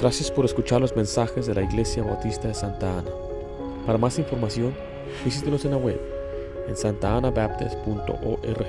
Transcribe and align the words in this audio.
Gracias 0.00 0.30
por 0.30 0.44
escuchar 0.44 0.80
los 0.80 0.96
mensajes 0.96 1.46
de 1.46 1.54
la 1.54 1.62
Iglesia 1.62 2.02
Bautista 2.02 2.48
de 2.48 2.54
Santa 2.54 2.98
Ana. 2.98 3.10
Para 3.84 3.98
más 3.98 4.18
información, 4.18 4.74
visítenos 5.24 5.64
en 5.64 5.72
la 5.72 5.76
web 5.76 6.00
en 6.68 6.76
santaanabaptist.org. 6.76 8.66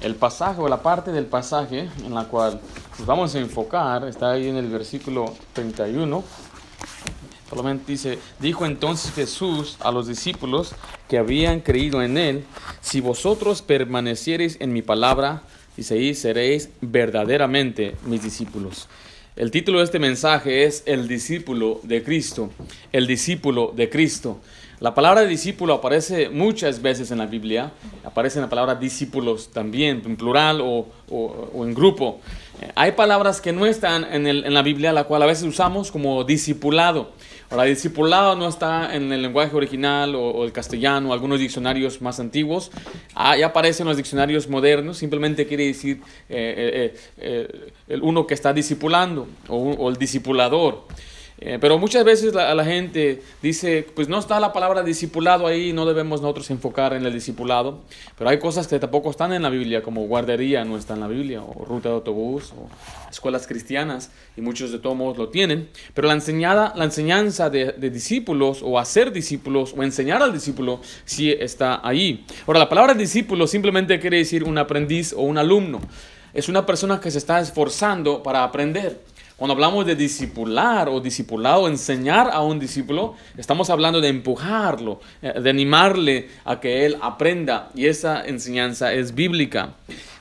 El 0.00 0.14
pasaje 0.14 0.60
o 0.60 0.68
la 0.68 0.82
parte 0.82 1.10
del 1.10 1.26
pasaje 1.26 1.88
en 2.04 2.14
la 2.14 2.24
cual 2.28 2.60
nos 2.98 3.06
vamos 3.06 3.34
a 3.34 3.38
enfocar 3.38 4.06
está 4.06 4.30
ahí 4.30 4.48
en 4.48 4.56
el 4.56 4.68
versículo 4.68 5.34
31. 5.52 6.22
Dice, 7.86 8.18
dijo 8.38 8.66
entonces 8.66 9.12
Jesús 9.12 9.76
a 9.80 9.90
los 9.90 10.06
discípulos 10.06 10.74
que 11.08 11.16
habían 11.16 11.60
creído 11.60 12.02
en 12.02 12.18
él, 12.18 12.44
si 12.82 13.00
vosotros 13.00 13.62
permaneciereis 13.62 14.58
en 14.60 14.74
mi 14.74 14.82
palabra, 14.82 15.42
dice 15.74 15.94
ahí, 15.94 16.14
seréis 16.14 16.68
verdaderamente 16.82 17.96
mis 18.04 18.22
discípulos. 18.22 18.88
El 19.36 19.50
título 19.50 19.78
de 19.78 19.84
este 19.84 19.98
mensaje 19.98 20.64
es 20.64 20.82
El 20.86 21.08
discípulo 21.08 21.80
de 21.82 22.02
Cristo, 22.02 22.50
el 22.92 23.06
discípulo 23.06 23.72
de 23.74 23.88
Cristo. 23.88 24.40
La 24.78 24.94
palabra 24.94 25.22
discípulo 25.22 25.72
aparece 25.72 26.28
muchas 26.28 26.82
veces 26.82 27.10
en 27.10 27.16
la 27.16 27.26
Biblia, 27.26 27.72
aparece 28.04 28.38
en 28.38 28.42
la 28.42 28.50
palabra 28.50 28.74
discípulos 28.74 29.48
también, 29.50 30.02
en 30.04 30.16
plural 30.16 30.60
o, 30.60 30.86
en 31.54 31.72
grupo. 31.72 32.20
Hay 32.74 32.92
palabras 32.92 33.40
que 33.40 33.52
no 33.52 33.64
están 33.64 34.04
en, 34.04 34.26
en, 34.26 34.52
la 34.52 34.60
Biblia, 34.60 34.92
la 34.92 35.04
cual 35.04 35.22
a 35.22 35.26
veces 35.26 35.44
usamos 35.44 35.90
como 35.90 36.24
discipulado. 36.24 37.12
Ahora, 37.56 37.70
discipulado 37.70 38.36
no 38.36 38.48
está 38.48 38.94
en 38.94 39.10
el 39.10 39.22
lenguaje 39.22 39.56
original 39.56 40.14
o, 40.14 40.44
el 40.44 40.52
castellano, 40.52 41.14
algunos 41.14 41.40
diccionarios 41.40 42.02
más 42.02 42.20
antiguos. 42.20 42.70
Ahí 43.14 43.40
aparecen 43.42 43.86
los 43.86 43.96
diccionarios 43.96 44.46
modernos, 44.46 44.98
simplemente 44.98 45.46
quiere 45.46 45.64
decir 45.64 46.02
eh, 46.28 46.92
eh, 46.92 47.00
eh, 47.16 47.72
el 47.88 48.02
uno 48.02 48.26
que 48.26 48.34
está 48.34 48.52
discipulando 48.52 49.26
o, 49.48 49.56
o 49.56 49.88
el 49.88 49.96
discipulador. 49.96 50.84
Eh, 51.38 51.58
pero 51.60 51.78
muchas 51.78 52.02
veces 52.02 52.34
la, 52.34 52.64
gente 52.64 53.22
dice, 53.42 53.86
pues 53.94 54.08
no 54.08 54.18
está 54.18 54.40
la 54.40 54.54
palabra 54.54 54.82
discipulado 54.82 55.46
ahí, 55.46 55.72
no 55.74 55.84
debemos 55.84 56.22
nosotros 56.22 56.50
enfocar 56.50 56.94
en 56.94 57.04
el 57.04 57.12
discipulado. 57.12 57.80
Pero 58.16 58.30
hay 58.30 58.38
cosas 58.38 58.66
que 58.66 58.78
tampoco 58.78 59.10
están 59.10 59.34
en 59.34 59.42
la 59.42 59.50
Biblia, 59.50 59.82
como 59.82 60.06
guardería 60.06 60.64
no 60.64 60.78
está 60.78 60.94
en 60.94 61.00
la 61.00 61.08
Biblia, 61.08 61.42
o 61.42 61.64
ruta 61.64 61.90
de 61.90 61.96
autobús, 61.96 62.52
o 62.52 62.68
escuelas 63.10 63.46
cristianas, 63.46 64.10
y 64.36 64.40
muchos 64.40 64.72
de 64.72 64.78
todos 64.78 64.96
modos 64.96 65.18
lo 65.18 65.28
tienen. 65.28 65.68
Pero 65.92 66.08
la, 66.08 66.14
enseñada, 66.14 66.72
la 66.74 66.84
enseñanza 66.84 67.50
de, 67.50 67.72
de 67.72 67.90
discípulos, 67.90 68.60
o 68.62 68.78
hacer 68.78 69.12
discípulos, 69.12 69.74
o 69.76 69.82
enseñar 69.82 70.22
al 70.22 70.32
discípulo, 70.32 70.80
sí 71.04 71.30
está 71.32 71.86
ahí. 71.86 72.24
Ahora, 72.46 72.60
la 72.60 72.68
palabra 72.68 72.94
discípulo 72.94 73.46
simplemente 73.46 74.00
quiere 74.00 74.16
decir 74.16 74.42
un 74.42 74.56
aprendiz 74.56 75.12
o 75.12 75.20
un 75.20 75.36
alumno. 75.36 75.80
Es 76.32 76.48
una 76.48 76.64
persona 76.64 77.00
que 77.00 77.10
se 77.10 77.18
está 77.18 77.40
esforzando 77.40 78.22
para 78.22 78.42
aprender. 78.42 79.00
Cuando 79.36 79.52
hablamos 79.52 79.84
de 79.84 79.94
discipular 79.94 80.88
o 80.88 80.98
discipulado, 80.98 81.68
enseñar 81.68 82.30
a 82.32 82.40
un 82.40 82.58
discípulo, 82.58 83.16
estamos 83.36 83.68
hablando 83.68 84.00
de 84.00 84.08
empujarlo, 84.08 85.00
eh, 85.20 85.38
de 85.38 85.50
animarle 85.50 86.30
a 86.46 86.58
que 86.58 86.86
él 86.86 86.96
aprenda. 87.02 87.68
Y 87.74 87.84
esa 87.84 88.24
enseñanza 88.24 88.94
es 88.94 89.14
bíblica. 89.14 89.74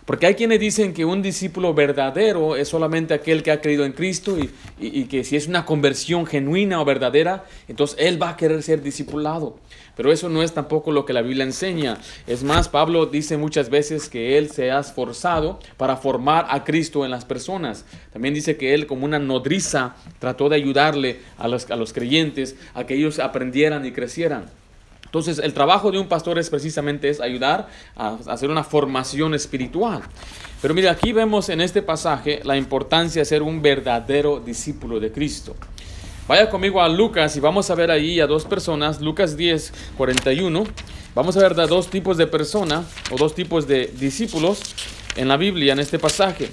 Porque 0.06 0.28
hay 0.28 0.36
quienes 0.36 0.59
dicen 0.59 0.94
que 0.94 1.03
un 1.03 1.23
discípulo 1.23 1.73
verdadero 1.73 2.56
es 2.56 2.70
solamente 2.70 3.16
aquel 3.16 3.42
que 3.42 3.52
ha 3.52 3.59
creído 3.59 3.86
en 3.86 3.94
Cristo 3.94 4.38
y, 4.38 4.52
y, 4.80 5.06
que 5.06 5.23
si 5.23 5.36
es 5.36 5.47
una 5.47 5.66
conversión 5.66 6.28
genuina 6.28 6.80
o 6.80 6.86
verdadera, 6.86 7.45
entonces 7.67 7.97
él 8.00 8.22
va 8.22 8.30
a 8.30 8.38
querer 8.38 8.62
ser 8.62 8.84
discipulado. 8.84 9.58
Pero 9.95 10.12
eso 10.12 10.30
no 10.30 10.44
es 10.44 10.53
tampoco 10.53 10.92
lo 10.92 11.06
que 11.06 11.14
la 11.14 11.23
Biblia 11.23 11.44
enseña. 11.44 11.97
Es 12.28 12.44
más, 12.44 12.70
Pablo 12.70 13.08
dice 13.08 13.38
muchas 13.38 13.70
veces 13.70 14.08
que 14.08 14.38
él 14.38 14.52
se 14.52 14.70
ha 14.70 14.80
esforzado 14.80 15.59
para 15.78 15.97
formar 15.97 16.45
a 16.50 16.64
Cristo 16.64 17.03
en 17.03 17.12
las 17.12 17.25
personas. 17.25 17.86
También 18.14 18.36
dice 18.36 18.58
que 18.58 18.75
él 18.75 18.86
como 18.86 19.06
una 19.06 19.17
nodriza 19.17 19.95
trató 20.19 20.50
de 20.50 20.58
ayudarle 20.58 21.19
a 21.38 21.47
los, 21.47 21.72
a 21.72 21.75
los 21.75 21.94
creyentes 21.94 22.56
a 22.75 22.85
que 22.85 22.94
ellos 22.94 23.18
aprendieran 23.18 23.85
y 23.85 23.91
crecieran. 23.91 24.46
Entonces, 25.16 25.40
el 25.40 25.53
trabajo 25.53 25.92
de 25.92 25.98
un 25.98 26.09
pastor 26.09 26.38
es 26.40 26.50
precisamente 26.50 27.08
es 27.08 27.22
ayudar 27.22 27.70
a 27.96 28.18
hacer 28.28 28.50
una 28.50 28.66
formación 28.66 29.34
espiritual. 29.34 30.02
Pero 30.62 30.74
mira, 30.74 30.92
aquí 30.92 31.14
vemos 31.14 31.48
en 31.48 31.62
este 31.62 31.81
pasaje 31.81 32.42
la 32.44 32.58
importancia 32.58 33.22
de 33.22 33.26
ser 33.26 33.42
un 33.42 33.62
verdadero 33.62 34.42
discípulo 34.42 35.00
de 35.00 35.14
Cristo. 35.14 35.56
Vaya 36.28 36.50
conmigo 36.50 36.81
a 36.81 36.90
Lucas 36.90 37.34
y 37.38 37.40
vamos 37.40 37.70
a 37.70 37.76
ver 37.76 37.92
ahí 37.92 38.20
a 38.20 38.28
dos 38.28 38.44
personas, 38.44 39.00
Lucas 39.00 39.38
10, 39.38 39.72
41. 39.96 40.66
Vamos 41.16 41.38
a 41.38 41.40
ver 41.40 41.56
dos 41.56 41.90
tipos 41.90 42.18
de 42.18 42.28
personas 42.28 42.86
o 43.09 43.16
dos 43.16 43.34
tipos 43.34 43.70
de 43.70 43.94
discípulos 43.97 44.59
en 45.16 45.30
la 45.30 45.38
Biblia 45.38 45.72
en 45.72 45.80
este 45.80 45.97
pasaje. 45.97 46.50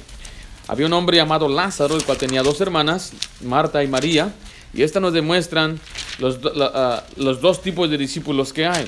Había 0.69 0.87
un 0.87 0.93
hombre 0.93 1.17
llamado 1.17 1.49
Lázaro, 1.49 1.97
el 1.97 2.05
cual 2.05 2.17
tenía 2.17 2.45
dos 2.45 2.61
hermanas, 2.61 3.13
Marta 3.41 3.83
y 3.83 3.89
María, 3.89 4.33
y 4.75 4.83
estas 4.83 5.03
nos 5.03 5.13
demuestran 5.13 5.79
los, 6.19 6.43
la, 6.57 7.03
uh, 7.17 7.23
los 7.23 7.41
dos 7.41 7.63
tipos 7.63 7.91
de 7.91 7.99
discípulos 7.99 8.53
que 8.53 8.67
hay. 8.67 8.87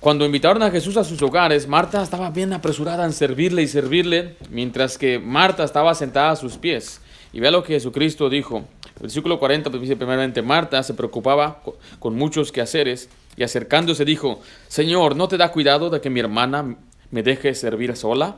Cuando 0.00 0.24
invitaron 0.24 0.62
a 0.62 0.70
Jesús 0.70 0.96
a 0.96 1.02
sus 1.02 1.20
hogares, 1.22 1.66
Marta 1.66 2.02
estaba 2.02 2.30
bien 2.30 2.52
apresurada 2.52 3.04
en 3.04 3.12
servirle 3.12 3.62
y 3.62 3.66
servirle, 3.66 4.36
mientras 4.48 4.96
que 4.96 5.18
Marta 5.18 5.64
estaba 5.64 5.92
sentada 5.94 6.30
a 6.30 6.36
sus 6.36 6.56
pies. 6.56 7.00
Y 7.32 7.40
vea 7.40 7.50
lo 7.50 7.64
que 7.64 7.74
Jesucristo 7.74 8.30
dijo. 8.30 8.64
Versículo 9.00 9.38
40 9.38 9.70
pues 9.70 9.82
dice 9.82 9.96
primeramente, 9.96 10.40
Marta 10.40 10.82
se 10.82 10.94
preocupaba 10.94 11.62
con 11.98 12.14
muchos 12.14 12.52
quehaceres 12.52 13.08
y 13.36 13.42
acercándose 13.42 14.04
dijo, 14.04 14.40
Señor, 14.68 15.14
¿no 15.14 15.28
te 15.28 15.36
da 15.36 15.52
cuidado 15.52 15.90
de 15.90 16.00
que 16.00 16.10
mi 16.10 16.20
hermana 16.20 16.76
me 17.10 17.22
deje 17.22 17.54
servir 17.54 17.96
sola? 17.96 18.36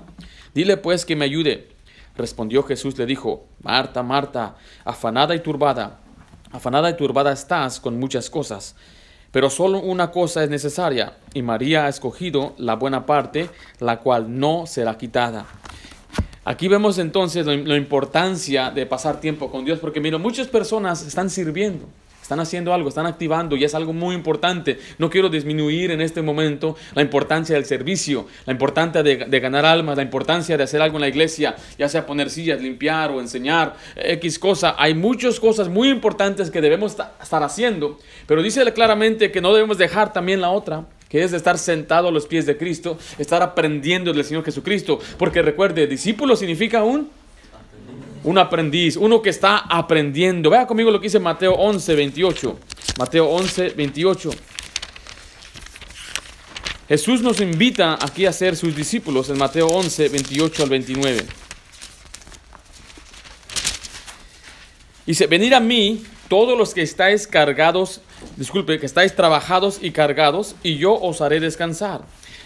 Dile 0.54 0.76
pues 0.76 1.04
que 1.04 1.16
me 1.16 1.25
ayude. 1.25 1.69
Respondió 2.20 2.62
Jesús, 2.62 2.98
le 2.98 3.06
dijo, 3.06 3.47
Marta, 3.62 4.03
Marta, 4.03 4.56
afanada 4.84 5.34
y 5.34 5.41
turbada, 5.41 6.00
afanada 6.53 6.91
y 6.91 6.94
turbada 6.94 7.32
estás 7.32 7.81
con 7.81 7.98
muchas 7.98 8.28
cosas, 8.28 8.76
pero 9.31 9.48
solo 9.48 9.78
una 9.78 10.10
cosa 10.10 10.44
es 10.44 10.50
necesaria, 10.50 11.14
y 11.32 11.41
María 11.41 11.86
ha 11.86 11.88
escogido 11.88 12.53
la 12.58 12.75
buena 12.76 13.06
parte, 13.06 13.48
la 13.78 14.00
cual 14.00 14.38
no 14.38 14.66
será 14.66 14.98
quitada. 14.98 15.47
Aquí 16.44 16.69
vemos 16.69 16.98
entonces 16.98 17.47
la 17.47 17.76
importancia 17.76 18.70
de 18.70 18.84
pasar 18.84 19.19
tiempo 19.19 19.50
con 19.50 19.64
Dios, 19.64 19.78
porque 19.78 20.00
mira, 20.00 20.19
muchas 20.19 20.48
personas 20.48 21.06
están 21.06 21.31
sirviendo, 21.31 21.87
están 22.30 22.38
haciendo 22.38 22.72
algo, 22.72 22.88
están 22.88 23.06
activando 23.06 23.56
y 23.56 23.64
es 23.64 23.74
algo 23.74 23.92
muy 23.92 24.14
importante. 24.14 24.78
No 24.98 25.10
quiero 25.10 25.28
disminuir 25.28 25.91
en 25.91 26.00
este 26.00 26.22
momento 26.22 26.76
la 26.94 27.02
importancia 27.02 27.56
del 27.56 27.64
servicio, 27.64 28.28
la 28.46 28.52
importancia 28.52 29.02
de, 29.02 29.16
de, 29.16 29.41
ganar 29.41 29.66
almas, 29.66 29.96
la 29.96 30.04
importancia 30.04 30.56
de 30.56 30.62
hacer 30.62 30.80
algo 30.80 30.98
en 30.98 31.00
la 31.00 31.08
iglesia, 31.08 31.56
ya 31.76 31.88
sea 31.88 32.06
poner 32.06 32.30
sillas, 32.30 32.60
limpiar 32.60 33.10
o 33.10 33.20
enseñar, 33.20 33.74
X 33.96 34.38
cosa. 34.38 34.76
Hay 34.78 34.94
muchas 34.94 35.40
cosas 35.40 35.69
muy 35.69 35.88
importantes 35.88 36.52
que 36.52 36.60
debemos 36.60 36.96
estar 37.20 37.42
haciendo, 37.42 37.98
pero 38.28 38.44
dice 38.44 38.60
claramente 38.72 39.32
que 39.32 39.40
no 39.40 39.52
debemos 39.52 39.76
dejar 39.76 40.12
también 40.12 40.40
la 40.40 40.50
otra, 40.50 40.84
que 41.08 41.24
es 41.24 41.32
estar 41.32 41.58
sentado 41.58 42.06
a 42.06 42.12
los 42.12 42.28
pies 42.28 42.46
de 42.46 42.56
Cristo, 42.56 42.96
estar 43.19 43.42
aprendiendo 43.42 44.12
del 44.12 44.24
Señor 44.24 44.44
Jesucristo. 44.44 45.00
Porque 45.19 45.42
recuerde, 45.42 45.88
discípulo 45.88 46.36
significa 46.36 46.84
un, 46.84 47.10
un 48.25 48.38
aprendiz, 48.38 48.97
uno 48.97 49.22
que 49.22 49.31
está 49.31 49.58
aprendiendo. 49.58 50.50
Vea 50.50 50.66
conmigo 50.66 50.91
lo 50.91 51.00
que 51.00 51.06
dice 51.06 51.19
Mateo 51.19 51.54
11, 51.54 51.94
28. 51.94 52.58
Mateo 52.98 53.26
11, 53.26 53.70
28. 53.70 54.31
Jesús 56.88 57.22
nos 57.22 57.41
invita 57.41 57.98
aquí 58.00 58.26
a 58.26 58.32
ser 58.32 58.56
sus 58.56 58.75
discípulos 58.75 59.31
en 59.31 59.38
Mateo 59.38 59.69
11, 59.69 60.08
28 60.08 60.62
al 60.64 60.69
29. 60.69 61.26
Dice, 65.06 65.26
venid 65.26 65.52
a 65.52 65.60
mí 65.60 66.02
todos 66.28 66.58
los 66.58 66.75
que 66.75 66.82
estáis 66.82 67.26
cargados, 67.26 68.00
disculpe, 68.37 68.78
que 68.78 68.87
estáis 68.87 69.14
trabajados 69.16 69.78
y 69.82 69.92
cargados, 69.92 70.56
y 70.62 70.76
yo 70.76 70.94
os 70.94 71.20
haré 71.20 71.41
descansar. 71.41 72.02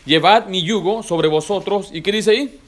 Llevad 0.07 0.47
mi 0.47 0.63
yugo 0.63 1.03
sobre 1.03 1.29
vosotros, 1.29 1.91
¿y 1.93 2.03
qué 2.03 2.13
dice 2.13 2.31
ahí? 2.31 2.61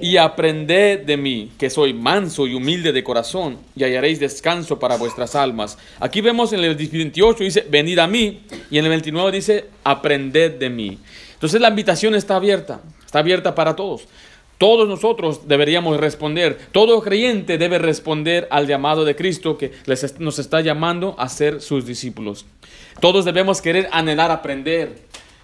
Y 0.00 0.16
aprended 0.16 1.00
de 1.00 1.16
mí, 1.16 1.52
que 1.58 1.70
soy 1.70 1.92
manso 1.92 2.46
y 2.46 2.54
humilde 2.54 2.92
de 2.92 3.04
corazón, 3.04 3.58
y 3.76 3.84
hallaréis 3.84 4.20
descanso 4.20 4.78
para 4.78 4.96
vuestras 4.96 5.34
almas. 5.34 5.78
Aquí 5.98 6.20
vemos 6.20 6.52
en 6.52 6.60
el 6.60 6.74
28 6.74 7.44
dice, 7.44 7.66
venid 7.68 7.98
a 7.98 8.06
mí, 8.06 8.40
y 8.70 8.78
en 8.78 8.84
el 8.84 8.90
29 8.90 9.32
dice, 9.32 9.66
aprended 9.84 10.58
de 10.58 10.70
mí. 10.70 10.98
Entonces 11.34 11.60
la 11.60 11.68
invitación 11.68 12.14
está 12.14 12.36
abierta, 12.36 12.80
está 13.04 13.20
abierta 13.20 13.54
para 13.54 13.76
todos. 13.76 14.06
Todos 14.58 14.86
nosotros 14.86 15.48
deberíamos 15.48 15.98
responder, 15.98 16.58
todo 16.70 17.00
creyente 17.00 17.56
debe 17.56 17.78
responder 17.78 18.46
al 18.50 18.66
llamado 18.66 19.06
de 19.06 19.16
Cristo 19.16 19.56
que 19.56 19.72
nos 20.18 20.38
está 20.38 20.60
llamando 20.60 21.14
a 21.18 21.30
ser 21.30 21.62
sus 21.62 21.86
discípulos. 21.86 22.44
Todos 23.00 23.24
debemos 23.24 23.62
querer 23.62 23.88
anhelar 23.90 24.30
aprender. 24.30 24.98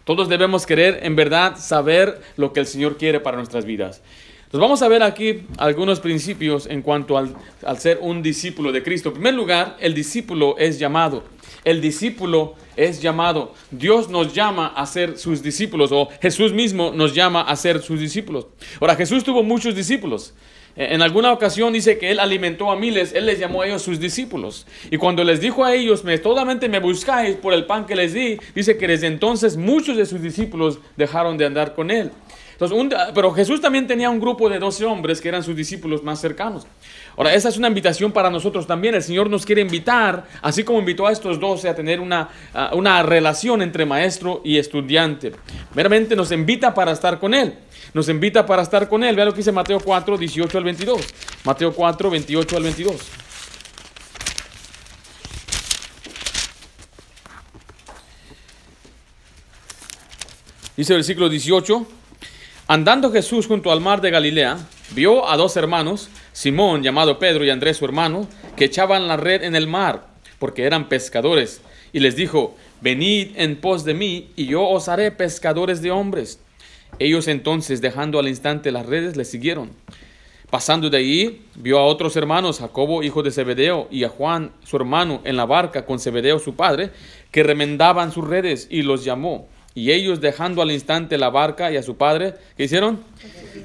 Todos 0.05 0.29
debemos 0.29 0.67
querer 0.67 1.01
en 1.03 1.17
verdad 1.17 1.57
saber 1.59 2.21
lo 2.37 2.53
que 2.53 2.61
el 2.61 2.67
Señor 2.67 2.99
quiere 2.99 3.19
para 3.19 3.39
nuestras 3.39 3.65
vidas. 3.65 4.03
Entonces 4.47 4.61
vamos 4.61 4.83
a 4.83 4.89
ver 4.89 5.03
aquí 5.03 5.43
algunos 5.59 5.99
principios 5.99 6.67
en 6.67 6.81
cuanto 6.81 7.19
al, 7.19 7.35
al 7.65 7.79
ser 7.79 7.99
un 8.01 8.23
discípulo 8.23 8.71
de 8.71 8.83
Cristo. 8.83 9.09
En 9.09 9.15
primer 9.15 9.35
lugar, 9.35 9.77
el 9.81 9.93
discípulo 9.93 10.57
es 10.57 10.79
llamado. 10.79 11.25
El 11.65 11.81
discípulo 11.81 12.55
es 12.77 13.03
llamado. 13.03 13.55
Dios 13.73 14.09
nos 14.09 14.33
llama 14.33 14.69
a 14.69 14.87
ser 14.87 15.19
sus 15.19 15.43
discípulos 15.43 15.91
o 15.91 16.09
Jesús 16.23 16.53
mismo 16.53 16.93
nos 16.95 17.13
llama 17.13 17.43
a 17.43 17.57
ser 17.57 17.83
sus 17.83 17.99
discípulos. 17.99 18.47
Ahora, 18.81 18.95
Jesús 18.95 19.25
tuvo 19.25 19.43
muchos 19.43 19.75
discípulos. 19.75 20.33
Eh, 20.77 20.89
En 20.93 21.03
alguna 21.03 21.33
ocasión 21.33 21.73
dice 21.73 21.99
que 21.99 22.13
él 22.13 22.21
alimentó 22.21 22.71
a 22.71 22.77
miles, 22.77 23.15
él 23.15 23.27
les 23.27 23.41
llamó 23.41 23.63
a 23.63 23.67
ellos 23.67 23.83
sus 23.83 23.99
discípulos. 23.99 24.65
Y 24.93 24.97
cuando 24.97 25.25
les 25.25 25.41
dijo 25.41 25.65
a 25.65 25.75
ellos, 25.75 26.05
me, 26.05 26.17
solamente 26.19 26.69
me 26.69 26.79
buscáis 26.79 27.35
por 27.35 27.53
el 27.53 27.67
pan 27.67 27.85
que 27.85 27.97
les 27.97 28.13
di, 28.13 28.39
dice 28.55 28.77
que 28.77 28.87
desde 28.87 29.09
entonces 29.09 29.57
muchos 29.57 29.97
de 29.97 30.07
sus 30.07 30.23
discípulos 30.23 30.79
dejaron 30.97 31.37
de 31.37 31.47
andar 31.47 31.75
con 31.75 31.91
él. 31.91 32.13
Entonces, 32.59 33.11
pero 33.15 33.33
Jesús 33.33 33.61
también 33.61 33.87
tenía 33.87 34.09
un 34.09 34.19
grupo 34.19 34.49
de 34.49 34.59
12 34.59 34.87
hombres 34.87 35.21
que 35.21 35.29
eran 35.29 35.43
sus 35.43 35.55
discípulos 35.55 36.03
más 36.03 36.21
cercanos. 36.23 36.67
Ahora, 37.15 37.35
esa 37.35 37.51
es 37.51 37.59
una 37.59 37.69
invitación 37.69 38.13
para 38.13 38.31
nosotros 38.31 38.67
también. 38.67 38.95
El 38.95 39.03
Señor 39.03 39.29
nos 39.29 39.45
quiere 39.45 39.61
invitar, 39.61 40.25
así 40.41 40.65
como 40.65 40.79
invitó 40.79 41.07
a 41.07 41.13
estos 41.13 41.39
12 41.39 41.69
a 41.69 41.75
tener 41.75 42.01
una, 42.01 42.31
una 42.73 43.03
relación 43.03 43.61
entre 43.61 43.85
maestro 43.85 44.41
y 44.43 44.57
estudiante. 44.57 45.33
Meramente 45.75 46.17
nos 46.17 46.33
invita 46.33 46.73
para 46.73 46.93
estar 46.93 47.19
con 47.19 47.35
Él. 47.35 47.53
Nos 47.93 48.09
invita 48.09 48.47
para 48.47 48.63
estar 48.63 48.89
con 48.89 49.05
Él. 49.05 49.15
Vea 49.15 49.27
lo 49.27 49.33
que 49.33 49.39
dice 49.39 49.53
Mateo 49.53 49.79
4, 49.79 50.17
18 50.17 50.57
al 50.57 50.65
22. 50.65 51.07
Mateo 51.45 51.75
4, 51.75 52.11
28 52.11 52.57
al 52.57 52.63
22. 52.63 52.97
Dice 60.75 60.93
el 60.95 60.99
versículo 60.99 61.29
18. 61.29 61.87
Andando 62.69 63.13
Jesús 63.13 63.47
junto 63.47 63.71
al 63.71 63.81
mar 63.81 64.01
de 64.01 64.11
Galilea, 64.11 64.59
vio 64.91 65.29
a 65.29 65.37
dos 65.37 65.57
hermanos, 65.57 66.09
Simón 66.33 66.83
llamado 66.83 67.21
Pedro 67.21 67.45
y 67.45 67.51
Andrés 67.51 67.77
su 67.77 67.85
hermano, 67.85 68.27
que 68.57 68.65
echaban 68.65 69.07
la 69.07 69.17
red 69.17 69.45
en 69.45 69.55
el 69.55 69.69
mar, 69.69 70.09
porque 70.41 70.65
eran 70.65 70.89
pescadores, 70.89 71.61
y 71.93 72.01
les 72.01 72.17
dijo, 72.17 72.57
venid 72.81 73.37
en 73.37 73.55
pos 73.61 73.85
de 73.85 73.95
mí, 73.95 74.33
y 74.35 74.47
yo 74.47 74.67
os 74.67 74.89
haré 74.89 75.13
pescadores 75.13 75.81
de 75.81 75.93
hombres. 75.93 76.41
Ellos 76.99 77.29
entonces, 77.29 77.81
dejando 77.81 78.19
al 78.19 78.27
instante 78.27 78.73
las 78.73 78.87
redes, 78.87 79.17
le 79.17 79.25
siguieron. 79.25 79.71
Pasando 80.51 80.91
de 80.91 80.99
allí, 80.99 81.43
vio 81.55 81.79
a 81.79 81.87
otros 81.87 82.17
hermanos, 82.17 82.59
Jacobo, 82.59 83.05
hijo 83.05 83.23
de 83.23 83.31
Zebedeo, 83.31 83.87
y 83.93 84.03
a 84.03 84.09
Juan, 84.09 84.51
su 84.65 84.77
hermano, 84.77 85.21
en 85.23 85.37
la 85.37 85.47
barca 85.47 85.87
con 85.87 86.01
Zebedeo, 86.01 86.41
su 86.41 86.57
padre, 86.57 86.91
que 87.31 87.45
remendaban 87.45 88.11
sus 88.11 88.27
redes, 88.27 88.67
y 88.69 88.83
los 88.83 89.05
llamó. 89.05 89.47
Y 89.77 89.93
ellos, 89.93 90.23
dejando 90.23 90.63
al 90.63 90.73
instante 90.73 91.19
la 91.19 91.29
barca 91.29 91.71
y 91.71 91.77
a 91.77 91.83
su 91.83 91.97
padre, 91.99 92.33
¿qué 92.57 92.65
hicieron? 92.65 93.01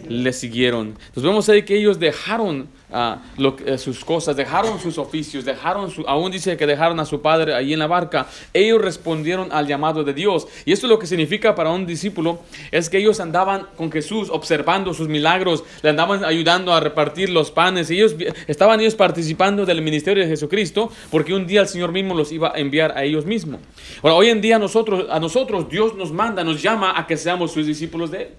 Le 0.09 0.33
siguieron. 0.33 0.89
Entonces 0.89 1.23
vemos 1.23 1.47
ahí 1.47 1.63
que 1.63 1.77
ellos 1.77 1.99
dejaron 1.99 2.67
eh, 2.93 3.77
sus 3.77 4.03
cosas, 4.03 4.35
dejaron 4.35 4.79
sus 4.79 4.97
oficios, 4.97 5.45
dejaron 5.45 5.89
su, 5.89 6.01
aún 6.07 6.29
dice 6.29 6.57
que 6.57 6.67
dejaron 6.67 6.99
a 6.99 7.05
su 7.05 7.21
padre 7.21 7.53
ahí 7.53 7.71
en 7.71 7.79
la 7.79 7.87
barca. 7.87 8.27
Ellos 8.53 8.81
respondieron 8.81 9.51
al 9.51 9.65
llamado 9.65 10.03
de 10.03 10.13
Dios. 10.13 10.47
Y 10.65 10.73
esto 10.73 10.87
lo 10.87 10.99
que 10.99 11.07
significa 11.07 11.55
para 11.55 11.71
un 11.71 11.85
discípulo 11.85 12.41
es 12.71 12.89
que 12.89 12.97
ellos 12.97 13.19
andaban 13.19 13.67
con 13.77 13.91
Jesús 13.91 14.29
observando 14.29 14.93
sus 14.93 15.07
milagros, 15.07 15.63
le 15.81 15.89
andaban 15.89 16.25
ayudando 16.25 16.73
a 16.73 16.79
repartir 16.81 17.29
los 17.29 17.49
panes. 17.51 17.89
Ellos 17.89 18.15
estaban 18.47 18.81
ellos 18.81 18.95
participando 18.95 19.65
del 19.65 19.81
ministerio 19.81 20.23
de 20.23 20.29
Jesucristo 20.29 20.91
porque 21.09 21.33
un 21.33 21.47
día 21.47 21.61
el 21.61 21.67
Señor 21.67 21.91
mismo 21.93 22.13
los 22.13 22.31
iba 22.31 22.51
a 22.53 22.59
enviar 22.59 22.97
a 22.97 23.03
ellos 23.03 23.25
mismos. 23.25 23.61
Ahora, 24.01 24.15
hoy 24.15 24.29
en 24.29 24.41
día 24.41 24.59
nosotros, 24.59 25.05
a 25.09 25.19
nosotros 25.19 25.69
Dios 25.69 25.95
nos 25.95 26.11
manda, 26.11 26.43
nos 26.43 26.61
llama 26.61 26.93
a 26.97 27.07
que 27.07 27.15
seamos 27.15 27.51
sus 27.51 27.65
discípulos 27.65 28.11
de 28.11 28.23
Él. 28.23 28.29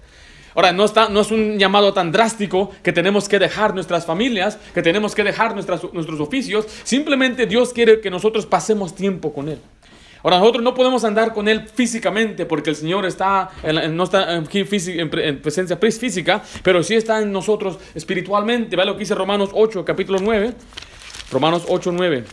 Ahora, 0.55 0.71
no, 0.71 0.85
está, 0.85 1.09
no 1.09 1.21
es 1.21 1.31
un 1.31 1.57
llamado 1.57 1.93
tan 1.93 2.11
drástico 2.11 2.71
que 2.83 2.91
tenemos 2.93 3.27
que 3.27 3.39
dejar 3.39 3.73
nuestras 3.73 4.05
familias, 4.05 4.57
que 4.73 4.81
tenemos 4.81 5.15
que 5.15 5.23
dejar 5.23 5.53
nuestras, 5.55 5.81
nuestros 5.93 6.19
oficios. 6.19 6.65
Simplemente 6.83 7.47
Dios 7.47 7.73
quiere 7.73 8.01
que 8.01 8.09
nosotros 8.11 8.45
pasemos 8.45 8.95
tiempo 8.95 9.33
con 9.33 9.49
Él. 9.49 9.59
Ahora, 10.21 10.39
nosotros 10.39 10.63
no 10.63 10.73
podemos 10.73 11.03
andar 11.03 11.33
con 11.33 11.47
Él 11.49 11.67
físicamente 11.73 12.45
porque 12.45 12.69
el 12.69 12.75
Señor 12.77 13.05
está, 13.05 13.49
en 13.61 13.97
no 13.97 14.03
está 14.05 14.37
aquí 14.37 14.63
en, 14.87 15.09
pre- 15.09 15.27
en 15.27 15.41
presencia 15.41 15.77
pres- 15.79 15.99
física, 15.99 16.41
pero 16.63 16.81
sí 16.81 16.95
está 16.95 17.21
en 17.21 17.31
nosotros 17.31 17.77
espiritualmente. 17.93 18.75
Vea 18.77 18.85
lo 18.85 18.93
que 18.93 18.99
dice 18.99 19.15
Romanos 19.15 19.49
8, 19.51 19.83
capítulo 19.83 20.19
9. 20.21 20.53
Romanos 21.31 21.63
8, 21.67 21.91
9. 21.91 22.23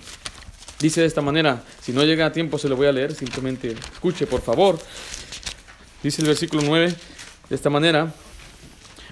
Dice 0.78 1.00
de 1.00 1.06
esta 1.08 1.20
manera, 1.20 1.62
si 1.80 1.92
no 1.92 2.04
llega 2.04 2.26
a 2.26 2.32
tiempo 2.32 2.58
se 2.58 2.68
lo 2.68 2.76
voy 2.76 2.86
a 2.86 2.92
leer, 2.92 3.12
simplemente 3.12 3.74
escuche 3.92 4.26
por 4.26 4.40
favor. 4.40 4.78
Dice 6.02 6.22
el 6.22 6.28
versículo 6.28 6.62
9 6.64 6.94
de 7.50 7.56
esta 7.56 7.68
manera. 7.68 8.14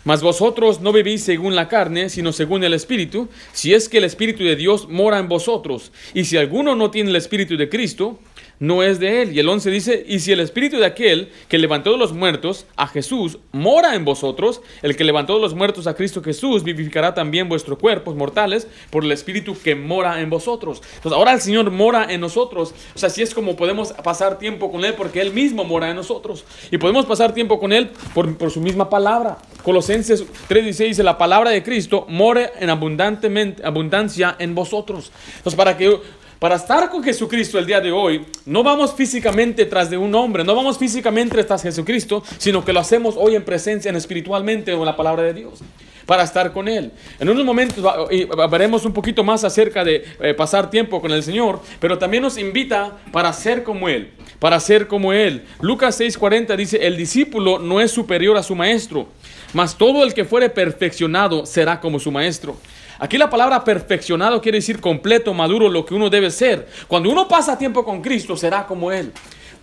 Mas 0.04 0.22
vosotros 0.22 0.80
no 0.80 0.92
vivís 0.92 1.22
según 1.22 1.54
la 1.54 1.68
carne, 1.68 2.08
sino 2.08 2.32
según 2.32 2.64
el 2.64 2.72
Espíritu, 2.72 3.28
si 3.52 3.74
es 3.74 3.90
que 3.90 3.98
el 3.98 4.04
Espíritu 4.04 4.44
de 4.44 4.56
Dios 4.56 4.88
mora 4.88 5.18
en 5.18 5.28
vosotros. 5.28 5.92
Y 6.14 6.24
si 6.24 6.38
alguno 6.38 6.74
no 6.74 6.90
tiene 6.90 7.10
el 7.10 7.16
Espíritu 7.16 7.58
de 7.58 7.68
Cristo, 7.68 8.18
no 8.60 8.82
es 8.82 8.98
de 8.98 9.22
él. 9.22 9.32
Y 9.36 9.40
el 9.40 9.48
11 9.48 9.70
dice, 9.70 10.04
y 10.06 10.20
si 10.20 10.32
el 10.32 10.40
Espíritu 10.40 10.78
de 10.78 10.86
aquel 10.86 11.30
que 11.48 11.58
levantó 11.58 11.92
de 11.92 11.98
los 11.98 12.12
muertos 12.12 12.66
a 12.76 12.86
Jesús 12.86 13.38
mora 13.52 13.94
en 13.94 14.04
vosotros, 14.04 14.60
el 14.82 14.96
que 14.96 15.04
levantó 15.04 15.36
de 15.36 15.40
los 15.40 15.54
muertos 15.54 15.86
a 15.86 15.94
Cristo 15.94 16.22
Jesús 16.22 16.64
vivificará 16.64 17.14
también 17.14 17.48
vuestros 17.48 17.78
cuerpos 17.78 18.16
mortales 18.16 18.66
por 18.90 19.04
el 19.04 19.12
Espíritu 19.12 19.56
que 19.62 19.74
mora 19.74 20.20
en 20.20 20.30
vosotros. 20.30 20.82
Entonces 20.96 21.16
ahora 21.16 21.32
el 21.32 21.40
Señor 21.40 21.70
mora 21.70 22.12
en 22.12 22.20
nosotros. 22.20 22.74
O 22.94 22.98
sea, 22.98 23.08
así 23.08 23.22
es 23.22 23.34
como 23.34 23.56
podemos 23.56 23.92
pasar 23.92 24.38
tiempo 24.38 24.70
con 24.70 24.84
Él 24.84 24.94
porque 24.94 25.20
Él 25.20 25.32
mismo 25.32 25.64
mora 25.64 25.90
en 25.90 25.96
nosotros. 25.96 26.44
Y 26.70 26.78
podemos 26.78 27.06
pasar 27.06 27.34
tiempo 27.34 27.58
con 27.58 27.72
Él 27.72 27.90
por, 28.14 28.36
por 28.36 28.50
su 28.50 28.60
misma 28.60 28.90
palabra. 28.90 29.38
Colosenses 29.62 30.24
3:16 30.48 30.88
dice, 30.88 31.02
la 31.02 31.18
palabra 31.18 31.50
de 31.50 31.62
Cristo 31.62 32.06
more 32.08 32.50
en 32.58 32.70
abundantemente, 32.70 33.64
abundancia 33.64 34.36
en 34.38 34.54
vosotros. 34.54 35.12
Entonces 35.36 35.56
para 35.56 35.76
que 35.76 35.98
para 36.38 36.54
estar 36.54 36.88
con 36.88 37.02
Jesucristo 37.02 37.58
el 37.58 37.66
día 37.66 37.80
de 37.80 37.90
hoy, 37.90 38.24
no 38.46 38.62
vamos 38.62 38.94
físicamente 38.94 39.64
tras 39.66 39.90
de 39.90 39.96
un 39.96 40.14
hombre, 40.14 40.44
no 40.44 40.54
vamos 40.54 40.78
físicamente 40.78 41.42
tras 41.42 41.62
Jesucristo, 41.62 42.22
sino 42.38 42.64
que 42.64 42.72
lo 42.72 42.80
hacemos 42.80 43.16
hoy 43.18 43.34
en 43.34 43.44
presencia, 43.44 43.88
en 43.88 43.96
espiritualmente 43.96 44.72
o 44.72 44.78
en 44.78 44.86
la 44.86 44.96
palabra 44.96 45.24
de 45.24 45.34
Dios, 45.34 45.60
para 46.06 46.22
estar 46.22 46.52
con 46.52 46.68
Él. 46.68 46.92
En 47.18 47.28
unos 47.28 47.44
momentos 47.44 47.84
veremos 48.50 48.84
un 48.84 48.92
poquito 48.92 49.24
más 49.24 49.42
acerca 49.42 49.82
de 49.82 50.04
eh, 50.20 50.32
pasar 50.32 50.70
tiempo 50.70 51.00
con 51.00 51.10
el 51.10 51.24
Señor, 51.24 51.60
pero 51.80 51.98
también 51.98 52.22
nos 52.22 52.38
invita 52.38 52.98
para 53.10 53.32
ser 53.32 53.64
como 53.64 53.88
Él, 53.88 54.12
para 54.38 54.60
ser 54.60 54.86
como 54.86 55.12
Él. 55.12 55.44
Lucas 55.60 56.00
6:40 56.00 56.56
dice, 56.56 56.86
el 56.86 56.96
discípulo 56.96 57.58
no 57.58 57.80
es 57.80 57.90
superior 57.90 58.36
a 58.36 58.44
su 58.44 58.54
maestro, 58.54 59.08
mas 59.54 59.76
todo 59.76 60.04
el 60.04 60.14
que 60.14 60.24
fuere 60.24 60.50
perfeccionado 60.50 61.46
será 61.46 61.80
como 61.80 61.98
su 61.98 62.12
maestro. 62.12 62.56
Aquí 62.98 63.16
la 63.16 63.30
palabra 63.30 63.62
perfeccionado 63.62 64.40
quiere 64.40 64.58
decir 64.58 64.80
completo, 64.80 65.32
maduro, 65.32 65.68
lo 65.68 65.84
que 65.84 65.94
uno 65.94 66.10
debe 66.10 66.30
ser. 66.30 66.68
Cuando 66.88 67.10
uno 67.10 67.28
pasa 67.28 67.56
tiempo 67.56 67.84
con 67.84 68.02
Cristo, 68.02 68.36
será 68.36 68.66
como 68.66 68.90
Él. 68.90 69.12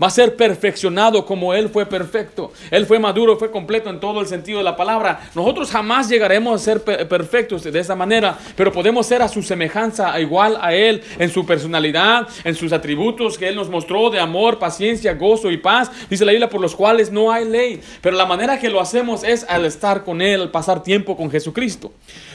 Va 0.01 0.07
a 0.07 0.09
ser 0.09 0.35
perfeccionado 0.35 1.25
como 1.25 1.53
Él 1.53 1.69
fue 1.69 1.85
perfecto. 1.85 2.51
Él 2.71 2.85
fue 2.85 2.99
maduro, 2.99 3.37
fue 3.37 3.51
completo 3.51 3.89
en 3.89 3.99
todo 3.99 4.19
el 4.19 4.27
sentido 4.27 4.57
de 4.57 4.63
la 4.63 4.75
palabra. 4.75 5.29
Nosotros 5.35 5.71
jamás 5.71 6.09
llegaremos 6.09 6.61
a 6.61 6.63
ser 6.63 6.83
pe- 6.83 7.05
perfectos 7.05 7.63
de 7.63 7.79
esa 7.79 7.95
manera, 7.95 8.37
pero 8.55 8.71
podemos 8.71 9.05
ser 9.05 9.21
a 9.21 9.27
su 9.29 9.41
semejanza, 9.41 10.19
igual 10.19 10.57
a 10.61 10.73
Él, 10.73 11.01
en 11.17 11.29
su 11.29 11.45
personalidad, 11.45 12.27
en 12.43 12.55
sus 12.55 12.73
atributos 12.73 13.37
que 13.37 13.47
Él 13.47 13.55
nos 13.55 13.69
mostró 13.69 14.09
de 14.09 14.19
amor, 14.19 14.59
paciencia, 14.59 15.13
gozo 15.13 15.49
y 15.49 15.57
paz. 15.57 15.89
Dice 16.09 16.25
la 16.25 16.31
Biblia, 16.31 16.49
por 16.49 16.61
los 16.61 16.75
cuales 16.75 17.11
no 17.11 17.31
hay 17.31 17.45
ley. 17.45 17.81
Pero 18.01 18.17
la 18.17 18.25
manera 18.25 18.59
que 18.59 18.69
lo 18.69 18.81
hacemos 18.81 19.23
es 19.23 19.45
al 19.47 19.65
estar 19.65 20.03
con 20.03 20.21
Él, 20.21 20.41
al 20.41 20.51
pasar 20.51 20.83
tiempo 20.83 21.15
con 21.15 21.31
Jesucristo. 21.31 21.91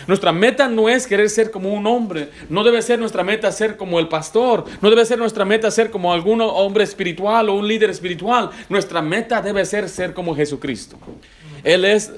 Nuestra 0.07 0.33
meta 0.33 0.67
no 0.67 0.89
es 0.89 1.07
querer 1.07 1.29
ser 1.29 1.51
como 1.51 1.73
un 1.73 1.87
hombre, 1.87 2.31
no 2.49 2.65
debe 2.65 2.81
ser 2.83 2.99
nuestra 2.99 3.23
meta 3.23 3.53
ser 3.53 3.77
como 3.77 4.01
el 4.01 4.09
pastor, 4.09 4.65
no 4.81 4.89
debe 4.91 5.05
ser 5.05 5.19
nuestra 5.19 5.45
meta 5.45 5.71
ser 5.71 5.91
como 5.91 6.13
algún 6.13 6.41
hombre 6.41 6.85
espiritual 6.85 7.50
un 7.53 7.67
líder 7.67 7.91
espiritual. 7.91 8.51
Nuestra 8.69 9.03
meta 9.03 9.41
debe 9.43 9.65
ser 9.65 9.89
ser 9.89 10.15
como 10.15 10.35
Jesucristo. 10.35 10.99
Él 11.65 11.85
es 11.85 12.13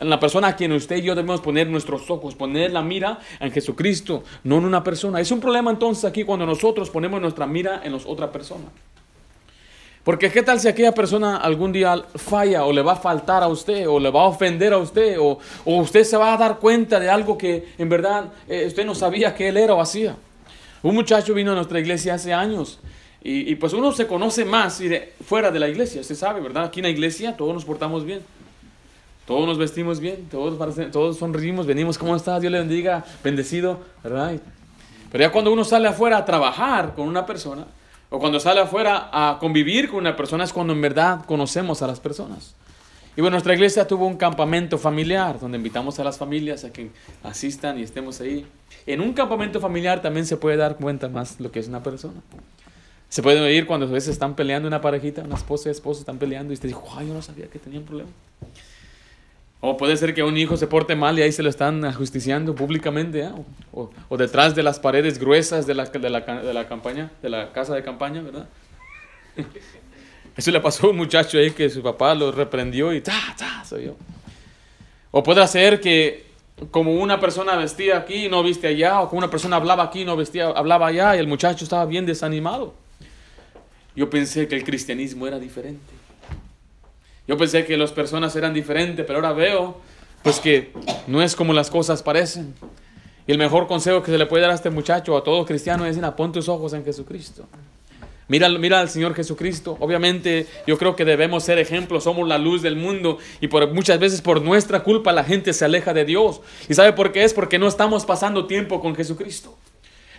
la, 0.00 0.20
persona 0.20 0.48
a 0.48 0.56
quien 0.56 0.72
usted 0.72 0.96
y 0.96 1.02
yo 1.02 1.14
debemos 1.14 1.40
poner 1.40 1.66
nuestros 1.68 2.10
ojos, 2.10 2.34
poner 2.34 2.72
la 2.72 2.82
mira 2.82 3.18
en 3.40 3.50
Jesucristo, 3.50 4.22
no 4.44 4.58
en 4.58 4.64
una 4.64 4.84
persona. 4.84 5.20
Es 5.20 5.30
un 5.30 5.40
problema 5.40 5.70
entonces 5.70 6.04
aquí 6.04 6.24
cuando 6.24 6.46
nosotros 6.46 6.90
ponemos 6.90 7.20
nuestra 7.20 7.46
mira 7.46 7.80
en 7.84 7.92
los, 7.92 8.06
otra 8.06 8.30
persona. 8.30 8.64
Porque 10.04 10.30
qué 10.30 10.42
tal 10.42 10.58
si 10.58 10.66
aquella 10.66 10.92
persona 10.92 11.36
algún 11.36 11.72
día 11.72 12.04
falla 12.16 12.64
o 12.64 12.72
le 12.72 12.82
va 12.82 12.92
a 12.92 12.96
faltar 12.96 13.42
a 13.42 13.48
usted 13.48 13.86
o 13.86 14.00
le 14.00 14.10
va 14.10 14.22
a 14.22 14.26
ofender 14.26 14.72
a 14.72 14.78
usted 14.78 15.18
o, 15.20 15.38
o 15.64 15.76
usted 15.76 16.04
se 16.04 16.16
va 16.16 16.32
a 16.32 16.36
dar 16.38 16.58
cuenta 16.58 16.98
de 16.98 17.10
algo 17.10 17.36
que 17.36 17.68
en 17.76 17.88
verdad 17.88 18.24
eh, 18.48 18.64
usted 18.66 18.86
no 18.86 18.94
sabía 18.94 19.34
que 19.34 19.48
él 19.48 19.58
era 19.58 19.74
o 19.74 19.80
hacía. 19.80 20.16
Un 20.82 20.94
muchacho 20.94 21.34
vino 21.34 21.52
a 21.52 21.54
nuestra 21.54 21.80
iglesia 21.80 22.14
hace 22.14 22.32
años 22.32 22.80
y, 23.22 23.50
y 23.50 23.54
pues 23.56 23.72
uno 23.72 23.92
se 23.92 24.06
conoce 24.06 24.44
más 24.44 24.80
y 24.80 24.88
de- 24.88 25.12
fuera 25.26 25.50
de 25.50 25.58
la 25.58 25.68
iglesia, 25.68 26.00
usted 26.00 26.14
sabe, 26.14 26.40
¿verdad? 26.40 26.64
Aquí 26.64 26.80
en 26.80 26.84
la 26.84 26.90
iglesia 26.90 27.36
todos 27.36 27.54
nos 27.54 27.64
portamos 27.64 28.04
bien. 28.04 28.20
Todos 29.26 29.46
nos 29.46 29.58
vestimos 29.58 30.00
bien, 30.00 30.26
todos, 30.28 30.58
todos 30.90 31.18
sonrimos, 31.18 31.64
venimos, 31.64 31.98
¿cómo 31.98 32.16
está? 32.16 32.40
Dios 32.40 32.50
le 32.50 32.58
bendiga, 32.58 33.04
bendecido, 33.22 33.78
¿verdad? 34.02 34.40
Pero 35.12 35.22
ya 35.22 35.30
cuando 35.30 35.52
uno 35.52 35.62
sale 35.62 35.86
afuera 35.86 36.16
a 36.16 36.24
trabajar 36.24 36.94
con 36.96 37.06
una 37.06 37.26
persona, 37.26 37.64
o 38.08 38.18
cuando 38.18 38.40
sale 38.40 38.60
afuera 38.60 39.08
a 39.12 39.38
convivir 39.38 39.88
con 39.88 39.98
una 39.98 40.16
persona, 40.16 40.42
es 40.42 40.52
cuando 40.52 40.72
en 40.72 40.80
verdad 40.80 41.24
conocemos 41.26 41.80
a 41.80 41.86
las 41.86 42.00
personas. 42.00 42.56
Y 43.16 43.20
bueno, 43.20 43.34
nuestra 43.34 43.54
iglesia 43.54 43.86
tuvo 43.86 44.04
un 44.06 44.16
campamento 44.16 44.78
familiar 44.78 45.38
donde 45.38 45.58
invitamos 45.58 46.00
a 46.00 46.04
las 46.04 46.18
familias 46.18 46.64
a 46.64 46.72
que 46.72 46.90
asistan 47.22 47.78
y 47.78 47.82
estemos 47.82 48.20
ahí. 48.20 48.44
En 48.86 49.00
un 49.00 49.12
campamento 49.12 49.60
familiar 49.60 50.02
también 50.02 50.26
se 50.26 50.38
puede 50.38 50.56
dar 50.56 50.76
cuenta 50.76 51.08
más 51.08 51.38
lo 51.38 51.52
que 51.52 51.60
es 51.60 51.68
una 51.68 51.84
persona. 51.84 52.20
Se 53.10 53.22
puede 53.22 53.40
oír 53.40 53.66
cuando 53.66 53.86
a 53.86 53.90
veces 53.90 54.10
están 54.10 54.36
peleando 54.36 54.68
una 54.68 54.80
parejita, 54.80 55.22
una 55.22 55.34
esposa 55.34 55.68
y 55.68 55.72
esposo 55.72 56.00
están 56.00 56.18
peleando 56.18 56.52
y 56.52 56.54
usted 56.54 56.68
dijo, 56.68 56.86
ay, 56.96 57.08
yo 57.08 57.14
no 57.14 57.20
sabía 57.20 57.48
que 57.48 57.58
tenían 57.58 57.82
problema. 57.82 58.08
O 59.60 59.76
puede 59.76 59.96
ser 59.96 60.14
que 60.14 60.22
un 60.22 60.38
hijo 60.38 60.56
se 60.56 60.68
porte 60.68 60.94
mal 60.94 61.18
y 61.18 61.22
ahí 61.22 61.32
se 61.32 61.42
lo 61.42 61.50
están 61.50 61.84
ajusticiando 61.84 62.54
públicamente, 62.54 63.22
¿eh? 63.22 63.30
o, 63.72 63.90
o, 64.08 64.16
detrás 64.16 64.54
de 64.54 64.62
las 64.62 64.78
paredes 64.78 65.18
gruesas 65.18 65.66
de 65.66 65.74
la, 65.74 65.86
de, 65.86 66.08
la, 66.08 66.20
de 66.20 66.54
la 66.54 66.68
campaña, 66.68 67.10
de 67.20 67.28
la 67.28 67.52
casa 67.52 67.74
de 67.74 67.82
campaña, 67.82 68.22
¿verdad? 68.22 68.48
Eso 70.36 70.52
le 70.52 70.60
pasó 70.60 70.86
a 70.86 70.90
un 70.90 70.96
muchacho 70.96 71.36
ahí 71.36 71.50
que 71.50 71.68
su 71.68 71.82
papá 71.82 72.14
lo 72.14 72.30
reprendió 72.30 72.92
y 72.94 73.00
ta, 73.00 73.34
ta, 73.36 73.64
soy 73.64 73.86
yo. 73.86 73.96
O 75.10 75.24
puede 75.24 75.44
ser 75.48 75.80
que 75.80 76.26
como 76.70 76.94
una 76.94 77.18
persona 77.18 77.56
vestía 77.56 77.98
aquí 77.98 78.26
y 78.26 78.28
no 78.28 78.44
viste 78.44 78.68
allá, 78.68 79.00
o 79.00 79.08
como 79.08 79.18
una 79.18 79.30
persona 79.30 79.56
hablaba 79.56 79.82
aquí 79.82 80.02
y 80.02 80.04
no 80.04 80.16
vestía, 80.16 80.46
hablaba 80.46 80.86
allá, 80.86 81.16
y 81.16 81.18
el 81.18 81.26
muchacho 81.26 81.64
estaba 81.64 81.84
bien 81.86 82.06
desanimado. 82.06 82.74
Yo 83.96 84.08
pensé 84.08 84.48
que 84.48 84.56
el 84.56 84.64
cristianismo 84.64 85.26
era 85.26 85.38
diferente. 85.38 85.92
Yo 87.26 87.36
pensé 87.36 87.64
que 87.64 87.76
las 87.76 87.92
personas 87.92 88.34
eran 88.36 88.54
diferentes, 88.54 89.04
pero 89.06 89.18
ahora 89.18 89.32
veo 89.32 89.80
pues 90.22 90.38
que 90.38 90.72
no 91.06 91.22
es 91.22 91.34
como 91.34 91.52
las 91.52 91.70
cosas 91.70 92.02
parecen. 92.02 92.54
Y 93.26 93.32
el 93.32 93.38
mejor 93.38 93.66
consejo 93.66 94.02
que 94.02 94.10
se 94.10 94.18
le 94.18 94.26
puede 94.26 94.42
dar 94.42 94.50
a 94.50 94.54
este 94.54 94.70
muchacho, 94.70 95.16
a 95.16 95.22
todo 95.22 95.44
cristiano, 95.44 95.86
es, 95.86 95.98
pon 96.16 96.32
tus 96.32 96.48
ojos 96.48 96.72
en 96.72 96.84
Jesucristo. 96.84 97.46
Mira, 98.28 98.48
mira 98.48 98.80
al 98.80 98.88
Señor 98.88 99.14
Jesucristo. 99.14 99.76
Obviamente 99.80 100.46
yo 100.66 100.78
creo 100.78 100.94
que 100.94 101.04
debemos 101.04 101.42
ser 101.42 101.58
ejemplos, 101.58 102.04
somos 102.04 102.28
la 102.28 102.38
luz 102.38 102.62
del 102.62 102.76
mundo 102.76 103.18
y 103.40 103.48
por, 103.48 103.72
muchas 103.72 103.98
veces 103.98 104.20
por 104.20 104.40
nuestra 104.40 104.84
culpa 104.84 105.12
la 105.12 105.24
gente 105.24 105.52
se 105.52 105.64
aleja 105.64 105.92
de 105.92 106.04
Dios. 106.04 106.40
¿Y 106.68 106.74
sabe 106.74 106.92
por 106.92 107.10
qué 107.10 107.24
es? 107.24 107.34
Porque 107.34 107.58
no 107.58 107.66
estamos 107.66 108.04
pasando 108.04 108.46
tiempo 108.46 108.80
con 108.80 108.94
Jesucristo. 108.94 109.56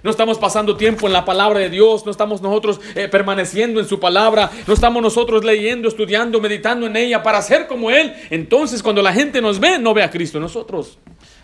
No 0.03 0.09
estamos 0.09 0.39
pasando 0.39 0.77
tiempo 0.77 1.05
en 1.05 1.13
la 1.13 1.25
palabra 1.25 1.59
de 1.59 1.69
Dios, 1.69 2.05
no 2.05 2.11
estamos 2.11 2.41
nosotros 2.41 2.81
eh, 2.95 3.07
permaneciendo 3.07 3.79
en 3.79 3.87
su 3.87 3.99
palabra, 3.99 4.49
no 4.65 4.73
estamos 4.73 5.01
nosotros 5.01 5.43
leyendo, 5.43 5.87
estudiando, 5.87 6.41
meditando 6.41 6.87
en 6.87 6.95
ella 6.95 7.21
para 7.21 7.41
ser 7.41 7.67
como 7.67 7.91
Él. 7.91 8.13
Entonces 8.29 8.81
cuando 8.81 9.01
la 9.01 9.13
gente 9.13 9.41
nos 9.41 9.59
ve, 9.59 9.77
no 9.77 9.93
ve 9.93 10.01
a 10.01 10.09
Cristo 10.09 10.39
en 10.39 10.43
nosotros. 10.43 10.97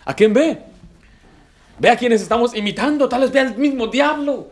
¿A 0.04 0.14
quién 0.14 0.32
ve? 0.32 0.58
Ve 1.78 1.90
a 1.90 1.96
quienes 1.96 2.20
estamos 2.20 2.54
imitando, 2.56 3.08
tal 3.08 3.20
vez 3.20 3.30
ve 3.30 3.40
al 3.40 3.56
mismo 3.56 3.86
diablo. 3.86 4.48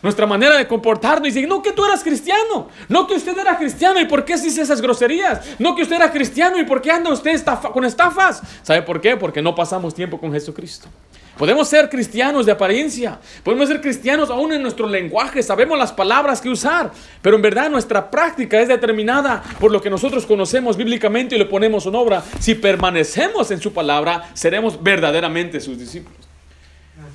Nuestra 0.00 0.26
manera 0.26 0.58
de 0.58 0.68
comportarnos. 0.68 1.28
Y 1.28 1.32
dice, 1.32 1.46
no 1.46 1.62
que 1.62 1.72
tú 1.72 1.82
eras 1.82 2.04
cristiano. 2.04 2.68
No 2.90 3.06
que 3.06 3.14
usted 3.14 3.38
era 3.38 3.56
cristiano. 3.56 3.98
¿Y 3.98 4.04
por 4.04 4.22
qué 4.22 4.36
dice 4.36 4.60
esas 4.60 4.82
groserías? 4.82 5.58
No 5.58 5.74
que 5.74 5.80
usted 5.80 5.96
era 5.96 6.12
cristiano. 6.12 6.60
¿Y 6.60 6.64
por 6.64 6.82
qué 6.82 6.90
anda 6.90 7.10
usted 7.10 7.42
con 7.72 7.86
estafas? 7.86 8.42
¿Sabe 8.62 8.82
por 8.82 9.00
qué? 9.00 9.16
Porque 9.16 9.40
no 9.40 9.54
pasamos 9.54 9.94
tiempo 9.94 10.20
con 10.20 10.30
Jesucristo. 10.30 10.88
Podemos 11.36 11.68
ser 11.68 11.88
cristianos 11.88 12.46
de 12.46 12.52
apariencia, 12.52 13.18
podemos 13.42 13.68
ser 13.68 13.80
cristianos 13.80 14.30
aún 14.30 14.52
en 14.52 14.62
nuestro 14.62 14.88
lenguaje, 14.88 15.42
sabemos 15.42 15.76
las 15.76 15.92
palabras 15.92 16.40
que 16.40 16.48
usar, 16.48 16.92
pero 17.20 17.34
en 17.34 17.42
verdad 17.42 17.68
nuestra 17.68 18.08
práctica 18.08 18.60
es 18.60 18.68
determinada 18.68 19.42
por 19.58 19.72
lo 19.72 19.82
que 19.82 19.90
nosotros 19.90 20.26
conocemos 20.26 20.76
bíblicamente 20.76 21.34
y 21.34 21.38
lo 21.38 21.48
ponemos 21.48 21.86
en 21.86 21.94
obra. 21.96 22.22
Si 22.38 22.54
permanecemos 22.54 23.50
en 23.50 23.60
su 23.60 23.72
palabra, 23.72 24.30
seremos 24.34 24.80
verdaderamente 24.80 25.60
sus 25.60 25.76
discípulos. 25.76 26.18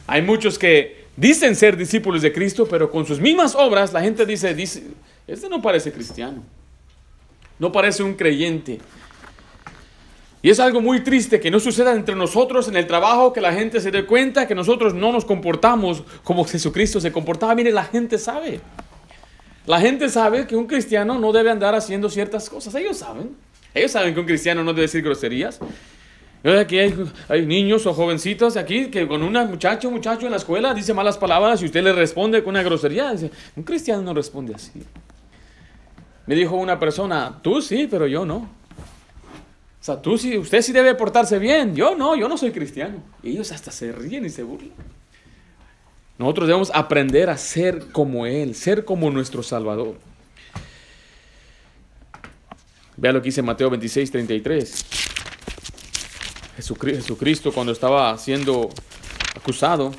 Hay 0.05 0.21
muchos 0.21 0.59
que 0.59 1.05
dicen 1.15 1.55
ser 1.55 1.77
discípulos 1.77 2.21
de 2.21 2.33
Cristo, 2.33 2.67
pero 2.69 2.91
con 2.91 3.05
sus 3.05 3.21
mismas 3.21 3.55
obras 3.55 3.93
la 3.93 4.01
gente 4.01 4.25
dice, 4.25 4.53
dice, 4.53 4.83
este 5.27 5.47
no 5.47 5.61
parece 5.61 5.93
cristiano, 5.93 6.43
no 7.57 7.71
parece 7.71 8.03
un 8.03 8.15
creyente. 8.15 8.79
Y 10.41 10.49
es 10.49 10.59
algo 10.59 10.79
muy 10.79 11.01
triste 11.01 11.39
que 11.39 11.51
no 11.51 11.59
suceda 11.59 11.93
entre 11.93 12.15
nosotros 12.15 12.69
en 12.69 12.77
el 12.77 12.87
trabajo, 12.87 13.33
que 13.33 13.41
la 13.41 13.51
gente 13.51 13.81
se 13.81 13.91
dé 13.91 14.05
cuenta 14.05 14.47
que 14.47 14.55
nosotros 14.55 14.93
no 14.93 15.11
nos 15.11 15.25
comportamos 15.25 16.03
como 16.23 16.45
Jesucristo 16.45 17.01
se 17.01 17.11
comportaba. 17.11 17.53
Mire, 17.55 17.71
la 17.71 17.83
gente 17.83 18.17
sabe. 18.17 18.61
La 19.65 19.81
gente 19.81 20.07
sabe 20.07 20.47
que 20.47 20.55
un 20.55 20.65
cristiano 20.65 21.19
no 21.19 21.33
debe 21.33 21.51
andar 21.51 21.75
haciendo 21.75 22.09
ciertas 22.09 22.49
cosas. 22.49 22.73
Ellos 22.75 22.97
saben. 22.97 23.35
Ellos 23.73 23.91
saben 23.91 24.13
que 24.13 24.19
un 24.21 24.25
cristiano 24.25 24.63
no 24.63 24.71
debe 24.71 24.83
decir 24.83 25.03
groserías. 25.03 25.59
Aquí 26.43 26.79
hay, 26.79 27.45
niños 27.45 27.85
o 27.85 27.93
jovencitos 27.93 28.55
aquí 28.55 28.89
que 28.89 29.05
con 29.09 29.21
un 29.23 29.33
muchacho, 29.49 29.91
muchacho 29.91 30.25
en 30.25 30.31
la 30.31 30.37
escuela 30.37 30.73
dice 30.73 30.93
malas 30.93 31.17
palabras 31.17 31.61
y 31.61 31.65
usted 31.65 31.83
le 31.83 31.91
responde 31.91 32.41
con 32.43 32.51
una 32.51 32.63
grosería. 32.63 33.13
Un 33.57 33.63
cristiano 33.63 34.01
no 34.01 34.13
responde 34.13 34.55
así. 34.55 34.71
Me 36.25 36.35
dijo 36.35 36.55
una 36.55 36.79
persona, 36.79 37.39
tú 37.41 37.61
sí, 37.61 37.87
pero 37.91 38.07
yo 38.07 38.25
no. 38.25 38.58
O 39.81 39.83
sea, 39.83 40.01
tú 40.01 40.17
sí, 40.17 40.37
usted 40.37 40.61
sí 40.61 40.73
debe 40.73 40.93
portarse 40.95 41.39
bien. 41.39 41.75
Yo 41.75 41.95
no, 41.95 42.15
yo 42.15 42.27
no 42.27 42.37
soy 42.37 42.51
cristiano. 42.51 43.01
Y 43.23 43.31
ellos 43.31 43.51
hasta 43.51 43.71
se 43.71 43.91
ríen 43.91 44.25
y 44.25 44.29
se 44.29 44.43
burlan. 44.43 44.71
Nosotros 46.17 46.47
debemos 46.47 46.71
aprender 46.73 47.29
a 47.29 47.37
ser 47.37 47.91
como 47.93 48.25
Él, 48.25 48.53
ser 48.55 48.83
como 48.83 49.09
nuestro 49.09 49.41
Salvador. 49.41 49.95
Vea 52.97 53.13
lo 53.13 53.21
que 53.21 53.27
dice 53.27 53.41
Mateo 53.41 53.69
26, 53.69 54.11
33. 54.11 54.85
Jesucristo 56.57 57.53
cuando 57.53 57.71
estaba 57.71 58.17
siendo 58.17 58.69
acusado 59.33 59.93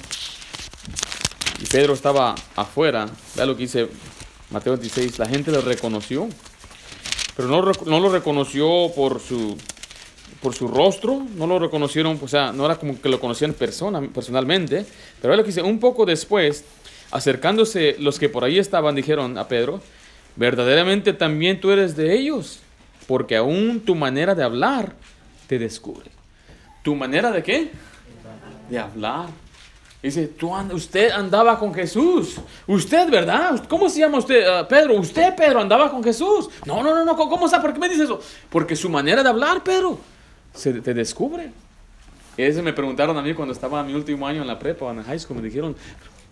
y 1.59 1.65
Pedro 1.65 1.95
estaba 1.95 2.35
afuera, 2.55 3.09
vea 3.35 3.47
lo 3.47 3.57
que 3.57 3.63
dice 3.63 3.89
Mateo 4.51 4.75
26, 4.75 5.19
la 5.19 5.27
gente 5.27 5.51
lo 5.51 5.63
reconoció 5.63 6.29
pero 7.41 7.73
no, 7.87 8.01
lo 8.01 8.11
reconoció 8.11 8.93
por 8.95 9.19
su, 9.19 9.57
por 10.43 10.55
su 10.55 10.69
rostro, 10.69 11.27
no 11.37 11.47
lo 11.47 11.59
reconocieron, 11.59 12.19
o 12.23 12.29
sea, 12.29 12.53
no 12.53 12.67
era 12.67 12.77
como 12.77 13.01
que 13.01 13.09
lo 13.09 13.19
conocían 13.19 13.55
persona, 13.55 14.03
personalmente, 14.13 14.85
pero 15.23 15.35
lo 15.35 15.43
que 15.43 15.49
dice, 15.49 15.63
un 15.63 15.81
poco 15.81 16.05
después, 16.05 16.65
acercándose 17.11 17.97
los 17.99 18.19
que 18.19 18.29
por 18.29 18.45
ahí 18.45 18.59
estaban, 18.59 18.95
dijeron 18.95 19.39
a 19.39 19.49
Pedro, 19.49 19.81
verdaderamente 20.37 21.15
también 21.15 21.61
tú 21.61 21.71
eres 21.71 21.97
de 21.97 22.15
ellos, 22.15 22.59
porque 23.07 23.37
aún 23.37 23.81
tu 23.81 23.95
manera 23.95 24.35
de 24.35 24.45
hablar 24.45 24.93
te 25.47 25.59
descubre. 25.59 26.11
¿Tu 26.83 26.95
manera 26.95 27.31
de 27.31 27.43
qué? 27.43 27.71
De 28.69 28.79
hablar. 28.79 29.29
Dice, 30.03 30.29
tú 30.29 30.51
usted 30.73 31.11
andaba 31.11 31.59
con 31.59 31.75
Jesús. 31.75 32.37
Usted, 32.67 33.11
¿verdad? 33.11 33.63
¿Cómo 33.69 33.91
se 33.91 34.01
llama 34.01 34.19
usted? 34.19 34.47
Ah, 34.47 34.67
Pedro, 34.67 34.95
usted, 34.95 35.35
Pedro, 35.35 35.61
andaba 35.61 35.91
con 35.91 36.03
Jesús. 36.03 36.49
No, 36.65 36.83
no, 36.83 36.95
no, 36.95 37.05
no. 37.05 37.17
¿Cómo 37.17 37.47
sabe? 37.49 37.65
¿Por 37.65 37.75
qué 37.75 37.81
me 37.81 37.89
dice 37.89 38.05
eso? 38.05 38.19
Porque 38.49 38.75
su 38.75 38.89
manera 38.89 39.23
de 39.23 39.29
hablar, 39.29 39.63
Pedro, 39.63 39.99
se 40.55 40.73
te 40.81 40.95
descubre. 40.95 41.53
Ese 42.37 42.63
me 42.63 42.73
preguntaron 42.73 43.19
a 43.19 43.23
mí 43.23 43.35
cuando 43.35 43.53
estaba 43.53 43.83
mi 43.83 43.93
último 43.93 44.27
año 44.27 44.41
en 44.41 44.49
la 44.49 44.59
prepa, 44.59 44.91
en 44.91 44.99
la 44.99 45.03
high 45.03 45.19
school. 45.19 45.37
Me 45.37 45.43
dijeron, 45.43 45.77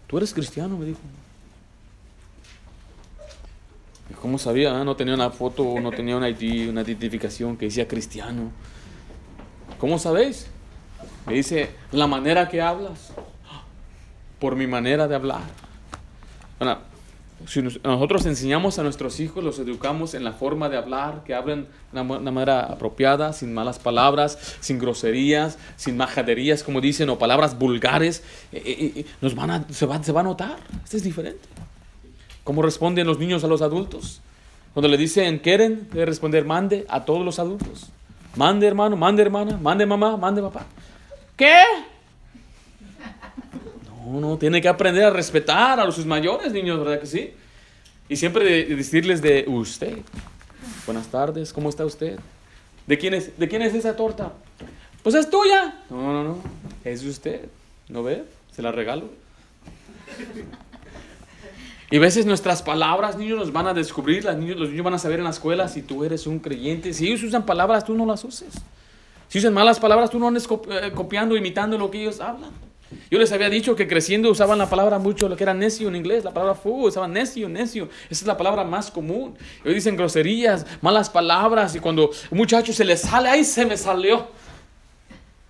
¿tú 0.06 0.16
eres 0.16 0.32
cristiano? 0.32 0.78
Me 0.78 0.86
dijo. 0.86 1.00
¿Cómo 4.22 4.38
sabía? 4.38 4.80
Ah, 4.80 4.84
no 4.84 4.96
tenía 4.96 5.12
una 5.12 5.28
foto, 5.28 5.78
no 5.78 5.90
tenía 5.90 6.16
una, 6.16 6.30
ID, 6.30 6.70
una 6.70 6.80
identificación 6.80 7.58
que 7.58 7.66
decía 7.66 7.86
cristiano. 7.86 8.50
¿Cómo 9.78 9.98
sabéis? 9.98 10.46
Me 11.26 11.34
dice, 11.34 11.68
la 11.92 12.06
manera 12.06 12.48
que 12.48 12.62
hablas 12.62 13.12
por 14.38 14.56
mi 14.56 14.66
manera 14.66 15.08
de 15.08 15.14
hablar. 15.14 15.42
Bueno, 16.58 16.78
si 17.46 17.62
nosotros 17.62 18.26
enseñamos 18.26 18.78
a 18.78 18.82
nuestros 18.82 19.20
hijos, 19.20 19.44
los 19.44 19.58
educamos 19.60 20.14
en 20.14 20.24
la 20.24 20.32
forma 20.32 20.68
de 20.68 20.76
hablar, 20.76 21.22
que 21.24 21.34
hablen 21.34 21.68
de 21.92 22.00
una 22.00 22.30
manera 22.32 22.60
apropiada, 22.60 23.32
sin 23.32 23.54
malas 23.54 23.78
palabras, 23.78 24.56
sin 24.60 24.78
groserías, 24.78 25.56
sin 25.76 25.96
majaderías, 25.96 26.64
como 26.64 26.80
dicen, 26.80 27.08
o 27.10 27.18
palabras 27.18 27.56
vulgares, 27.56 28.24
eh, 28.52 28.62
eh, 28.64 28.92
eh, 28.96 29.06
nos 29.20 29.34
van 29.36 29.50
a, 29.50 29.64
se, 29.70 29.86
va, 29.86 30.02
se 30.02 30.10
va 30.10 30.20
a 30.20 30.24
notar. 30.24 30.56
Esto 30.82 30.96
es 30.96 31.04
diferente. 31.04 31.48
¿Cómo 32.42 32.62
responden 32.62 33.06
los 33.06 33.18
niños 33.18 33.44
a 33.44 33.46
los 33.46 33.62
adultos? 33.62 34.20
Cuando 34.74 34.88
le 34.88 34.96
dicen 34.96 35.38
quieren, 35.38 35.88
debe 35.92 36.06
responder 36.06 36.44
mande 36.44 36.86
a 36.88 37.04
todos 37.04 37.24
los 37.24 37.38
adultos. 37.38 37.88
Mande 38.36 38.66
hermano, 38.66 38.96
mande 38.96 39.22
hermana, 39.22 39.58
mande 39.60 39.86
mamá, 39.86 40.16
mande 40.16 40.42
papá. 40.42 40.66
¿Qué? 41.36 41.62
No, 44.08 44.38
tiene 44.38 44.60
que 44.60 44.68
aprender 44.68 45.04
a 45.04 45.10
respetar 45.10 45.78
a 45.78 45.92
sus 45.92 46.06
mayores 46.06 46.52
niños, 46.52 46.78
¿verdad 46.78 47.00
que 47.00 47.06
sí? 47.06 47.32
Y 48.08 48.16
siempre 48.16 48.64
decirles 48.64 49.20
de 49.20 49.44
usted. 49.46 49.98
Buenas 50.86 51.08
tardes, 51.08 51.52
¿cómo 51.52 51.68
está 51.68 51.84
usted? 51.84 52.18
¿De 52.86 52.96
quién 52.96 53.12
es, 53.12 53.38
de 53.38 53.48
quién 53.48 53.60
es 53.60 53.74
esa 53.74 53.94
torta? 53.94 54.32
Pues 55.02 55.14
es 55.14 55.28
tuya. 55.28 55.82
No, 55.90 56.12
no, 56.12 56.24
no, 56.24 56.38
es 56.84 57.02
de 57.02 57.10
usted. 57.10 57.48
¿No 57.88 58.02
ve? 58.02 58.24
Se 58.50 58.62
la 58.62 58.72
regalo. 58.72 59.10
Y 61.90 61.96
a 61.96 62.00
veces 62.00 62.26
nuestras 62.26 62.62
palabras, 62.62 63.16
niños, 63.16 63.38
nos 63.38 63.52
van 63.52 63.66
a 63.66 63.74
descubrir, 63.74 64.24
los 64.24 64.36
niños, 64.36 64.58
los 64.58 64.70
niños 64.70 64.84
van 64.84 64.94
a 64.94 64.98
saber 64.98 65.18
en 65.18 65.24
la 65.24 65.30
escuela 65.30 65.68
si 65.68 65.82
tú 65.82 66.04
eres 66.04 66.26
un 66.26 66.38
creyente. 66.38 66.92
Si 66.92 67.06
ellos 67.06 67.22
usan 67.22 67.46
palabras, 67.46 67.84
tú 67.84 67.94
no 67.94 68.04
las 68.04 68.24
uses. 68.24 68.54
Si 69.28 69.38
usan 69.38 69.54
malas 69.54 69.78
palabras, 69.78 70.10
tú 70.10 70.18
no 70.18 70.28
andes 70.28 70.46
eh, 70.70 70.92
copiando, 70.94 71.36
imitando 71.36 71.78
lo 71.78 71.90
que 71.90 72.00
ellos 72.00 72.20
hablan. 72.20 72.50
Yo 73.10 73.18
les 73.18 73.32
había 73.32 73.50
dicho 73.50 73.76
que 73.76 73.86
creciendo 73.86 74.30
usaban 74.30 74.58
la 74.58 74.70
palabra 74.70 74.98
mucho, 74.98 75.28
lo 75.28 75.36
que 75.36 75.44
era 75.44 75.54
necio 75.54 75.88
en 75.88 75.96
inglés, 75.96 76.24
la 76.24 76.32
palabra 76.32 76.54
fool, 76.54 76.88
usaban 76.88 77.12
necio, 77.12 77.48
necio. 77.48 77.88
Esa 78.10 78.24
es 78.24 78.26
la 78.26 78.36
palabra 78.36 78.64
más 78.64 78.90
común. 78.90 79.36
Hoy 79.64 79.74
dicen 79.74 79.96
groserías, 79.96 80.66
malas 80.80 81.10
palabras, 81.10 81.74
y 81.74 81.80
cuando 81.80 82.10
un 82.30 82.38
muchacho 82.38 82.72
se 82.72 82.84
le 82.84 82.96
sale, 82.96 83.28
¡ay, 83.28 83.44
se 83.44 83.66
me 83.66 83.76
salió! 83.76 84.28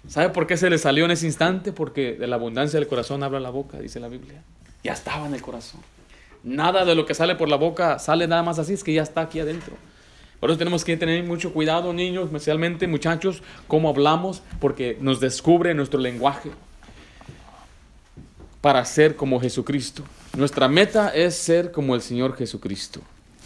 ¿Sabe 0.09 0.31
por 0.31 0.47
qué 0.47 0.57
se 0.57 0.71
le 0.71 0.79
salió 0.79 1.05
en 1.05 1.13
ese 1.13 1.27
instante? 1.27 1.73
Porque 1.73 2.15
de 2.15 2.27
la 2.27 2.37
abundancia 2.37 2.79
del 2.79 2.89
corazón 2.89 3.23
habla 3.23 3.39
la 3.39 3.51
boca, 3.51 3.79
dice 3.79 4.01
la 4.01 4.09
Biblia. 4.09 4.43
Ya 4.83 4.93
estaba 4.93 5.27
en 5.27 5.35
el 5.35 5.43
corazón. 5.43 5.81
Nada 6.43 6.85
de 6.85 6.95
lo 6.95 7.05
que 7.05 7.15
sale 7.15 7.35
por 7.35 7.49
la 7.49 7.57
boca 7.57 7.99
sale 7.99 8.27
nada 8.27 8.43
más 8.43 8.59
así, 8.59 8.73
es 8.73 8.83
que 8.83 8.95
ya 8.95 9.03
está 9.03 9.23
aquí 9.23 9.39
adentro. 9.39 9.77
Por 10.41 10.51
eso 10.51 10.59
tenemos 10.59 10.85
que 10.85 10.97
tener 10.97 11.23
mucho 11.25 11.53
cuidado, 11.53 11.93
niños, 11.93 12.27
especialmente 12.27 12.87
muchachos, 12.87 13.43
cómo 13.67 13.89
hablamos, 13.89 14.43
porque 14.61 14.97
nos 15.01 15.21
descubre 15.21 15.75
nuestro 15.75 16.01
lenguaje 16.01 16.51
para 18.61 18.85
ser 18.85 19.17
como 19.17 19.41
Jesucristo. 19.41 20.03
Nuestra 20.37 20.69
meta 20.69 21.11
es 21.11 21.37
ser 21.37 21.71
como 21.71 21.95
el 21.95 22.03
Señor 22.03 22.37
Jesucristo, 22.37 23.01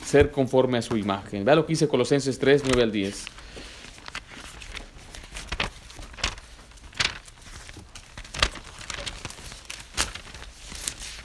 ser 0.05 0.31
conforme 0.31 0.79
a 0.79 0.83
su 0.83 0.97
imagen. 0.97 1.45
Vea 1.45 1.55
lo 1.55 1.67
que 1.67 1.73
dice 1.73 1.89
Colosenses 1.89 2.39
3, 2.39 2.63
9 2.65 2.83
al 2.83 2.93
10. 2.93 3.25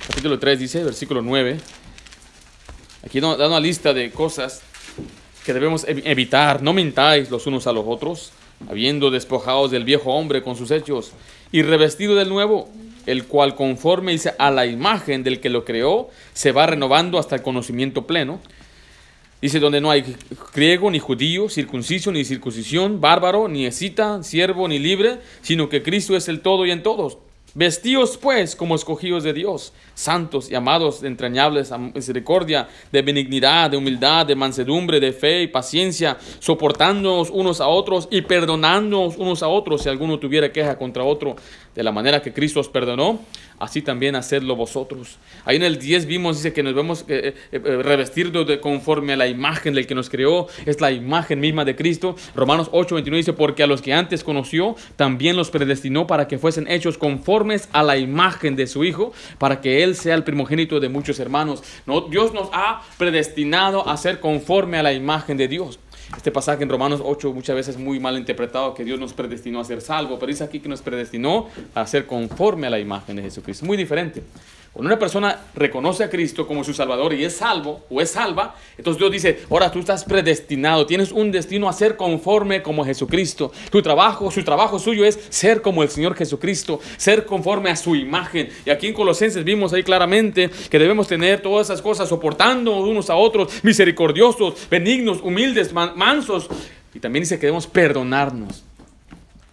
Capítulo 0.08 0.40
3 0.40 0.60
dice, 0.60 0.84
versículo 0.84 1.22
9. 1.22 1.60
Aquí 3.06 3.22
da 3.22 3.48
una 3.48 3.60
lista 3.60 3.94
de 3.94 4.12
cosas 4.12 4.62
que 5.46 5.54
debemos 5.54 5.86
evitar. 5.88 6.62
No 6.62 6.74
mintáis 6.74 7.30
los 7.30 7.48
unos 7.48 7.68
a 7.68 7.72
los 7.72 7.86
otros, 7.88 8.32
habiendo 8.70 9.12
despojados 9.12 9.72
del 9.72 9.86
viejo 9.86 10.12
hombre 10.14 10.44
con 10.44 10.58
sus 10.58 10.72
hechos 10.72 11.12
y 11.52 11.62
revestido 11.62 12.16
del 12.16 12.28
nuevo, 12.28 12.70
el 13.08 13.26
cual 13.26 13.56
conforme 13.56 14.12
dice 14.12 14.36
a 14.38 14.52
la 14.52 14.68
imagen 14.68 15.24
del 15.24 15.40
que 15.40 15.50
lo 15.50 15.66
creó, 15.66 16.10
se 16.34 16.52
va 16.52 16.68
renovando 16.68 17.18
hasta 17.18 17.36
el 17.36 17.42
conocimiento 17.42 18.06
pleno. 18.06 18.40
Dice 19.42 19.60
donde 19.60 19.82
no 19.82 19.92
hay 19.92 20.16
griego 20.54 20.90
ni 20.92 21.00
judío, 21.00 21.48
circunciso 21.48 22.12
ni 22.12 22.26
circuncisión, 22.26 23.00
bárbaro 23.00 23.48
ni 23.48 23.66
escita, 23.66 24.24
siervo 24.24 24.68
ni 24.68 24.80
libre, 24.80 25.20
sino 25.42 25.70
que 25.70 25.84
Cristo 25.84 26.16
es 26.16 26.28
el 26.28 26.42
todo 26.42 26.66
y 26.66 26.72
en 26.72 26.84
todos. 26.84 27.18
Vestíos 27.54 28.18
pues 28.18 28.56
como 28.56 28.76
escogidos 28.76 29.24
de 29.24 29.34
Dios, 29.34 29.74
santos 29.96 30.52
y 30.52 30.54
amados 30.54 31.02
de 31.02 31.08
entrañables 31.08 31.72
misericordia, 31.96 32.68
de 32.92 33.02
benignidad, 33.02 33.72
de 33.72 33.78
humildad, 33.78 34.28
de 34.28 34.36
mansedumbre, 34.36 35.00
de 35.00 35.12
fe 35.12 35.42
y 35.42 35.48
paciencia, 35.48 36.18
soportándonos 36.38 37.32
unos 37.32 37.60
a 37.60 37.68
otros 37.68 38.08
y 38.12 38.22
perdonándonos 38.22 39.18
unos 39.18 39.42
a 39.42 39.48
otros 39.48 39.82
si 39.82 39.90
alguno 39.90 40.20
tuviera 40.20 40.52
queja 40.52 40.78
contra 40.78 41.04
otro, 41.04 41.36
de 41.78 41.84
la 41.84 41.92
manera 41.92 42.24
que 42.24 42.34
Cristo 42.34 42.60
os 42.60 42.70
perdonó, 42.70 43.20
así 43.60 43.84
también 43.84 44.16
hacedlo 44.16 44.56
vosotros. 44.56 45.20
Ahí 45.46 45.58
en 45.58 45.64
el 45.64 45.78
10 45.78 46.08
vimos, 46.08 46.38
dice 46.38 46.52
que 46.52 46.64
nos 46.64 46.74
vemos 46.74 47.06
eh, 47.08 47.36
eh, 47.52 47.62
eh, 47.64 48.46
de 48.48 48.60
conforme 48.60 49.14
a 49.14 49.16
la 49.16 49.28
imagen 49.28 49.76
del 49.76 49.86
que 49.86 49.94
nos 49.94 50.10
creó, 50.10 50.48
es 50.66 50.82
la 50.82 50.92
imagen 50.92 51.40
misma 51.40 51.66
de 51.66 51.76
Cristo. 51.76 52.16
Romanos 52.36 52.70
8, 52.72 52.96
29 52.96 53.18
dice, 53.18 53.34
porque 53.34 53.62
a 53.62 53.68
los 53.68 53.84
que 53.84 53.94
antes 53.94 54.24
conoció, 54.24 54.76
también 54.96 55.36
los 55.36 55.52
predestinó 55.52 56.08
para 56.08 56.28
que 56.28 56.40
fuesen 56.40 56.68
hechos 56.68 56.98
conformes 56.98 57.70
a 57.74 57.84
la 57.84 57.96
imagen 57.98 58.56
de 58.56 58.66
su 58.66 58.84
Hijo, 58.84 59.14
para 59.38 59.62
que 59.62 59.84
Él 59.84 59.96
sea 59.96 60.16
el 60.16 60.24
primogénito 60.24 60.80
de 60.80 60.90
muchos 60.90 61.20
hermanos. 61.20 61.62
No, 61.86 62.02
Dios 62.02 62.34
nos 62.34 62.50
ha 62.54 62.82
predestinado 62.98 63.88
a 63.88 63.98
ser 63.98 64.20
conforme 64.20 64.80
a 64.80 64.84
la 64.84 64.94
imagen 64.94 65.38
de 65.38 65.48
Dios. 65.48 65.78
Este 66.16 66.32
pasaje 66.32 66.64
en 66.64 66.70
Romanos 66.70 67.02
8 67.04 67.34
muchas 67.34 67.56
veces 67.56 67.78
muy 67.78 68.00
mal 68.00 68.18
interpretado, 68.18 68.74
que 68.74 68.86
Dios 68.86 69.00
nos 69.00 69.14
predestinó 69.14 69.60
a 69.60 69.66
ser 69.66 69.82
salvo, 69.82 70.18
pero 70.18 70.28
dice 70.28 70.44
aquí 70.44 70.60
que 70.60 70.70
nos 70.70 70.82
predestinó 70.82 71.48
a 71.76 71.86
ser 71.86 72.06
conforme 72.06 72.68
a 72.68 72.70
la 72.70 72.80
imagen 72.80 73.18
de 73.18 73.24
Jesucristo. 73.24 73.66
Muy 73.66 73.76
diferente. 73.76 74.24
Cuando 74.78 74.94
una 74.94 75.00
persona 75.00 75.40
reconoce 75.56 76.04
a 76.04 76.10
Cristo 76.12 76.46
como 76.46 76.64
su 76.64 76.72
Salvador 76.72 77.12
y 77.16 77.26
es 77.26 77.38
salvo 77.38 77.82
o 77.90 78.00
es 78.00 78.12
salva, 78.12 78.56
entonces 78.78 79.00
Dios 79.00 79.12
dice, 79.12 79.40
ahora 79.50 79.72
tú 79.72 79.80
estás 79.80 80.04
predestinado, 80.04 80.86
tienes 80.86 81.12
un 81.12 81.32
destino 81.32 81.68
a 81.68 81.74
ser 81.74 81.98
conforme 81.98 82.62
como 82.62 82.86
Jesucristo. 82.86 83.52
Tu 83.72 83.82
trabajo, 83.82 84.30
su 84.30 84.44
trabajo 84.44 84.78
suyo 84.78 85.04
es 85.04 85.20
ser 85.30 85.64
como 85.64 85.82
el 85.82 85.90
Señor 85.90 86.14
Jesucristo, 86.14 86.80
ser 86.98 87.26
conforme 87.26 87.72
a 87.72 87.76
su 87.76 87.96
imagen. 87.96 88.50
Y 88.68 88.70
aquí 88.70 88.86
en 88.86 88.94
Colosenses 88.94 89.44
vimos 89.44 89.74
ahí 89.74 89.82
claramente 89.82 90.52
que 90.70 90.78
debemos 90.78 91.08
tener 91.08 91.42
todas 91.42 91.66
esas 91.66 91.82
cosas, 91.82 92.08
soportando 92.08 92.78
unos 92.78 93.10
a 93.10 93.16
otros, 93.16 93.64
misericordiosos, 93.64 94.70
benignos, 94.70 95.22
humildes, 95.24 95.74
mansos. 95.74 96.52
Y 96.94 97.00
también 97.00 97.24
dice 97.24 97.40
que 97.40 97.48
debemos 97.48 97.66
perdonarnos. 97.66 98.64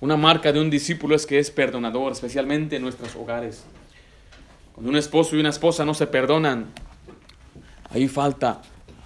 Una 0.00 0.18
marca 0.18 0.52
de 0.52 0.60
un 0.60 0.68
discípulo 0.68 1.16
es 1.16 1.24
que 1.24 1.38
es 1.38 1.50
perdonador, 1.50 2.12
especialmente 2.12 2.76
en 2.76 2.82
nuestros 2.82 3.16
hogares. 3.16 3.64
Cuando 4.74 4.90
un 4.90 4.96
esposo 4.96 5.36
y 5.36 5.40
una 5.40 5.50
esposa 5.50 5.84
no 5.84 5.94
se 5.94 6.08
perdonan, 6.08 6.66
ahí 7.90 8.08
falta 8.08 8.60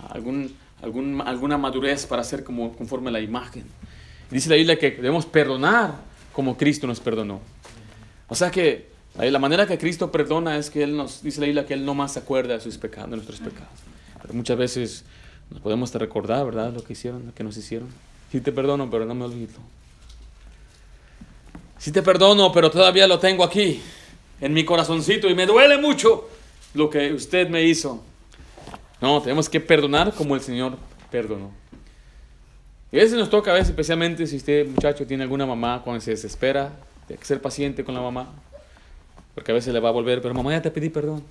algún, 0.09 0.57
alguna 0.81 1.59
madurez 1.59 2.07
para 2.07 2.25
ser 2.25 2.43
como, 2.43 2.75
conforme 2.75 3.11
a 3.11 3.13
la 3.13 3.21
imagen. 3.21 3.65
Dice 4.31 4.49
la 4.49 4.57
Biblia 4.57 4.79
que 4.79 4.93
debemos 4.93 5.27
perdonar 5.27 5.97
como 6.33 6.57
Cristo 6.57 6.87
nos 6.87 7.01
perdonó. 7.01 7.41
O 8.29 8.35
sea 8.35 8.51
que 8.51 8.89
la 9.19 9.39
manera 9.39 9.67
que 9.67 9.77
Cristo 9.77 10.11
perdona 10.11 10.57
es 10.57 10.71
que 10.71 10.83
Él 10.83 10.97
nos, 10.97 11.23
dice 11.23 11.41
la 11.41 11.47
Biblia 11.47 11.67
que 11.67 11.75
Él 11.75 11.85
no 11.85 11.95
más 11.95 12.13
se 12.13 12.21
acuerda 12.21 12.55
de 12.55 12.61
sus 12.61 12.79
pecados, 12.79 13.11
nuestros 13.11 13.41
pecados. 13.41 13.69
Muchas 14.33 14.57
veces 14.57 15.05
nos 15.51 15.61
podemos 15.61 15.93
recordar, 15.95 16.47
¿verdad? 16.47 16.73
Lo 16.73 16.83
que 16.83 16.95
hicieron, 16.95 17.27
lo 17.27 17.35
que 17.35 17.45
nos 17.45 17.57
hicieron. 17.59 17.89
Sí 18.33 18.41
te 18.41 18.53
perdono, 18.53 18.91
pero 18.91 19.05
no 19.05 19.15
me 19.15 19.27
olvido. 19.27 19.55
Sí 21.77 21.93
te 21.93 22.03
perdono, 22.03 22.53
pero 22.53 22.71
todavía 22.71 23.07
lo 23.07 23.19
tengo 23.19 23.45
aquí 23.45 23.83
en 24.40 24.53
mi 24.53 24.64
corazoncito 24.64 25.29
y 25.29 25.35
me 25.35 25.46
duele 25.46 25.79
mucho 25.79 26.29
lo 26.74 26.90
que 26.90 27.12
usted 27.12 27.48
me 27.48 27.64
hizo. 27.64 28.03
No, 29.01 29.20
tenemos 29.22 29.48
que 29.48 29.61
perdonar 29.61 30.12
como 30.12 30.35
el 30.35 30.40
Señor 30.40 30.77
perdonó. 31.11 31.51
Y 32.90 32.98
a 32.98 33.03
veces 33.03 33.18
nos 33.18 33.29
toca 33.29 33.51
a 33.51 33.55
veces, 33.55 33.70
especialmente 33.70 34.27
si 34.27 34.37
usted, 34.37 34.66
muchacho, 34.66 35.07
tiene 35.07 35.22
alguna 35.22 35.44
mamá 35.44 35.83
cuando 35.85 36.01
se 36.01 36.12
desespera, 36.12 36.72
tiene 37.07 37.20
que 37.20 37.27
ser 37.27 37.40
paciente 37.40 37.85
con 37.85 37.94
la 37.94 38.01
mamá, 38.01 38.29
porque 39.35 39.53
a 39.53 39.55
veces 39.55 39.72
le 39.74 39.81
va 39.81 39.90
a 39.90 39.92
volver, 39.92 40.22
pero 40.22 40.35
mamá 40.35 40.53
ya 40.53 40.62
te 40.62 40.70
pedí 40.70 40.88
perdón. 40.88 41.22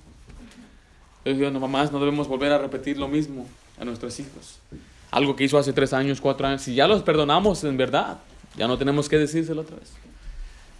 Yo, 1.24 1.50
no, 1.50 1.60
mamás, 1.60 1.92
no 1.92 1.98
debemos 1.98 2.26
volver 2.26 2.52
a 2.52 2.58
repetir 2.58 2.96
lo 2.96 3.08
mismo 3.08 3.46
a 3.78 3.84
nuestros 3.84 4.18
hijos. 4.20 4.60
Algo 5.10 5.36
que 5.36 5.44
hizo 5.44 5.58
hace 5.58 5.72
tres 5.72 5.92
años, 5.92 6.20
cuatro 6.20 6.46
años, 6.46 6.62
si 6.62 6.74
ya 6.74 6.86
los 6.86 7.02
perdonamos 7.02 7.64
en 7.64 7.76
verdad, 7.76 8.18
ya 8.56 8.66
no 8.66 8.78
tenemos 8.78 9.08
que 9.08 9.18
decírselo 9.18 9.62
otra 9.62 9.76
vez. 9.76 9.92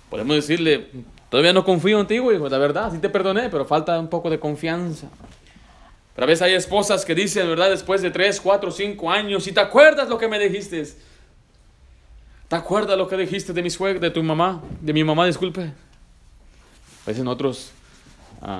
Podemos 0.08 0.36
decirle, 0.36 0.88
todavía 1.30 1.52
no 1.52 1.64
confío 1.64 2.00
en 2.00 2.06
ti, 2.06 2.16
hijo, 2.16 2.48
la 2.48 2.58
verdad, 2.58 2.92
sí 2.92 2.98
te 2.98 3.08
perdoné, 3.08 3.48
pero 3.48 3.64
falta 3.64 3.98
un 3.98 4.08
poco 4.08 4.30
de 4.30 4.38
confianza. 4.38 5.08
Pero 6.14 6.24
a 6.24 6.26
veces 6.26 6.42
hay 6.42 6.54
esposas 6.54 7.04
que 7.04 7.14
dicen, 7.14 7.46
¿verdad? 7.48 7.70
Después 7.70 8.02
de 8.02 8.10
3, 8.10 8.40
4, 8.40 8.70
5 8.70 9.10
años, 9.10 9.44
si 9.44 9.52
te 9.52 9.60
acuerdas 9.60 10.08
lo 10.08 10.18
que 10.18 10.26
me 10.26 10.38
dijiste, 10.38 10.84
¿te 12.48 12.56
acuerdas 12.56 12.98
lo 12.98 13.06
que 13.06 13.16
dijiste 13.16 13.52
de 13.52 13.62
mi 13.62 13.70
suegra, 13.70 14.00
de 14.00 14.10
tu 14.10 14.22
mamá, 14.22 14.60
de 14.80 14.92
mi 14.92 15.04
mamá, 15.04 15.26
disculpe? 15.26 15.60
A 15.62 17.06
veces 17.06 17.22
nosotros, 17.22 17.70
ah, 18.42 18.58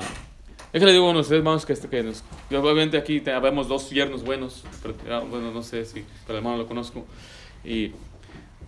es 0.72 0.81
que 0.81 0.87
le 0.87 0.92
digo 0.92 1.11
a 1.11 1.18
ustedes, 1.18 1.38
hermanos, 1.38 1.66
que, 1.66 1.74
que 1.74 2.02
nos, 2.02 2.22
obviamente 2.50 2.96
aquí 2.96 3.18
vemos 3.18 3.66
dos 3.66 3.90
yernos 3.90 4.22
buenos, 4.22 4.62
pero 4.81 4.94
ah, 5.11 5.24
bueno, 5.28 5.50
no 5.50 5.62
sé 5.62 5.85
si, 5.85 6.04
pero 6.26 6.38
hermano 6.38 6.59
lo 6.59 6.66
conozco, 6.68 7.04
y 7.64 7.92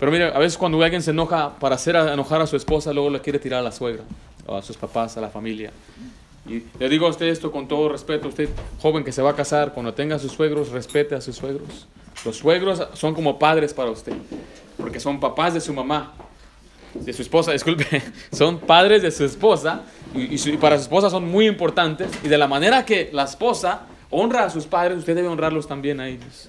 pero 0.01 0.11
mira, 0.11 0.29
a 0.29 0.39
veces 0.39 0.57
cuando 0.57 0.83
alguien 0.83 1.03
se 1.03 1.11
enoja 1.11 1.59
para 1.59 1.75
hacer 1.75 1.95
enojar 1.95 2.41
a 2.41 2.47
su 2.47 2.57
esposa, 2.57 2.91
luego 2.91 3.11
le 3.11 3.21
quiere 3.21 3.39
tirar 3.39 3.61
a 3.61 3.63
la 3.63 3.71
suegra, 3.71 4.03
o 4.47 4.57
a 4.57 4.63
sus 4.63 4.79
papás, 4.79 5.19
a 5.19 5.21
la 5.21 5.29
familia. 5.29 5.71
Y 6.49 6.63
le 6.79 6.89
digo 6.89 7.07
a 7.07 7.11
usted 7.11 7.27
esto 7.27 7.53
con 7.53 7.69
todo 7.69 7.91
respeto, 7.91 8.29
usted 8.29 8.49
joven 8.81 9.05
que 9.05 9.13
se 9.13 9.21
va 9.21 9.31
a 9.31 9.37
casar, 9.37 9.75
cuando 9.75 9.93
tenga 9.93 10.17
a 10.17 10.19
sus 10.19 10.33
suegros, 10.33 10.71
respete 10.71 11.15
a 11.15 11.21
sus 11.21 11.37
suegros. 11.37 11.87
Los 12.25 12.39
suegros 12.39 12.83
son 12.95 13.15
como 13.15 13.39
padres 13.39 13.75
para 13.75 13.91
usted, 13.91 14.15
porque 14.79 14.99
son 14.99 15.21
papás 15.21 15.53
de 15.53 15.61
su 15.61 15.75
mamá, 15.75 16.15
de 16.95 17.13
su 17.13 17.21
esposa, 17.21 17.53
disculpe, 17.53 18.03
son 18.33 18.59
padres 18.59 19.03
de 19.03 19.11
su 19.11 19.27
esposa 19.27 19.83
y, 20.15 20.35
y 20.35 20.57
para 20.57 20.77
su 20.77 20.85
esposa 20.85 21.11
son 21.11 21.31
muy 21.31 21.47
importantes 21.47 22.09
y 22.25 22.29
de 22.29 22.39
la 22.39 22.49
manera 22.49 22.87
que 22.87 23.11
la 23.13 23.25
esposa 23.25 23.83
honra 24.09 24.45
a 24.45 24.51
sus 24.51 24.65
padres, 24.65 24.97
usted 24.97 25.15
debe 25.15 25.29
honrarlos 25.29 25.69
también 25.69 26.01
a 26.01 26.09
ellos. 26.09 26.49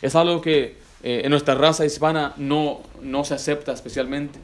Es 0.00 0.14
algo 0.14 0.40
que 0.40 0.83
eh, 1.06 1.20
en 1.22 1.30
nuestra 1.30 1.54
raza 1.54 1.84
hispana 1.84 2.32
no, 2.38 2.80
no 3.02 3.24
se 3.24 3.34
acepta 3.34 3.72
especialmente. 3.72 4.38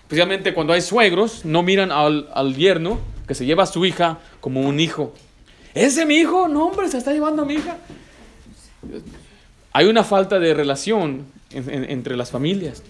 Especialmente 0.00 0.54
cuando 0.54 0.72
hay 0.72 0.80
suegros, 0.80 1.44
no 1.44 1.62
miran 1.62 1.92
al, 1.92 2.30
al 2.32 2.56
yerno 2.56 2.98
que 3.26 3.34
se 3.34 3.44
lleva 3.44 3.64
a 3.64 3.66
su 3.66 3.84
hija 3.84 4.18
como 4.40 4.62
un 4.62 4.80
hijo. 4.80 5.12
¿Ese 5.74 6.06
mi 6.06 6.16
hijo? 6.16 6.48
No, 6.48 6.68
hombre, 6.68 6.88
se 6.88 6.96
está 6.96 7.12
llevando 7.12 7.42
a 7.42 7.44
mi 7.44 7.54
hija. 7.54 7.76
Hay 9.72 9.86
una 9.86 10.02
falta 10.02 10.38
de 10.38 10.54
relación 10.54 11.26
entre 11.50 12.16
las 12.16 12.30
familias. 12.30 12.82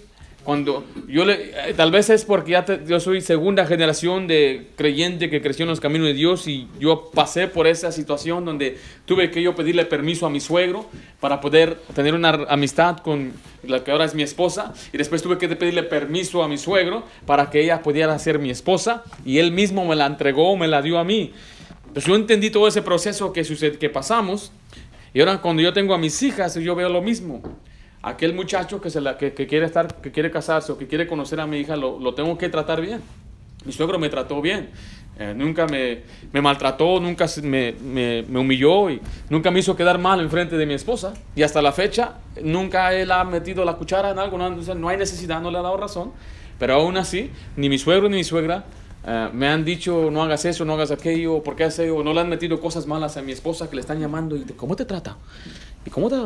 Cuando 0.48 0.82
yo 1.06 1.26
le, 1.26 1.50
eh, 1.68 1.74
tal 1.76 1.90
vez 1.90 2.08
es 2.08 2.24
porque 2.24 2.52
ya 2.52 2.64
te- 2.64 2.80
yo 2.87 3.00
soy 3.00 3.20
segunda 3.20 3.66
generación 3.66 4.26
de 4.26 4.68
creyente 4.76 5.28
que 5.28 5.42
creció 5.42 5.64
en 5.64 5.68
los 5.68 5.78
caminos 5.78 6.06
de 6.06 6.14
Dios 6.14 6.48
y 6.48 6.68
yo 6.80 7.11
pasé 7.12 7.48
por 7.48 7.66
esa 7.66 7.92
situación 7.92 8.46
donde 8.46 8.78
tuve 9.04 9.30
que 9.30 9.42
yo 9.42 9.54
pedirle 9.54 9.84
permiso 9.84 10.24
a 10.24 10.30
mi 10.30 10.40
suegro 10.40 10.87
para 11.20 11.42
poder 11.42 11.76
tener 11.94 12.14
una 12.14 12.30
amistad 12.48 12.96
con 12.96 13.34
la 13.62 13.84
que 13.84 13.90
ahora 13.90 14.06
es 14.06 14.14
mi 14.14 14.22
esposa 14.22 14.72
y 14.90 14.96
después 14.96 15.20
tuve 15.20 15.37
que 15.37 15.48
pedirle 15.54 15.82
permiso 15.82 16.42
a 16.42 16.48
mi 16.48 16.56
suegro 16.56 17.04
para 17.26 17.50
que 17.50 17.61
ella 17.62 17.82
pudiera 17.82 18.18
ser 18.18 18.38
mi 18.38 18.48
esposa 18.48 19.04
y 19.26 19.40
él 19.40 19.52
mismo 19.52 19.84
me 19.84 19.96
la 19.96 20.06
entregó, 20.06 20.56
me 20.56 20.66
la 20.66 20.80
dio 20.80 20.98
a 20.98 21.04
mí. 21.04 21.30
Pues 21.92 22.06
yo 22.06 22.16
entendí 22.16 22.48
todo 22.48 22.66
ese 22.68 22.80
proceso 22.80 23.34
que, 23.34 23.42
suced- 23.42 23.76
que 23.76 23.90
pasamos 23.90 24.50
y 25.12 25.20
ahora 25.20 25.42
cuando 25.42 25.61
yo 25.61 25.74
tengo 25.74 25.92
a 25.92 25.98
mis 25.98 26.22
hijas 26.22 26.54
yo 26.54 26.74
veo 26.74 26.88
lo 26.88 27.02
mismo. 27.02 27.42
Aquel 28.02 28.34
muchacho 28.34 28.80
que, 28.80 28.90
se 28.90 29.00
la, 29.00 29.18
que, 29.18 29.32
que 29.32 29.46
quiere 29.46 29.66
estar, 29.66 30.00
que 30.00 30.12
quiere 30.12 30.30
casarse 30.30 30.72
o 30.72 30.78
que 30.78 30.87
quiere 30.87 31.06
conocer 31.06 31.40
a 31.40 31.46
mi 31.46 31.58
hija, 31.58 31.76
lo, 31.76 31.98
lo 31.98 32.14
tengo 32.14 32.38
que 32.38 32.48
tratar 32.48 32.80
bien. 32.80 33.00
Mi 33.64 33.72
suegro 33.72 33.98
me 33.98 34.08
trató 34.08 34.40
bien. 34.40 34.70
Eh, 35.20 35.34
nunca 35.37 35.66
me, 35.66 36.02
me 36.32 36.40
maltrató, 36.40 37.00
nunca 37.00 37.26
me, 37.42 37.72
me, 37.72 38.38
humilló 38.38 38.88
y 38.88 39.00
nunca 39.28 39.50
me 39.50 39.58
hizo 39.58 39.74
quedar 39.74 39.98
mal 39.98 40.20
en 40.20 40.30
frente 40.30 40.56
de 40.56 40.64
mi 40.64 40.74
esposa. 40.74 41.12
Y 41.34 41.42
hasta 41.42 41.61
la 41.61 41.72
fecha, 41.72 42.18
nunca 42.40 42.92
él 42.94 43.11
ha 43.11 43.24
metido 43.24 43.64
la 43.64 43.74
cuchara 43.74 44.11
en 44.11 44.20
algo, 44.20 44.38
no, 44.38 44.50
no 44.50 44.88
hay 44.88 44.96
necesidad, 44.96 45.40
no 45.40 45.50
le 45.50 45.58
ha 45.58 45.62
dado 45.62 45.76
razón. 45.76 46.12
Pero 46.58 46.74
aún 46.74 46.96
así, 46.96 47.30
ni 47.56 47.68
mi 47.68 47.78
suegro 47.78 48.08
ni 48.08 48.18
mi 48.18 48.24
suegra 48.24 48.64
eh, 49.06 49.28
me 49.32 49.48
han 49.48 49.64
dicho 49.64 50.08
no 50.11 50.22
hagas 50.22 50.44
eso, 50.44 50.64
no 50.64 50.74
hagas 50.74 50.92
aquello, 50.92 51.42
¿por 51.42 51.56
qué 51.56 51.64
haces 51.64 51.87
eso? 51.87 52.02
No 52.04 52.12
le 52.12 52.20
han 52.20 52.28
metido 52.28 52.61
cosas 52.61 52.87
malas 52.87 53.16
a 53.16 53.22
mi 53.22 53.32
esposa 53.32 53.68
que 53.68 53.74
le 53.74 53.80
están 53.80 54.00
llamando 54.00 54.37
y 54.37 54.42
¿cómo 54.56 54.76
te 54.76 54.84
trata? 54.84 55.16
¿Y 55.84 55.90
cómo 55.90 56.08
te.? 56.08 56.16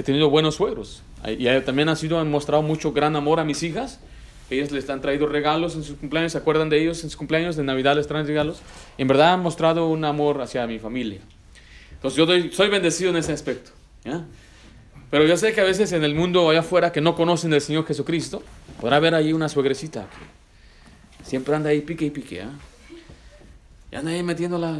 He 0.00 0.02
tenido 0.02 0.30
buenos 0.30 0.54
suegros. 0.54 1.02
Y 1.26 1.46
eh, 1.46 1.60
también 1.60 1.90
han, 1.90 1.96
sido, 1.96 2.18
han 2.18 2.30
mostrado 2.30 2.62
mucho 2.62 2.92
gran 2.92 3.16
amor 3.16 3.40
a 3.40 3.44
mis 3.44 3.62
hijas. 3.62 4.00
Ellos 4.48 4.70
les 4.70 4.88
han 4.88 5.00
traído 5.00 5.26
regalos 5.26 5.76
en 5.76 5.84
sus 5.84 5.96
cumpleaños, 5.98 6.32
se 6.32 6.38
acuerdan 6.38 6.70
de 6.70 6.80
ellos 6.80 7.04
en 7.04 7.10
sus 7.10 7.16
cumpleaños, 7.16 7.56
de 7.56 7.62
Navidad 7.62 7.96
les 7.96 8.08
traen 8.08 8.26
regalos. 8.26 8.62
En 8.98 9.06
verdad 9.06 9.34
han 9.34 9.42
mostrado 9.42 9.88
un 9.88 10.04
amor 10.04 10.40
hacia 10.40 10.66
mi 10.66 10.78
familia. 10.78 11.20
Entonces 11.92 12.16
yo 12.16 12.26
soy 12.50 12.68
bendecido 12.70 13.10
en 13.10 13.16
ese 13.18 13.32
aspecto. 13.32 13.72
Pero 15.10 15.26
yo 15.26 15.36
sé 15.36 15.52
que 15.52 15.60
a 15.60 15.64
veces 15.64 15.92
en 15.92 16.02
el 16.02 16.14
mundo 16.14 16.48
allá 16.48 16.60
afuera 16.60 16.90
que 16.90 17.00
no 17.00 17.14
conocen 17.14 17.50
del 17.50 17.60
Señor 17.60 17.86
Jesucristo, 17.86 18.42
podrá 18.80 18.96
haber 18.96 19.14
ahí 19.14 19.32
una 19.32 19.48
suegrecita 19.48 20.08
siempre 21.30 21.54
anda 21.54 21.70
ahí 21.70 21.80
pique 21.82 22.06
y 22.06 22.10
pique. 22.10 22.42
¿ah? 22.42 22.50
Y 23.92 23.96
anda 23.96 24.10
ahí 24.10 24.22
metiéndola. 24.22 24.78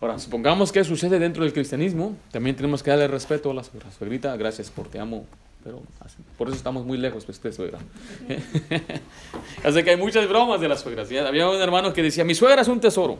Ahora, 0.00 0.18
supongamos 0.18 0.70
que 0.70 0.84
sucede 0.84 1.18
dentro 1.18 1.42
del 1.42 1.52
cristianismo, 1.52 2.16
también 2.30 2.54
tenemos 2.54 2.82
que 2.82 2.90
darle 2.90 3.08
respeto 3.08 3.50
a 3.50 3.54
la. 3.54 3.64
Suegrita, 3.64 4.36
gracias 4.36 4.70
por 4.70 4.86
te 4.86 5.00
amo, 5.00 5.26
pero 5.64 5.82
por 6.36 6.46
eso 6.48 6.56
estamos 6.56 6.86
muy 6.86 6.98
lejos 6.98 7.24
pues, 7.24 7.42
de 7.42 7.52
suegra. 7.52 7.78
Así 9.64 9.82
que 9.82 9.90
hay 9.90 9.96
muchas 9.96 10.28
bromas 10.28 10.60
de 10.60 10.68
las 10.68 10.80
suegras. 10.82 11.08
Había 11.10 11.48
un 11.48 11.60
hermano 11.60 11.92
que 11.92 12.02
decía, 12.02 12.24
mi 12.24 12.36
suegra 12.36 12.62
es 12.62 12.68
un 12.68 12.80
tesoro. 12.80 13.18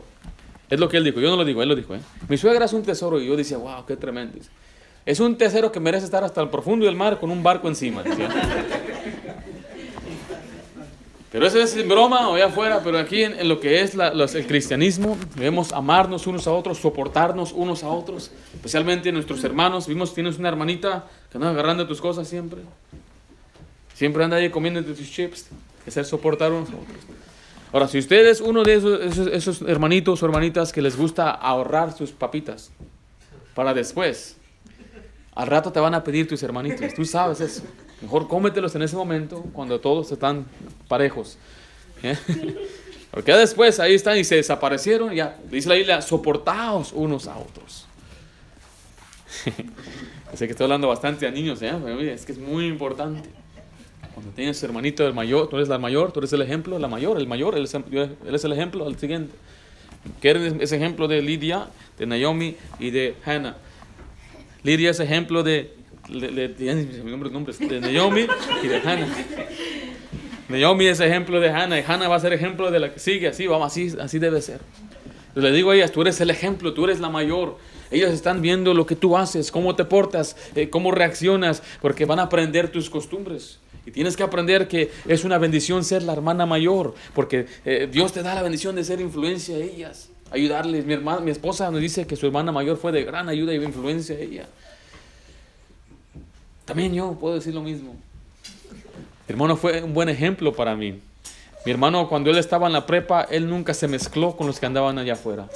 Es 0.69 0.79
lo 0.79 0.87
que 0.87 0.97
él 0.97 1.03
dijo, 1.03 1.19
yo 1.19 1.29
no 1.29 1.35
lo 1.35 1.43
digo, 1.43 1.61
él 1.61 1.69
lo 1.69 1.75
dijo. 1.75 1.95
¿eh? 1.95 1.99
Mi 2.29 2.37
suegra 2.37 2.65
es 2.65 2.73
un 2.73 2.83
tesoro 2.83 3.19
y 3.19 3.27
yo 3.27 3.35
decía, 3.35 3.57
wow, 3.57 3.85
qué 3.85 3.97
tremendo. 3.97 4.37
Es 5.05 5.19
un 5.19 5.37
tesoro 5.37 5.71
que 5.71 5.79
merece 5.79 6.05
estar 6.05 6.23
hasta 6.23 6.41
el 6.41 6.49
profundo 6.49 6.85
del 6.85 6.95
mar 6.95 7.19
con 7.19 7.29
un 7.29 7.43
barco 7.43 7.67
encima. 7.67 8.03
decía. 8.03 8.29
Pero 11.31 11.45
eso 11.45 11.59
es 11.59 11.87
broma 11.87 12.27
o 12.29 12.35
allá 12.35 12.47
afuera, 12.47 12.81
pero 12.83 12.97
aquí 12.97 13.23
en, 13.23 13.39
en 13.39 13.47
lo 13.47 13.59
que 13.59 13.81
es 13.81 13.93
el 13.95 14.47
cristianismo, 14.47 15.15
debemos 15.35 15.71
amarnos 15.73 16.25
unos 16.25 16.47
a 16.47 16.51
otros, 16.51 16.79
soportarnos 16.79 17.51
unos 17.53 17.83
a 17.83 17.89
otros, 17.89 18.31
especialmente 18.55 19.11
nuestros 19.11 19.43
hermanos. 19.43 19.87
Vimos, 19.87 20.15
tienes 20.15 20.39
una 20.39 20.49
hermanita 20.49 21.05
que 21.31 21.37
anda 21.37 21.51
agarrando 21.51 21.85
tus 21.85 22.01
cosas 22.01 22.27
siempre. 22.27 22.61
Siempre 23.93 24.23
anda 24.23 24.37
ahí 24.37 24.49
comiendo 24.49 24.83
tus 24.83 25.11
chips, 25.11 25.47
que 25.85 25.91
ser 25.91 26.05
soportar 26.05 26.51
unos 26.51 26.69
a 26.69 26.73
otros. 26.73 26.97
Ahora, 27.71 27.87
si 27.87 27.99
usted 27.99 28.25
es 28.25 28.41
uno 28.41 28.63
de 28.63 28.73
esos, 28.73 28.99
esos, 28.99 29.27
esos 29.27 29.61
hermanitos 29.61 30.23
o 30.23 30.25
hermanitas 30.25 30.73
que 30.73 30.81
les 30.81 30.97
gusta 30.97 31.29
ahorrar 31.29 31.95
sus 31.95 32.09
papitas 32.11 32.71
para 33.53 33.75
después, 33.75 34.37
al 35.35 35.45
rato 35.45 35.71
te 35.71 35.79
van 35.79 35.93
a 35.93 36.03
pedir 36.03 36.27
tus 36.27 36.41
hermanitos, 36.41 36.91
tú 36.95 37.05
sabes 37.05 37.39
eso. 37.39 37.61
Mejor 38.01 38.27
cómetelos 38.27 38.75
en 38.75 38.81
ese 38.81 38.95
momento 38.95 39.43
cuando 39.53 39.79
todos 39.79 40.11
están 40.11 40.45
parejos. 40.87 41.37
¿eh? 42.03 42.17
Porque 43.11 43.33
después 43.33 43.79
ahí 43.79 43.95
están 43.95 44.17
y 44.17 44.23
se 44.23 44.35
desaparecieron, 44.35 45.13
ya 45.13 45.37
dice 45.49 45.67
la 45.67 45.75
Biblia, 45.75 46.01
soportaos 46.01 46.93
unos 46.93 47.27
a 47.27 47.37
otros. 47.37 47.85
sé 50.35 50.45
que 50.45 50.51
estoy 50.51 50.65
hablando 50.65 50.87
bastante 50.87 51.27
a 51.27 51.31
niños, 51.31 51.61
¿eh? 51.61 51.73
pero 51.83 51.95
mire, 51.95 52.13
es 52.13 52.25
que 52.25 52.31
es 52.31 52.37
muy 52.37 52.67
importante. 52.67 53.29
Cuando 54.13 54.31
tienes 54.33 54.61
hermanito 54.63 55.07
el 55.07 55.13
mayor, 55.13 55.49
tú 55.49 55.55
eres 55.55 55.69
la 55.69 55.77
mayor, 55.77 56.11
tú 56.11 56.19
eres 56.19 56.33
el 56.33 56.41
ejemplo, 56.41 56.77
la 56.77 56.87
mayor, 56.87 57.17
el 57.17 57.27
mayor, 57.27 57.57
él 57.57 57.63
es, 57.63 57.73
él 57.73 58.35
es 58.35 58.43
el 58.43 58.53
ejemplo 58.53 58.85
al 58.85 58.97
siguiente. 58.97 59.33
¿Quieren 60.21 60.61
ese 60.61 60.75
ejemplo 60.75 61.07
de 61.07 61.21
Lidia, 61.21 61.67
de 61.97 62.05
Naomi 62.05 62.55
y 62.79 62.91
de 62.91 63.15
Hannah? 63.25 63.57
Lidia 64.63 64.91
es 64.91 64.99
ejemplo 64.99 65.43
de, 65.43 65.73
me 66.09 67.11
nombro 67.11 67.29
los 67.29 67.31
nombres, 67.31 67.59
de 67.59 67.79
Naomi 67.79 68.27
y 68.63 68.67
de 68.67 68.77
Hannah. 68.77 69.07
Naomi 70.49 70.87
es 70.87 70.99
ejemplo 70.99 71.39
de 71.39 71.49
Hannah 71.49 71.79
y 71.79 71.83
Hannah 71.87 72.07
va 72.07 72.15
a 72.15 72.19
ser 72.19 72.33
ejemplo 72.33 72.71
de 72.71 72.79
la 72.79 72.93
que 72.93 72.99
sigue, 72.99 73.27
así, 73.27 73.45
vamos, 73.45 73.67
así, 73.67 73.93
así 73.99 74.17
debe 74.17 74.41
ser. 74.41 74.59
Le 75.35 75.51
digo 75.51 75.71
a 75.71 75.75
ellas, 75.75 75.91
tú 75.91 76.01
eres 76.01 76.19
el 76.21 76.31
ejemplo, 76.31 76.73
tú 76.73 76.85
eres 76.85 76.99
la 76.99 77.09
mayor. 77.09 77.57
Ellas 77.91 78.13
están 78.13 78.41
viendo 78.41 78.73
lo 78.73 78.85
que 78.85 78.95
tú 78.95 79.15
haces, 79.15 79.51
cómo 79.51 79.75
te 79.75 79.85
portas, 79.85 80.35
eh, 80.55 80.69
cómo 80.69 80.91
reaccionas, 80.91 81.61
porque 81.81 82.05
van 82.05 82.19
a 82.19 82.23
aprender 82.23 82.71
tus 82.71 82.89
costumbres. 82.89 83.59
Y 83.85 83.91
tienes 83.91 84.17
que 84.17 84.23
aprender 84.23 84.67
que 84.67 84.91
es 85.07 85.23
una 85.23 85.37
bendición 85.37 85.83
ser 85.83 86.03
la 86.03 86.13
hermana 86.13 86.45
mayor, 86.45 86.93
porque 87.13 87.45
eh, 87.65 87.87
Dios 87.91 88.13
te 88.13 88.21
da 88.21 88.35
la 88.35 88.43
bendición 88.43 88.75
de 88.75 88.83
ser 88.83 89.01
influencia 89.01 89.55
a 89.55 89.59
ellas, 89.59 90.09
ayudarles. 90.31 90.85
Mi, 90.85 90.93
hermana, 90.93 91.21
mi 91.21 91.31
esposa 91.31 91.71
nos 91.71 91.81
dice 91.81 92.05
que 92.05 92.15
su 92.15 92.25
hermana 92.25 92.51
mayor 92.51 92.77
fue 92.77 92.91
de 92.91 93.03
gran 93.03 93.29
ayuda 93.29 93.53
y 93.53 93.57
influencia 93.57 94.15
a 94.15 94.19
ella. 94.19 94.47
También 96.69 96.93
yo 96.93 97.13
puedo 97.13 97.33
decir 97.33 97.55
lo 97.55 97.63
mismo. 97.63 97.95
Mi 99.27 99.33
hermano 99.33 99.57
fue 99.57 99.81
un 99.81 99.91
buen 99.91 100.07
ejemplo 100.07 100.53
para 100.53 100.75
mí. 100.75 100.99
Mi 101.65 101.71
hermano, 101.71 102.07
cuando 102.07 102.29
él 102.29 102.37
estaba 102.37 102.67
en 102.67 102.73
la 102.73 102.85
prepa, 102.85 103.23
él 103.23 103.49
nunca 103.49 103.73
se 103.73 103.87
mezcló 103.87 104.37
con 104.37 104.45
los 104.45 104.59
que 104.59 104.67
andaban 104.67 104.99
allá 104.99 105.13
afuera. 105.13 105.49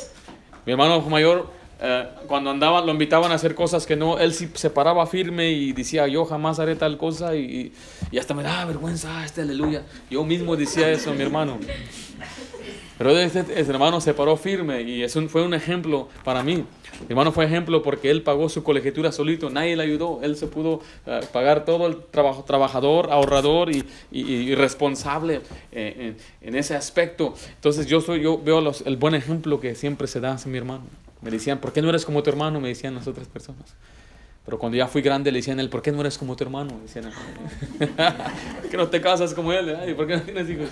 Mi 0.65 0.71
hermano 0.71 0.99
mayor, 1.01 1.51
eh, 1.79 2.07
cuando 2.25 2.49
andaban, 2.49 2.87
lo 2.87 2.91
invitaban 2.91 3.31
a 3.31 3.35
hacer 3.35 3.53
cosas 3.53 3.85
que 3.85 3.95
no, 3.95 4.17
él 4.17 4.33
se 4.33 4.69
paraba 4.71 5.05
firme 5.05 5.51
y 5.51 5.71
decía, 5.71 6.07
yo 6.07 6.25
jamás 6.25 6.57
haré 6.57 6.75
tal 6.75 6.97
cosa 6.97 7.35
y, 7.35 7.71
y 8.11 8.17
hasta 8.17 8.33
me 8.33 8.41
daba 8.41 8.65
vergüenza, 8.65 9.19
ah, 9.19 9.23
este 9.23 9.41
aleluya. 9.41 9.83
Yo 10.09 10.23
mismo 10.23 10.55
decía 10.55 10.89
eso 10.89 11.13
mi 11.13 11.21
hermano. 11.21 11.59
Pero 12.97 13.09
este, 13.17 13.39
este 13.39 13.59
hermano 13.71 13.99
se 14.01 14.13
paró 14.13 14.37
firme 14.37 14.81
y 14.83 15.01
eso 15.03 15.21
fue 15.27 15.41
un 15.43 15.53
ejemplo 15.53 16.07
para 16.23 16.43
mí. 16.43 16.57
Mi 16.57 17.07
hermano 17.09 17.31
fue 17.31 17.45
ejemplo 17.45 17.81
porque 17.81 18.11
él 18.11 18.21
pagó 18.21 18.49
su 18.49 18.63
colegiatura 18.63 19.11
solito, 19.11 19.49
nadie 19.49 19.75
le 19.75 19.83
ayudó, 19.83 20.19
él 20.21 20.35
se 20.35 20.45
pudo 20.47 20.81
eh, 21.07 21.21
pagar 21.33 21.65
todo 21.65 21.87
el 21.87 21.97
trabajo, 22.03 22.43
trabajador, 22.43 23.11
ahorrador 23.11 23.71
y, 23.75 23.83
y- 24.11 24.21
y 24.33 24.55
responsable 24.55 25.41
eh, 25.71 26.15
en, 26.41 26.47
en 26.47 26.55
ese 26.55 26.75
aspecto. 26.75 27.33
Entonces 27.55 27.87
yo, 27.87 27.99
soy, 27.99 28.21
yo 28.21 28.37
veo 28.37 28.61
los- 28.61 28.81
el 28.85 28.95
buen 28.97 29.15
ejemplo 29.15 29.59
que 29.59 29.73
siempre 29.73 30.07
se 30.07 30.19
da 30.19 30.33
hacia 30.33 30.51
mi 30.51 30.59
hermano. 30.59 30.83
Me 31.21 31.31
decían, 31.31 31.57
¿por 31.59 31.73
qué 31.73 31.81
no 31.81 31.89
eres 31.89 32.05
como 32.05 32.21
tu 32.21 32.29
hermano? 32.29 32.59
Me 32.61 32.67
decían 32.67 32.93
las 32.95 33.07
otras 33.07 33.27
personas. 33.27 33.75
Pero 34.45 34.59
cuando 34.59 34.77
ya 34.77 34.87
fui 34.87 35.01
grande 35.01 35.31
le 35.31 35.39
decían 35.39 35.57
a 35.59 35.61
él, 35.61 35.69
¿por 35.69 35.81
qué 35.81 35.91
no 35.93 36.01
eres 36.01 36.17
como 36.17 36.35
tu 36.35 36.43
hermano? 36.43 36.77
Decían, 36.85 37.09
¿por 37.81 38.69
qué 38.69 38.77
no 38.77 38.87
te 38.89 38.99
casas 39.01 39.33
como 39.33 39.53
él? 39.53 39.73
Ay, 39.75 39.93
¿Por 39.93 40.05
qué 40.05 40.17
no 40.17 40.21
tienes 40.21 40.49
hijos? 40.49 40.67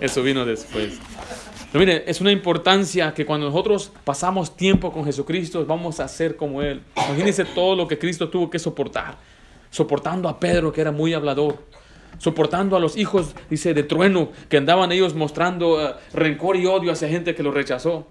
Eso 0.00 0.22
vino 0.24 0.44
después. 0.44 0.98
Pero 1.74 1.86
mire, 1.86 2.04
es 2.06 2.20
una 2.20 2.30
importancia 2.30 3.12
que 3.12 3.26
cuando 3.26 3.46
nosotros 3.48 3.90
pasamos 4.04 4.56
tiempo 4.56 4.92
con 4.92 5.04
Jesucristo, 5.04 5.66
vamos 5.66 5.98
a 5.98 6.06
ser 6.06 6.36
como 6.36 6.62
Él. 6.62 6.80
Imagínense 6.94 7.44
todo 7.46 7.74
lo 7.74 7.88
que 7.88 7.98
Cristo 7.98 8.28
tuvo 8.28 8.48
que 8.48 8.60
soportar. 8.60 9.16
Soportando 9.70 10.28
a 10.28 10.38
Pedro, 10.38 10.72
que 10.72 10.80
era 10.80 10.92
muy 10.92 11.14
hablador. 11.14 11.64
Soportando 12.18 12.76
a 12.76 12.78
los 12.78 12.96
hijos, 12.96 13.34
dice, 13.50 13.74
de 13.74 13.82
trueno, 13.82 14.28
que 14.48 14.58
andaban 14.58 14.92
ellos 14.92 15.16
mostrando 15.16 15.84
eh, 15.84 15.94
rencor 16.12 16.54
y 16.54 16.64
odio 16.66 16.92
hacia 16.92 17.08
gente 17.08 17.34
que 17.34 17.42
lo 17.42 17.50
rechazó. 17.50 18.06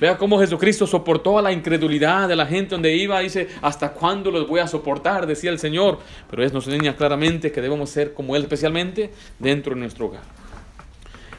Vea 0.00 0.18
cómo 0.18 0.40
Jesucristo 0.40 0.84
soportó 0.84 1.38
a 1.38 1.42
la 1.42 1.52
incredulidad 1.52 2.28
de 2.28 2.34
la 2.34 2.46
gente 2.46 2.70
donde 2.70 2.96
iba. 2.96 3.20
Dice, 3.20 3.46
¿hasta 3.62 3.92
cuándo 3.92 4.32
los 4.32 4.48
voy 4.48 4.58
a 4.58 4.66
soportar? 4.66 5.28
Decía 5.28 5.52
el 5.52 5.60
Señor. 5.60 6.00
Pero 6.28 6.42
Él 6.42 6.52
nos 6.52 6.66
enseña 6.66 6.96
claramente 6.96 7.52
que 7.52 7.60
debemos 7.60 7.90
ser 7.90 8.12
como 8.12 8.34
Él, 8.34 8.42
especialmente 8.42 9.12
dentro 9.38 9.72
de 9.72 9.82
nuestro 9.82 10.06
hogar 10.06 10.43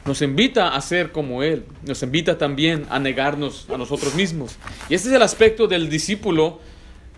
nos 0.06 0.22
invita 0.22 0.68
a 0.68 0.80
ser 0.80 1.12
como 1.12 1.42
Él, 1.42 1.64
nos 1.82 2.02
invita 2.02 2.38
también 2.38 2.86
a 2.90 2.98
negarnos 2.98 3.66
a 3.72 3.76
nosotros 3.76 4.14
mismos. 4.14 4.56
Y 4.88 4.94
este 4.94 5.08
es 5.08 5.14
el 5.14 5.22
aspecto 5.22 5.66
del 5.66 5.88
discípulo 5.90 6.60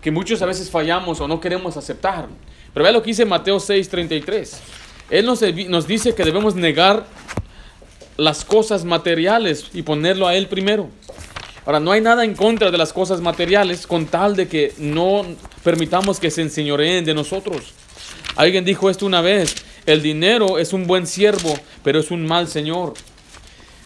que 0.01 0.11
muchos 0.11 0.41
a 0.41 0.45
veces 0.45 0.69
fallamos 0.69 1.21
o 1.21 1.27
no 1.27 1.39
queremos 1.39 1.77
aceptar. 1.77 2.27
Pero 2.73 2.83
vea 2.83 2.91
lo 2.91 3.01
que 3.01 3.11
dice 3.11 3.25
Mateo 3.25 3.57
6:33. 3.57 4.57
Él 5.09 5.25
nos, 5.25 5.41
nos 5.69 5.87
dice 5.87 6.13
que 6.15 6.23
debemos 6.23 6.55
negar 6.55 7.05
las 8.17 8.43
cosas 8.43 8.83
materiales 8.85 9.69
y 9.73 9.81
ponerlo 9.81 10.27
a 10.27 10.35
Él 10.35 10.47
primero. 10.47 10.89
Ahora, 11.65 11.79
no 11.79 11.91
hay 11.91 12.01
nada 12.01 12.23
en 12.23 12.35
contra 12.35 12.71
de 12.71 12.77
las 12.77 12.93
cosas 12.93 13.21
materiales 13.21 13.85
con 13.85 14.07
tal 14.07 14.35
de 14.35 14.47
que 14.47 14.73
no 14.77 15.23
permitamos 15.63 16.19
que 16.19 16.31
se 16.31 16.41
enseñoreen 16.41 17.05
de 17.05 17.13
nosotros. 17.13 17.73
Alguien 18.35 18.65
dijo 18.65 18.89
esto 18.89 19.05
una 19.05 19.21
vez, 19.21 19.55
el 19.91 20.01
dinero 20.01 20.59
es 20.59 20.73
un 20.73 20.87
buen 20.87 21.07
siervo, 21.07 21.57
pero 21.83 21.99
es 21.99 22.11
un 22.11 22.25
mal 22.25 22.47
señor. 22.47 22.93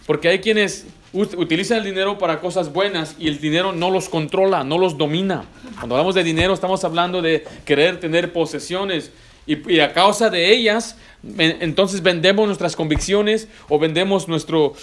Porque 0.06 0.28
hay 0.28 0.40
quienes 0.40 0.86
utilizan 1.12 1.78
el 1.78 1.84
dinero 1.84 2.18
para 2.18 2.40
cosas 2.40 2.72
buenas 2.72 3.14
y 3.18 3.28
el 3.28 3.40
dinero 3.40 3.72
no 3.72 3.90
los 3.90 4.08
controla, 4.08 4.64
no 4.64 4.78
los 4.78 4.98
domina. 4.98 5.44
Cuando 5.76 5.94
hablamos 5.94 6.14
de 6.14 6.24
dinero 6.24 6.52
estamos 6.52 6.84
hablando 6.84 7.22
de 7.22 7.44
querer 7.64 8.00
tener 8.00 8.32
posesiones 8.32 9.12
y, 9.46 9.78
a 9.80 9.92
causa 9.92 10.30
de 10.30 10.52
ellas 10.52 10.96
entonces 11.38 12.02
vendemos 12.02 12.46
nuestras 12.46 12.76
convicciones 12.76 13.48
o 13.68 13.78
vendemos 13.78 14.28
nuestro, 14.28 14.74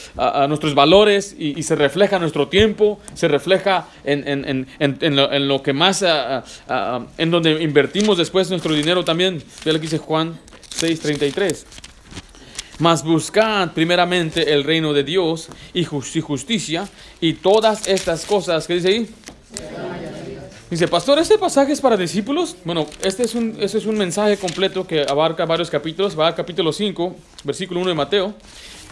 nuestros 0.48 0.74
valores 0.74 1.36
y, 1.38 1.62
se 1.62 1.76
refleja 1.76 2.18
nuestro 2.18 2.48
tiempo, 2.48 3.00
se 3.14 3.28
refleja 3.28 3.88
en, 4.04 4.68
lo, 5.48 5.62
que 5.62 5.74
más, 5.74 6.04
en 7.18 7.32
donde 7.32 7.62
invertimos 7.62 8.18
después 8.18 8.50
nuestro 8.50 8.74
dinero 8.74 9.04
también. 9.04 9.44
Ve 9.64 9.74
lo 9.74 9.80
que 9.80 9.84
dice 9.84 10.00
Juan 10.00 10.40
6:33. 10.72 11.66
Mas 12.80 13.04
buscad 13.04 13.74
primeramente 13.74 14.54
el 14.54 14.64
reino 14.64 14.92
de 14.94 15.04
Dios 15.04 15.50
y 15.74 15.84
justicia 15.84 16.90
y 17.20 17.34
todas 17.34 17.88
estas 17.88 18.26
cosas, 18.26 18.66
¿qué 18.66 18.74
dice 18.76 18.88
ahí? 18.88 19.10
Dice, 20.72 20.88
pastor, 20.88 21.20
¿este 21.20 21.38
pasaje 21.38 21.74
es 21.74 21.82
para 21.82 21.98
discípulos? 21.98 22.56
Bueno, 22.64 22.88
este 23.04 23.24
es 23.24 23.36
un, 23.36 23.58
este 23.60 23.78
es 23.78 23.86
un 23.86 23.98
mensaje 23.98 24.38
completo 24.38 24.88
que 24.88 25.02
abarca 25.02 25.46
varios 25.46 25.70
capítulos. 25.70 26.18
Va 26.18 26.28
al 26.28 26.36
capítulo 26.36 26.72
5, 26.72 27.14
versículo 27.44 27.82
1 27.82 27.90
de 27.90 27.96
Mateo. 27.96 28.34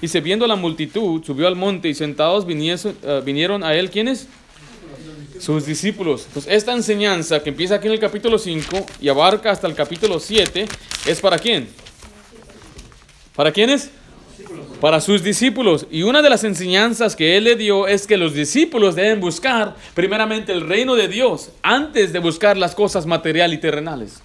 Dice, 0.01 0.19
viendo 0.19 0.45
la 0.45 0.57
multitud, 0.57 1.23
subió 1.23 1.47
al 1.47 1.55
monte 1.55 1.87
y 1.87 1.93
sentados 1.93 2.45
eh, 2.45 3.21
vinieron 3.23 3.63
a 3.63 3.75
él, 3.75 3.89
¿quiénes? 3.89 4.27
Sus 5.39 5.65
discípulos. 5.65 6.25
Entonces, 6.27 6.53
esta 6.53 6.73
enseñanza 6.73 7.41
que 7.41 7.49
empieza 7.49 7.75
aquí 7.75 7.87
en 7.87 7.93
el 7.93 7.99
capítulo 7.99 8.37
5 8.37 8.85
y 9.01 9.09
abarca 9.09 9.51
hasta 9.51 9.67
el 9.67 9.73
capítulo 9.73 10.19
7, 10.19 10.67
¿es 11.07 11.21
para 11.21 11.39
quién? 11.39 11.69
¿Para 13.35 13.51
quiénes? 13.51 13.89
para 14.79 15.01
sus 15.01 15.23
discípulos. 15.23 15.87
Y 15.91 16.03
una 16.03 16.21
de 16.21 16.29
las 16.29 16.43
enseñanzas 16.43 17.15
que 17.15 17.37
él 17.37 17.45
le 17.45 17.55
dio 17.55 17.87
es 17.87 18.07
que 18.07 18.17
los 18.17 18.33
discípulos 18.33 18.95
deben 18.95 19.19
buscar 19.19 19.75
primeramente 19.93 20.51
el 20.51 20.67
reino 20.67 20.95
de 20.95 21.07
Dios 21.07 21.51
antes 21.61 22.13
de 22.13 22.19
buscar 22.19 22.57
las 22.57 22.75
cosas 22.75 23.05
materiales 23.05 23.57
y 23.57 23.61
terrenales. 23.61 24.21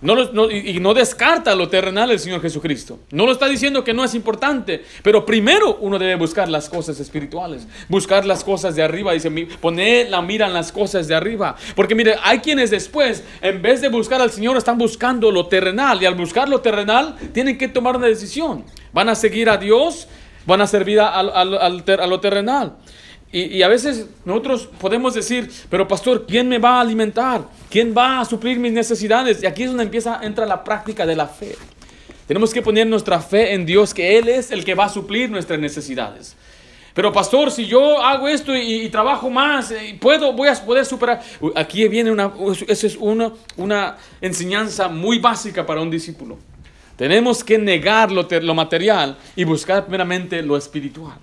No, 0.00 0.48
y 0.48 0.78
no 0.78 0.94
descarta 0.94 1.56
lo 1.56 1.68
terrenal 1.68 2.12
el 2.12 2.20
Señor 2.20 2.40
Jesucristo. 2.40 3.00
No 3.10 3.26
lo 3.26 3.32
está 3.32 3.48
diciendo 3.48 3.82
que 3.82 3.92
no 3.92 4.04
es 4.04 4.14
importante, 4.14 4.84
pero 5.02 5.26
primero 5.26 5.78
uno 5.80 5.98
debe 5.98 6.14
buscar 6.14 6.48
las 6.48 6.68
cosas 6.68 7.00
espirituales, 7.00 7.66
buscar 7.88 8.24
las 8.24 8.44
cosas 8.44 8.76
de 8.76 8.82
arriba. 8.82 9.12
Dice, 9.12 9.28
poner 9.60 10.08
la 10.08 10.22
mira 10.22 10.46
en 10.46 10.54
las 10.54 10.70
cosas 10.70 11.08
de 11.08 11.16
arriba. 11.16 11.56
Porque 11.74 11.96
mire, 11.96 12.14
hay 12.22 12.38
quienes 12.38 12.70
después, 12.70 13.24
en 13.40 13.60
vez 13.60 13.80
de 13.80 13.88
buscar 13.88 14.20
al 14.20 14.30
Señor, 14.30 14.56
están 14.56 14.78
buscando 14.78 15.32
lo 15.32 15.46
terrenal. 15.46 16.00
Y 16.00 16.06
al 16.06 16.14
buscar 16.14 16.48
lo 16.48 16.60
terrenal, 16.60 17.16
tienen 17.32 17.58
que 17.58 17.66
tomar 17.66 17.96
una 17.96 18.06
decisión. 18.06 18.64
¿Van 18.92 19.08
a 19.08 19.16
seguir 19.16 19.50
a 19.50 19.56
Dios? 19.56 20.06
¿Van 20.46 20.60
a 20.60 20.68
servir 20.68 21.00
a 21.00 22.06
lo 22.06 22.20
terrenal? 22.20 22.76
Y, 23.30 23.62
a 23.62 23.68
veces 23.68 24.06
nosotros 24.24 24.68
podemos 24.80 25.12
decir, 25.12 25.50
pero 25.68 25.86
pastor, 25.86 26.24
¿quién 26.26 26.48
me 26.48 26.58
va 26.58 26.78
a 26.78 26.80
alimentar? 26.80 27.42
¿Quién 27.68 27.94
va 27.96 28.20
a 28.20 28.24
suplir 28.24 28.58
mis 28.58 28.72
necesidades? 28.72 29.42
Y 29.42 29.46
aquí 29.46 29.64
es 29.64 29.68
donde 29.68 29.84
empieza, 29.84 30.20
entra 30.22 30.46
la 30.46 30.64
práctica 30.64 31.04
de 31.04 31.14
la 31.14 31.26
fe. 31.26 31.54
Tenemos 32.26 32.54
que 32.54 32.62
poner 32.62 32.86
nuestra 32.86 33.20
fe 33.20 33.52
en 33.52 33.66
Dios, 33.66 33.92
que 33.92 34.16
Él 34.16 34.28
es 34.28 34.50
el 34.50 34.64
que 34.64 34.74
va 34.74 34.86
a 34.86 34.88
suplir 34.88 35.30
nuestras 35.30 35.58
necesidades. 35.58 36.36
Pero 36.94 37.12
pastor, 37.12 37.50
si 37.50 37.66
yo 37.66 38.02
hago 38.02 38.28
esto 38.28 38.56
y, 38.56 38.88
trabajo 38.88 39.28
más, 39.28 39.70
y 39.70 39.74
eh, 39.74 39.98
puedo, 40.00 40.32
voy 40.32 40.48
a 40.48 40.54
poder 40.54 40.84
superar. 40.84 41.22
Aquí 41.54 41.86
viene 41.86 42.10
una, 42.10 42.32
esa 42.66 42.86
es 42.86 42.96
una, 42.96 43.32
una 43.56 43.96
enseñanza 44.20 44.88
muy 44.88 45.18
básica 45.18 45.64
para 45.64 45.80
un 45.80 45.90
discípulo. 45.90 46.38
Tenemos 46.96 47.44
que 47.44 47.56
negar 47.58 48.10
lo, 48.10 48.26
lo 48.28 48.54
material 48.54 49.16
y 49.36 49.44
buscar 49.44 49.84
primeramente 49.84 50.42
lo 50.42 50.56
espiritual. 50.56 51.18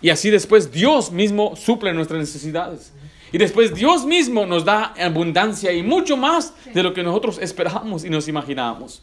Y 0.00 0.10
así 0.10 0.30
después 0.30 0.72
Dios 0.72 1.10
mismo 1.10 1.56
suple 1.56 1.92
nuestras 1.92 2.20
necesidades. 2.20 2.92
Y 3.32 3.38
después 3.38 3.74
Dios 3.74 4.06
mismo 4.06 4.46
nos 4.46 4.64
da 4.64 4.94
abundancia 4.98 5.72
y 5.72 5.82
mucho 5.82 6.16
más 6.16 6.52
de 6.72 6.82
lo 6.82 6.92
que 6.92 7.02
nosotros 7.02 7.38
esperamos 7.38 8.04
y 8.04 8.10
nos 8.10 8.26
imaginábamos. 8.28 9.02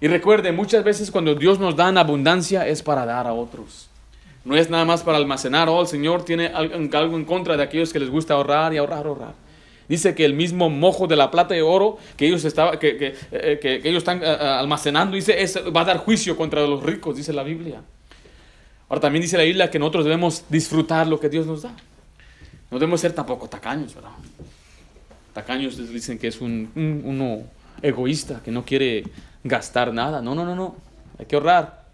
Y 0.00 0.08
recuerde, 0.08 0.52
muchas 0.52 0.84
veces 0.84 1.10
cuando 1.10 1.34
Dios 1.34 1.58
nos 1.58 1.76
da 1.76 1.88
en 1.88 1.98
abundancia 1.98 2.66
es 2.66 2.82
para 2.82 3.04
dar 3.04 3.26
a 3.26 3.32
otros. 3.32 3.88
No 4.44 4.56
es 4.56 4.70
nada 4.70 4.84
más 4.84 5.02
para 5.02 5.18
almacenar. 5.18 5.68
Oh, 5.68 5.82
el 5.82 5.86
Señor 5.86 6.24
tiene 6.24 6.46
algo 6.46 7.16
en 7.16 7.24
contra 7.24 7.56
de 7.56 7.62
aquellos 7.62 7.92
que 7.92 7.98
les 7.98 8.08
gusta 8.08 8.34
ahorrar 8.34 8.72
y 8.72 8.78
ahorrar, 8.78 9.06
ahorrar. 9.06 9.34
Dice 9.88 10.14
que 10.14 10.24
el 10.24 10.34
mismo 10.34 10.70
mojo 10.70 11.08
de 11.08 11.16
la 11.16 11.30
plata 11.30 11.56
y 11.56 11.60
oro 11.60 11.98
que 12.16 12.26
ellos, 12.26 12.44
estaba, 12.44 12.78
que, 12.78 12.96
que, 12.96 13.14
eh, 13.32 13.58
que, 13.60 13.76
ellos 13.88 13.98
están 13.98 14.22
eh, 14.22 14.26
eh, 14.26 14.36
almacenando, 14.38 15.16
dice, 15.16 15.42
es, 15.42 15.58
va 15.76 15.80
a 15.80 15.84
dar 15.84 15.96
juicio 15.98 16.36
contra 16.36 16.64
los 16.64 16.80
ricos, 16.82 17.16
dice 17.16 17.32
la 17.32 17.42
Biblia. 17.42 17.82
Ahora 18.90 19.00
también 19.00 19.22
dice 19.22 19.38
la 19.38 19.44
Biblia 19.44 19.70
que 19.70 19.78
nosotros 19.78 20.04
debemos 20.04 20.44
disfrutar 20.48 21.06
lo 21.06 21.20
que 21.20 21.28
Dios 21.28 21.46
nos 21.46 21.62
da. 21.62 21.70
No 22.70 22.78
debemos 22.78 23.00
ser 23.00 23.12
tampoco 23.12 23.48
tacaños, 23.48 23.94
¿verdad? 23.94 24.10
Tacaños 25.32 25.76
dicen 25.92 26.18
que 26.18 26.26
es 26.26 26.40
un, 26.40 26.70
uno 27.04 27.44
egoísta, 27.82 28.42
que 28.44 28.50
no 28.50 28.64
quiere 28.64 29.04
gastar 29.44 29.94
nada. 29.94 30.20
No, 30.20 30.34
no, 30.34 30.44
no, 30.44 30.56
no. 30.56 30.76
Hay 31.20 31.26
que 31.26 31.36
ahorrar. 31.36 31.84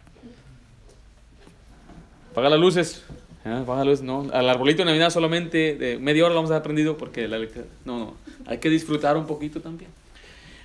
Apaga 2.32 2.48
las 2.48 2.60
luces. 2.60 3.02
¿eh? 3.44 3.50
Apaga 3.50 3.80
las 3.80 3.86
luces. 3.88 4.02
No, 4.02 4.30
al 4.32 4.48
arbolito 4.48 4.78
de 4.78 4.86
Navidad 4.86 5.10
solamente 5.10 5.76
de 5.76 5.98
media 5.98 6.24
hora 6.24 6.32
lo 6.32 6.40
hemos 6.40 6.50
aprendido 6.50 6.96
porque 6.96 7.28
la 7.28 7.38
No, 7.84 7.98
no. 7.98 8.14
Hay 8.46 8.56
que 8.56 8.70
disfrutar 8.70 9.18
un 9.18 9.26
poquito 9.26 9.60
también. 9.60 9.90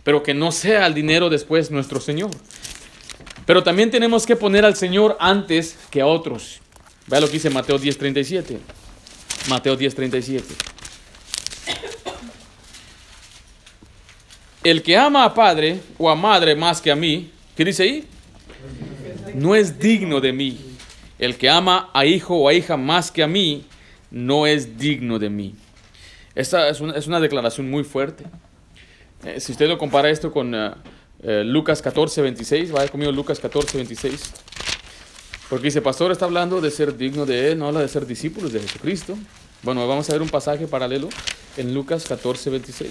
Pero 0.03 0.23
que 0.23 0.33
no 0.33 0.53
sea 0.53 0.87
el 0.87 0.93
dinero 0.93 1.29
después 1.29 1.71
nuestro 1.71 1.99
Señor. 1.99 2.31
Pero 3.45 3.63
también 3.63 3.91
tenemos 3.91 4.25
que 4.25 4.35
poner 4.35 4.65
al 4.65 4.75
Señor 4.75 5.17
antes 5.19 5.77
que 5.89 6.01
a 6.01 6.07
otros. 6.07 6.59
Vea 7.07 7.19
lo 7.19 7.27
que 7.27 7.33
dice 7.33 7.49
Mateo 7.49 7.79
10:37. 7.79 8.59
Mateo 9.49 9.77
10:37. 9.77 10.43
El 14.63 14.83
que 14.83 14.95
ama 14.95 15.25
a 15.25 15.33
padre 15.33 15.79
o 15.97 16.09
a 16.09 16.15
madre 16.15 16.55
más 16.55 16.81
que 16.81 16.91
a 16.91 16.95
mí, 16.95 17.31
¿qué 17.55 17.65
dice 17.65 17.83
ahí? 17.83 18.07
No 19.33 19.55
es 19.55 19.79
digno 19.79 20.21
de 20.21 20.33
mí. 20.33 20.59
El 21.17 21.35
que 21.37 21.49
ama 21.49 21.89
a 21.93 22.05
hijo 22.05 22.35
o 22.35 22.47
a 22.47 22.53
hija 22.53 22.77
más 22.77 23.11
que 23.11 23.23
a 23.23 23.27
mí, 23.27 23.65
no 24.11 24.45
es 24.45 24.77
digno 24.77 25.17
de 25.17 25.29
mí. 25.29 25.55
Esta 26.35 26.69
es 26.69 26.79
una, 26.79 27.19
declaración 27.19 27.69
muy 27.69 27.83
fuerte. 27.83 28.25
Eh, 29.25 29.39
si 29.39 29.51
usted 29.51 29.67
lo 29.67 29.77
compara 29.77 30.09
esto 30.09 30.31
con... 30.31 30.53
Uh, 30.53 30.71
eh, 31.23 31.43
Lucas 31.45 31.81
14, 31.81 32.21
26. 32.21 32.71
Vaya 32.71 32.89
conmigo 32.89 33.11
Lucas 33.11 33.39
14, 33.39 33.77
26. 33.77 34.33
Porque 35.49 35.65
dice, 35.65 35.81
pastor 35.81 36.11
está 36.11 36.25
hablando 36.25 36.61
de 36.61 36.71
ser 36.71 36.95
digno 36.95 37.25
de 37.25 37.51
él, 37.51 37.59
no 37.59 37.67
habla 37.67 37.81
de 37.81 37.87
ser 37.87 38.05
discípulos 38.05 38.53
de 38.53 38.61
Jesucristo. 38.61 39.17
Bueno, 39.63 39.87
vamos 39.87 40.09
a 40.09 40.13
ver 40.13 40.21
un 40.21 40.29
pasaje 40.29 40.65
paralelo 40.67 41.09
en 41.57 41.73
Lucas 41.73 42.05
14, 42.07 42.49
26. 42.49 42.89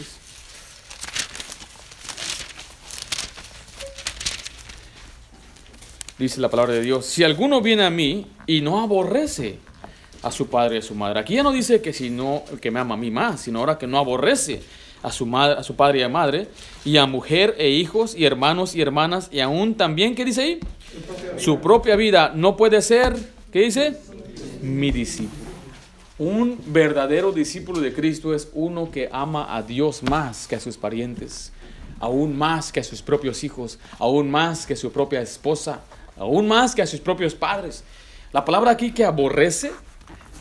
Dice 6.19 6.39
la 6.39 6.51
palabra 6.51 6.75
de 6.75 6.83
Dios, 6.83 7.07
si 7.07 7.25
alguno 7.25 7.63
viene 7.63 7.83
a 7.83 7.91
mí 7.91 8.27
y 8.47 8.61
no 8.61 8.83
aborrece 8.83 9.59
a 10.23 10.31
su 10.31 10.49
padre 10.49 10.77
y 10.77 10.79
a 10.81 10.83
su 10.83 10.95
madre. 10.95 11.21
Aquí 11.21 11.35
ya 11.35 11.43
no 11.43 11.51
dice 11.51 11.81
que 11.81 11.93
si 11.93 12.11
no, 12.11 12.45
que 12.61 12.71
me 12.71 12.79
ama 12.79 12.95
a 12.95 12.99
mí 12.99 13.11
más, 13.11 13.41
sino 13.41 13.61
ahora 13.61 13.79
que 13.79 13.87
no 13.87 13.99
aborrece 13.99 14.61
a 15.03 15.11
su, 15.13 15.37
a 15.37 15.63
su 15.63 15.77
padre 15.77 16.01
y 16.01 16.03
a 16.03 16.09
madre, 16.09 16.49
y 16.85 16.97
a 16.97 17.07
mujer 17.07 17.55
e 17.59 17.71
hijos 17.71 18.15
y 18.17 18.25
hermanos 18.25 18.75
y 18.75 18.83
hermanas, 18.83 19.29
y 19.33 19.41
aún 19.41 19.75
también, 19.75 20.15
¿qué 20.15 20.25
dice 20.25 20.43
ahí? 20.43 20.61
Su 21.39 21.61
propia 21.61 21.97
vida 21.97 22.33
no 22.35 22.57
puede 22.57 22.83
ser, 22.83 23.17
¿qué 23.53 23.61
dice? 23.61 23.97
Mi 24.63 24.91
discípulo. 24.91 25.51
Un 26.19 26.59
verdadero 26.67 27.33
discípulo 27.33 27.81
de 27.81 27.95
Cristo 27.95 28.35
es 28.35 28.51
uno 28.53 28.91
que 28.91 29.09
ama 29.11 29.57
a 29.57 29.63
Dios 29.63 30.03
más 30.03 30.47
que 30.47 30.57
a 30.57 30.61
sus 30.61 30.77
parientes, 30.77 31.51
aún 31.99 32.37
más 32.37 32.73
que 32.73 32.81
a 32.81 32.85
sus 32.85 33.01
propios 33.01 33.43
hijos, 33.43 33.79
aún 33.99 34.31
más 34.31 34.67
que 34.67 34.75
a 34.75 34.77
su 34.77 34.93
propia 34.93 35.23
esposa, 35.23 35.81
aún 36.19 36.47
más 36.47 36.75
que 36.75 36.83
a 36.83 36.87
sus 36.87 37.01
propios 37.01 37.35
padres. 37.35 37.85
La 38.33 38.45
palabra 38.45 38.73
aquí 38.73 38.93
que 38.93 39.05
aborrece 39.05 39.73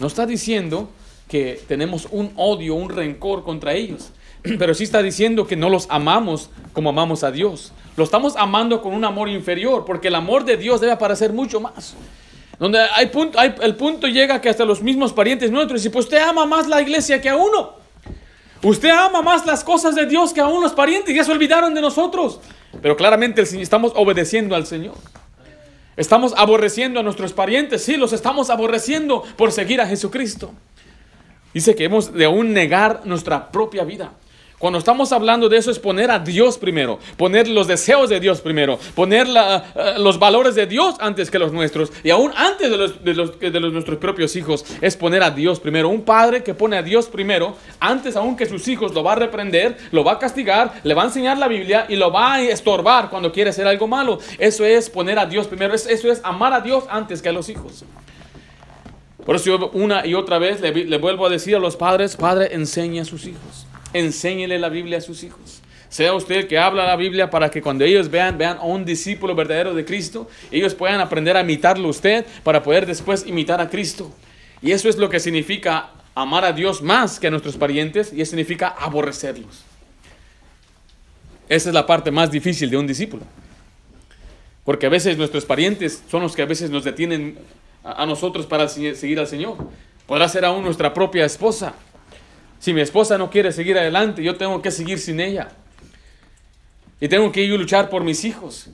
no 0.02 0.08
está 0.08 0.26
diciendo 0.26 0.90
que 1.30 1.62
tenemos 1.68 2.08
un 2.12 2.34
odio, 2.36 2.76
un 2.76 2.90
rencor 2.90 3.44
contra 3.44 3.74
ellos. 3.74 4.12
pero 4.60 4.74
sí 4.74 4.84
está 4.84 5.02
diciendo 5.02 5.48
que 5.48 5.56
no 5.56 5.70
los 5.70 5.88
amamos 5.90 6.50
como 6.74 6.90
amamos 6.90 7.24
a 7.24 7.32
Dios. 7.32 7.72
Lo 7.98 8.04
estamos 8.04 8.36
amando 8.38 8.82
con 8.82 8.94
un 8.94 9.04
amor 9.04 9.30
inferior, 9.30 9.84
porque 9.86 10.08
el 10.08 10.16
amor 10.16 10.46
de 10.46 10.58
Dios 10.58 10.80
debe 10.80 10.94
aparecer 10.94 11.34
mucho 11.34 11.60
más. 11.60 11.96
Donde 12.58 12.80
hay 12.80 13.10
el 13.62 13.76
punto 13.76 14.08
llega 14.08 14.42
que 14.42 14.50
hasta 14.50 14.66
los 14.66 14.82
mismos 14.82 15.14
parientes 15.14 15.52
nuestros, 15.52 15.86
y 15.86 15.90
pues 15.90 16.06
usted 16.06 16.20
ama 16.20 16.46
más 16.46 16.68
la 16.68 16.82
iglesia 16.82 17.22
que 17.22 17.30
a 17.30 17.36
uno. 17.36 17.74
Usted 18.62 18.90
ama 18.90 19.22
más 19.22 19.46
las 19.46 19.64
cosas 19.64 19.96
de 19.96 20.06
Dios 20.06 20.34
que 20.34 20.42
a 20.42 20.48
unos 20.48 20.74
parientes, 20.74 21.16
ya 21.16 21.24
se 21.24 21.32
olvidaron 21.32 21.74
de 21.74 21.82
nosotros. 21.82 22.40
Pero 22.82 22.98
claramente 22.98 23.42
estamos 23.42 23.94
obedeciendo 23.96 24.56
al 24.56 24.66
Señor. 24.66 24.96
Estamos 25.96 26.34
aborreciendo 26.38 27.00
a 27.00 27.04
nuestros 27.04 27.34
parientes, 27.34 27.84
sí, 27.84 27.98
los 27.98 28.14
estamos 28.14 28.50
aborreciendo 28.50 29.24
por 29.36 29.52
seguir 29.52 29.82
a 29.82 29.88
Jesucristo. 29.88 30.54
Dice 31.54 31.76
que 31.76 31.86
hemos 31.86 32.14
de 32.14 32.26
aún 32.26 32.54
negar 32.54 33.02
nuestra 33.06 33.52
propia 33.52 33.84
vida. 33.84 34.12
Cuando 34.60 34.78
estamos 34.78 35.14
hablando 35.14 35.48
de 35.48 35.56
eso 35.56 35.72
es 35.72 35.80
poner 35.80 36.12
a 36.12 36.20
Dios 36.20 36.58
primero, 36.58 37.00
poner 37.16 37.48
los 37.48 37.66
deseos 37.66 38.10
de 38.10 38.20
Dios 38.20 38.42
primero, 38.42 38.78
poner 38.94 39.26
eh, 39.26 39.94
los 39.98 40.20
valores 40.20 40.54
de 40.54 40.68
Dios 40.68 40.96
antes 41.00 41.32
que 41.32 41.40
los 41.40 41.54
nuestros 41.54 41.94
y 42.04 42.10
aún 42.10 42.34
antes 42.36 42.70
de 42.70 42.78
los, 42.78 43.02
de, 43.40 43.60
los, 43.62 43.72
nuestros 43.72 43.98
propios 44.00 44.36
hijos 44.36 44.66
es 44.82 44.98
poner 44.98 45.24
a 45.24 45.32
Dios 45.32 45.62
primero. 45.62 45.88
Un 45.88 46.02
padre 46.02 46.44
que 46.44 46.54
pone 46.54 46.76
a 46.76 46.84
Dios 46.84 47.08
primero, 47.08 47.56
antes 47.80 48.18
aún 48.18 48.36
que 48.36 48.46
sus 48.46 48.68
hijos 48.68 48.94
lo 48.94 49.02
va 49.02 49.14
a 49.14 49.16
reprender, 49.16 49.78
lo 49.92 50.04
va 50.04 50.14
a 50.14 50.20
castigar, 50.20 50.82
le 50.84 50.94
va 50.94 51.04
a 51.04 51.06
enseñar 51.06 51.38
la 51.38 51.48
Biblia 51.48 51.86
y 51.88 51.96
lo 51.96 52.12
va 52.12 52.34
a 52.34 52.42
estorbar 52.42 53.10
cuando 53.10 53.32
quiere 53.32 53.52
hacer 53.52 53.66
algo 53.66 53.88
malo. 53.88 54.20
Eso 54.38 54.66
es 54.66 54.90
poner 54.90 55.20
a 55.20 55.26
Dios 55.26 55.48
primero, 55.48 55.74
eso 55.74 56.12
es 56.12 56.20
amar 56.22 56.52
a 56.52 56.60
Dios 56.60 56.84
antes 56.90 57.22
que 57.22 57.30
a 57.30 57.32
los 57.32 57.48
hijos. 57.48 57.86
Por 59.26 59.38
eso 59.38 59.46
yo 59.46 59.70
una 59.72 60.06
y 60.06 60.16
otra 60.16 60.38
vez 60.38 60.60
le, 60.60 60.74
le 60.74 60.98
vuelvo 60.98 61.28
a 61.28 61.30
decir 61.30 61.56
a 61.56 61.60
los 61.60 61.78
padres, 61.78 62.18
padre, 62.18 62.54
enseñe 62.54 63.00
a 63.00 63.06
sus 63.06 63.26
hijos 63.26 63.69
enséñele 63.94 64.60
la 64.60 64.70
Biblia 64.70 65.00
a 65.00 65.02
sus 65.02 65.24
hijos. 65.24 65.62
Sea 65.90 66.14
usted 66.14 66.48
que 66.48 66.60
habla 66.60 66.86
la 66.86 66.96
Biblia 66.96 67.30
para 67.32 67.50
que 67.50 67.62
cuando 67.62 67.84
ellos 67.84 68.12
vean, 68.12 68.38
vean 68.38 68.58
a 68.58 68.64
un 68.64 68.86
discípulo 68.86 69.34
verdadero 69.34 69.74
de 69.74 69.86
Cristo, 69.86 70.30
ellos 70.52 70.76
puedan 70.76 71.02
aprender 71.02 71.36
a 71.36 71.42
imitarlo 71.42 71.90
usted 71.90 72.26
para 72.44 72.62
poder 72.62 72.86
después 72.86 73.26
imitar 73.26 73.60
a 73.60 73.70
Cristo. 73.70 74.12
Y 74.62 74.72
eso 74.72 74.88
es 74.88 74.98
lo 74.98 75.10
que 75.10 75.20
significa 75.20 75.90
amar 76.14 76.46
a 76.46 76.52
Dios 76.52 76.82
más 76.82 77.20
que 77.20 77.28
a 77.28 77.32
nuestros 77.32 77.58
parientes 77.58 78.14
y 78.14 78.22
eso 78.22 78.32
significa 78.32 78.68
aborrecerlos. 78.68 79.64
Esa 81.48 81.70
es 81.70 81.74
la 81.74 81.88
parte 81.88 82.12
más 82.12 82.30
difícil 82.30 82.70
de 82.70 82.78
un 82.78 82.86
discípulo. 82.86 83.24
Porque 84.64 84.86
a 84.86 84.90
veces 84.90 85.18
nuestros 85.18 85.46
parientes 85.46 86.04
son 86.12 86.22
los 86.22 86.36
que 86.36 86.44
a 86.44 86.46
veces 86.46 86.70
nos 86.70 86.84
detienen 86.84 87.40
a, 87.84 88.06
nosotros 88.06 88.46
para 88.46 88.68
seguir 88.68 89.20
al 89.20 89.26
Señor. 89.26 89.58
Podrá 90.06 90.30
ser 90.30 90.46
aún 90.46 90.64
nuestra 90.64 90.94
propia 90.94 91.26
esposa 91.26 91.74
si 92.60 92.74
mi 92.74 92.82
esposa 92.82 93.18
no 93.18 93.30
quiere 93.30 93.52
seguir 93.52 93.78
adelante, 93.78 94.22
yo 94.22 94.36
tengo 94.36 94.62
que 94.62 94.70
seguir 94.70 95.00
sin 95.00 95.20
ella. 95.20 95.50
Y 97.02 97.08
tengo 97.08 97.32
que 97.32 97.42
ir 97.42 97.54
a 97.54 97.58
luchar 97.58 97.90
por 97.90 98.04
mis 98.04 98.26
hijos. 98.26 98.70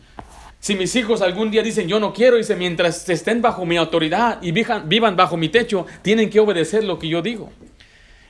Si 0.59 0.75
mis 0.75 0.95
hijos 0.95 1.21
algún 1.21 1.51
día 1.51 1.61
dicen 1.61 1.87
yo 1.87 1.99
no 1.99 2.11
quiero, 2.11 2.37
dice 2.37 2.55
mientras 2.55 3.07
estén 3.07 3.39
bajo 3.39 3.65
mi 3.67 3.77
autoridad 3.77 4.41
y 4.41 4.51
vivan, 4.51 5.15
bajo 5.15 5.37
mi 5.37 5.49
techo, 5.49 5.85
tienen 6.01 6.31
que 6.31 6.39
obedecer 6.39 6.83
lo 6.83 6.97
que 6.97 7.07
yo 7.07 7.21
digo. 7.21 7.51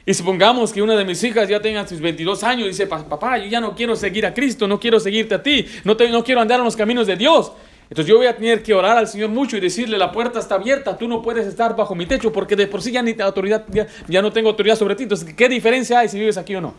Y 0.06 0.14
supongamos 0.14 0.74
que 0.74 0.82
una 0.82 0.96
de 0.96 1.06
mis 1.06 1.24
hijas 1.24 1.48
ya 1.48 1.62
tenga 1.62 1.88
sus 1.88 2.02
22 2.02 2.44
años 2.44 2.66
y 2.66 2.70
dice, 2.70 2.86
papá, 2.86 3.38
yo 3.38 3.46
ya 3.46 3.62
no 3.62 3.74
quiero 3.74 3.96
seguir 3.96 4.26
a 4.26 4.34
Cristo, 4.34 4.68
no 4.68 4.80
quiero 4.80 5.00
seguirte 5.00 5.36
a 5.36 5.42
ti, 5.42 5.66
no, 5.86 5.96
no 5.96 6.24
quiero 6.24 6.42
andar 6.42 6.60
en 6.60 6.66
los 6.66 6.76
caminos 6.76 7.08
de 7.08 7.16
Dios. 7.16 7.54
Entonces 7.90 8.08
yo 8.08 8.18
voy 8.18 8.28
a 8.28 8.36
tener 8.36 8.64
que 8.64 8.74
orar 8.74 8.98
al 8.98 9.08
Señor 9.08 9.30
mucho 9.30 9.58
y 9.58 9.60
decirle, 9.60 9.98
la 9.98 10.12
puerta 10.12 10.40
está 10.40 10.56
abierta, 10.56 10.98
tú 10.98 11.08
no 11.08 11.22
puedes 11.22 11.46
estar 11.46 11.76
bajo 11.76 11.94
mi 11.94 12.06
techo 12.06 12.32
porque 12.32 12.56
de 12.56 12.68
por 12.68 12.82
sí 12.82 12.92
ya, 12.92 13.04
ni 13.04 13.16
autoridad, 13.22 13.66
ya, 14.08 14.22
no 14.22 14.32
tengo 14.32 14.50
autoridad 14.50 14.76
sobre 14.76 14.96
ti. 14.96 15.04
Entonces, 15.04 15.34
¿qué 15.34 15.48
diferencia 15.48 16.00
hay 16.00 16.10
si 16.10 16.18
vives 16.18 16.38
aquí 16.38 16.56
o 16.56 16.62
no? 16.62 16.74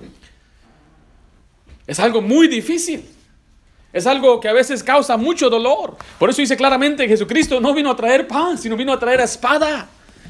Es 1.87 2.01
algo 2.01 2.21
muy 2.21 2.49
difícil. 2.49 3.05
Es 3.93 4.07
algo 4.07 4.41
que 4.41 4.49
a 4.49 4.53
veces 4.53 4.83
causa 4.83 5.17
mucho 5.17 5.49
dolor. 5.49 5.97
Por 6.19 6.29
eso 6.29 6.43
dice 6.43 6.57
claramente 6.57 7.07
Jesucristo 7.07 7.61
no 7.61 7.73
vino 7.73 7.91
a 7.91 7.97
traer 7.97 8.27
pan, 8.27 8.59
sino 8.59 8.77
vino 8.77 8.93
a 8.93 8.99
traer 8.99 9.21
espada. 9.21 9.89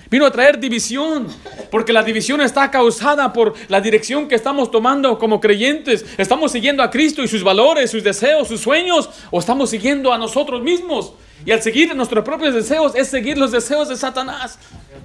Vino 0.09 0.25
a 0.25 0.31
traer 0.31 0.61
división, 0.61 1.27
porque 1.71 1.93
la 1.93 2.03
división 2.03 2.41
está 2.41 2.71
causada 2.71 3.33
por 3.33 3.55
la 3.69 3.81
dirección 3.81 4.29
que 4.29 4.37
estamos 4.37 4.71
tomando 4.71 5.19
como 5.19 5.41
creyentes. 5.41 6.05
¿Estamos 6.17 6.53
siguiendo 6.53 6.83
a 6.83 6.91
Cristo 6.91 7.23
y 7.25 7.29
sus 7.29 7.43
valores, 7.43 7.91
sus 7.91 8.05
deseos, 8.05 8.47
sus 8.47 8.61
sueños? 8.61 9.11
¿O 9.31 9.41
estamos 9.41 9.71
siguiendo 9.71 10.13
a 10.13 10.19
nosotros 10.19 10.63
mismos? 10.63 11.15
Y 11.45 11.51
al 11.51 11.61
seguir 11.61 11.95
nuestros 11.97 12.25
propios 12.25 12.55
deseos 12.55 12.95
es 12.95 13.09
seguir 13.09 13.37
los 13.37 13.51
deseos 13.51 13.89
de 13.89 13.97
Satanás. 13.97 14.59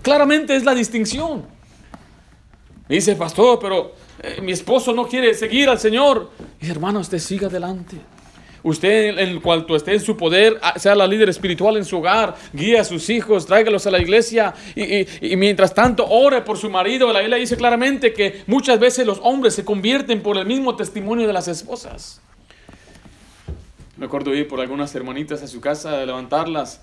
Claramente 0.04 0.56
es 0.56 0.64
la 0.64 0.76
distinción. 0.76 1.46
Me 2.88 2.96
dice, 2.96 3.16
pastor, 3.16 3.58
pero 3.60 3.96
eh, 4.22 4.40
mi 4.42 4.52
esposo 4.52 4.94
no 4.94 5.08
quiere 5.08 5.34
seguir 5.34 5.68
al 5.68 5.80
Señor. 5.80 6.30
Y 6.60 6.70
hermano, 6.70 7.00
usted 7.00 7.20
siga 7.20 7.48
adelante. 7.48 7.98
Usted, 8.64 9.18
en 9.18 9.40
cuanto 9.40 9.76
esté 9.76 9.94
en 9.94 10.02
su 10.02 10.16
poder, 10.16 10.60
ah, 10.62 10.78
sea 10.78 10.94
la 10.94 11.08
líder 11.08 11.30
espiritual 11.30 11.78
en 11.78 11.86
su 11.86 11.98
hogar, 11.98 12.36
guíe 12.54 12.78
a 12.78 12.84
sus 12.84 13.10
hijos, 13.10 13.48
tráigalos 13.48 13.88
a 13.88 13.92
la 13.92 14.00
iglesia 14.00 14.54
y, 14.76 15.36
mientras 15.36 15.74
tanto 15.74 16.06
ore 16.08 16.42
por 16.42 16.58
su 16.58 16.70
marido. 16.70 17.12
La 17.12 17.22
Biblia 17.22 17.38
dice 17.38 17.58
claramente 17.58 18.14
que 18.14 18.44
muchas 18.46 18.80
veces 18.80 19.06
los 19.06 19.20
hombres 19.24 19.56
se 19.56 19.66
convierten 19.66 20.22
por 20.22 20.38
el 20.38 20.46
mismo 20.46 20.76
testimonio 20.76 21.26
de 21.26 21.34
las 21.34 21.48
esposas. 21.48 22.22
Me 23.98 24.06
acuerdo 24.06 24.34
ir 24.34 24.48
por 24.48 24.62
algunas 24.62 24.94
hermanitas 24.94 25.42
a 25.42 25.48
su 25.48 25.60
casa 25.60 26.00
a 26.00 26.06
levantarlas. 26.06 26.82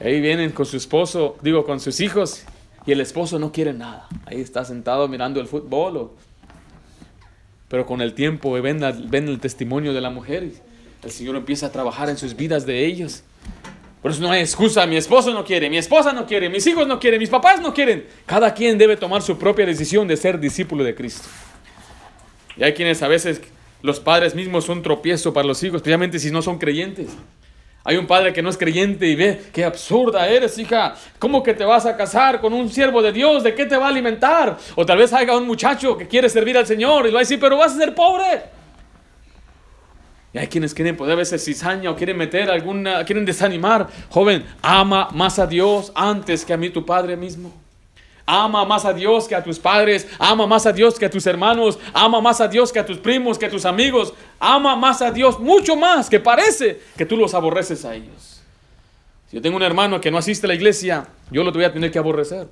Ahí 0.00 0.20
vienen 0.20 0.50
con 0.50 0.66
su 0.66 0.76
esposo, 0.76 1.36
digo, 1.42 1.64
con 1.64 1.80
sus 1.80 2.00
hijos, 2.00 2.44
y 2.86 2.92
el 2.92 3.00
esposo 3.00 3.38
no 3.38 3.50
quiere 3.50 3.72
nada. 3.72 4.08
Ahí 4.26 4.40
está 4.40 4.64
sentado 4.64 5.08
mirando 5.08 5.40
el 5.40 5.46
fútbol. 5.46 6.10
Pero 7.68 7.84
con 7.84 8.00
el 8.00 8.14
tiempo 8.14 8.52
ven, 8.52 8.80
ven 9.10 9.28
el 9.28 9.40
testimonio 9.40 9.92
de 9.92 10.00
la 10.00 10.10
mujer 10.10 10.67
el 11.02 11.10
Señor 11.10 11.36
empieza 11.36 11.66
a 11.66 11.72
trabajar 11.72 12.08
en 12.08 12.18
sus 12.18 12.34
vidas 12.34 12.66
de 12.66 12.84
ellos. 12.86 13.22
Por 14.02 14.12
eso 14.12 14.20
no 14.20 14.30
hay 14.30 14.40
excusa, 14.40 14.86
mi 14.86 14.96
esposo 14.96 15.32
no 15.32 15.44
quiere, 15.44 15.68
mi 15.68 15.78
esposa 15.78 16.12
no 16.12 16.24
quiere, 16.26 16.48
mis 16.48 16.66
hijos 16.66 16.86
no 16.86 17.00
quieren, 17.00 17.18
mis 17.18 17.30
papás 17.30 17.60
no 17.60 17.74
quieren. 17.74 18.06
Cada 18.26 18.54
quien 18.54 18.78
debe 18.78 18.96
tomar 18.96 19.22
su 19.22 19.36
propia 19.36 19.66
decisión 19.66 20.06
de 20.06 20.16
ser 20.16 20.38
discípulo 20.38 20.84
de 20.84 20.94
Cristo. 20.94 21.28
Y 22.56 22.62
hay 22.62 22.74
quienes 22.74 23.02
a 23.02 23.08
veces 23.08 23.40
los 23.82 24.00
padres 24.00 24.34
mismos 24.34 24.64
son 24.64 24.82
tropiezo 24.82 25.32
para 25.32 25.46
los 25.46 25.62
hijos, 25.62 25.76
especialmente 25.76 26.18
si 26.18 26.30
no 26.30 26.42
son 26.42 26.58
creyentes. 26.58 27.08
Hay 27.84 27.96
un 27.96 28.06
padre 28.06 28.32
que 28.32 28.42
no 28.42 28.50
es 28.50 28.56
creyente 28.58 29.06
y 29.06 29.14
ve, 29.14 29.40
qué 29.52 29.64
absurda 29.64 30.28
eres, 30.28 30.58
hija. 30.58 30.94
¿Cómo 31.18 31.42
que 31.42 31.54
te 31.54 31.64
vas 31.64 31.86
a 31.86 31.96
casar 31.96 32.40
con 32.40 32.52
un 32.52 32.68
siervo 32.68 33.02
de 33.02 33.12
Dios? 33.12 33.42
¿De 33.42 33.54
qué 33.54 33.66
te 33.66 33.76
va 33.76 33.86
a 33.86 33.88
alimentar? 33.88 34.58
O 34.74 34.84
tal 34.84 34.98
vez 34.98 35.12
haya 35.12 35.36
un 35.36 35.46
muchacho 35.46 35.96
que 35.96 36.06
quiere 36.06 36.28
servir 36.28 36.58
al 36.58 36.66
Señor 36.66 37.06
y 37.06 37.08
lo 37.08 37.14
va 37.14 37.20
a 37.20 37.22
decir, 37.22 37.40
pero 37.40 37.56
vas 37.56 37.74
a 37.74 37.78
ser 37.78 37.94
pobre. 37.94 38.57
Y 40.32 40.38
hay 40.38 40.46
quienes 40.48 40.74
quieren 40.74 40.96
poder 40.96 41.12
a 41.14 41.16
veces 41.16 41.44
cizaña 41.44 41.90
o 41.90 41.96
quieren 41.96 42.16
meter 42.16 42.50
alguna, 42.50 43.04
quieren 43.04 43.24
desanimar. 43.24 43.88
Joven, 44.10 44.44
ama 44.60 45.08
más 45.12 45.38
a 45.38 45.46
Dios 45.46 45.90
antes 45.94 46.44
que 46.44 46.52
a 46.52 46.56
mí 46.56 46.70
tu 46.70 46.84
Padre 46.84 47.16
mismo. 47.16 47.52
Ama 48.30 48.66
más 48.66 48.84
a 48.84 48.92
Dios 48.92 49.26
que 49.26 49.34
a 49.34 49.42
tus 49.42 49.58
padres, 49.58 50.06
ama 50.18 50.46
más 50.46 50.66
a 50.66 50.72
Dios 50.74 50.98
que 50.98 51.06
a 51.06 51.10
tus 51.10 51.26
hermanos, 51.26 51.78
ama 51.94 52.20
más 52.20 52.42
a 52.42 52.46
Dios 52.46 52.70
que 52.70 52.78
a 52.78 52.84
tus 52.84 52.98
primos, 52.98 53.38
que 53.38 53.46
a 53.46 53.50
tus 53.50 53.64
amigos, 53.64 54.12
ama 54.38 54.76
más 54.76 55.00
a 55.00 55.10
Dios 55.10 55.40
mucho 55.40 55.76
más 55.76 56.10
que 56.10 56.20
parece 56.20 56.78
que 56.94 57.06
tú 57.06 57.16
los 57.16 57.32
aborreces 57.32 57.86
a 57.86 57.94
ellos. 57.94 58.42
Si 59.30 59.36
yo 59.36 59.40
tengo 59.40 59.56
un 59.56 59.62
hermano 59.62 59.98
que 59.98 60.10
no 60.10 60.18
asiste 60.18 60.46
a 60.46 60.48
la 60.48 60.54
iglesia, 60.54 61.06
yo 61.30 61.42
lo 61.42 61.52
voy 61.52 61.64
a 61.64 61.72
tener 61.72 61.90
que 61.90 61.98
aborrecer. 61.98 62.48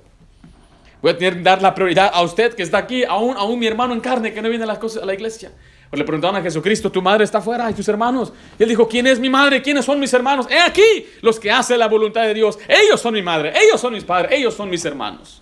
Voy 0.99 1.11
a 1.11 1.17
tener 1.19 1.35
que 1.35 1.43
dar 1.43 1.61
la 1.61 1.75
prioridad 1.75 2.09
a 2.11 2.23
usted 2.23 2.55
que 2.55 2.63
está 2.63 2.79
aquí, 2.79 3.03
aún, 3.03 3.37
aún 3.37 3.59
mi 3.59 3.67
hermano 3.67 3.93
en 3.93 3.99
carne 3.99 4.33
que 4.33 4.41
no 4.41 4.49
viene 4.49 4.63
a 4.63 4.67
la, 4.67 4.79
a 4.79 5.05
la 5.05 5.13
iglesia. 5.13 5.51
Le 5.91 6.03
preguntaron 6.03 6.35
a 6.35 6.41
Jesucristo, 6.41 6.91
tu 6.91 7.01
madre 7.01 7.23
está 7.23 7.37
afuera 7.37 7.71
y 7.71 7.73
tus 7.73 7.87
hermanos. 7.87 8.33
Él 8.59 8.67
dijo, 8.67 8.87
¿quién 8.87 9.07
es 9.07 9.19
mi 9.19 9.29
madre? 9.29 9.61
¿Quiénes 9.61 9.85
son 9.85 9.99
mis 9.99 10.13
hermanos? 10.13 10.45
He 10.49 10.59
aquí 10.59 11.07
los 11.21 11.39
que 11.39 11.49
hacen 11.49 11.79
la 11.79 11.87
voluntad 11.87 12.23
de 12.23 12.33
Dios. 12.33 12.59
Ellos 12.67 12.99
son 12.99 13.13
mi 13.13 13.21
madre, 13.21 13.53
ellos 13.55 13.79
son 13.79 13.93
mis 13.93 14.03
padres, 14.03 14.31
ellos 14.33 14.53
son 14.53 14.69
mis 14.69 14.83
hermanos. 14.83 15.41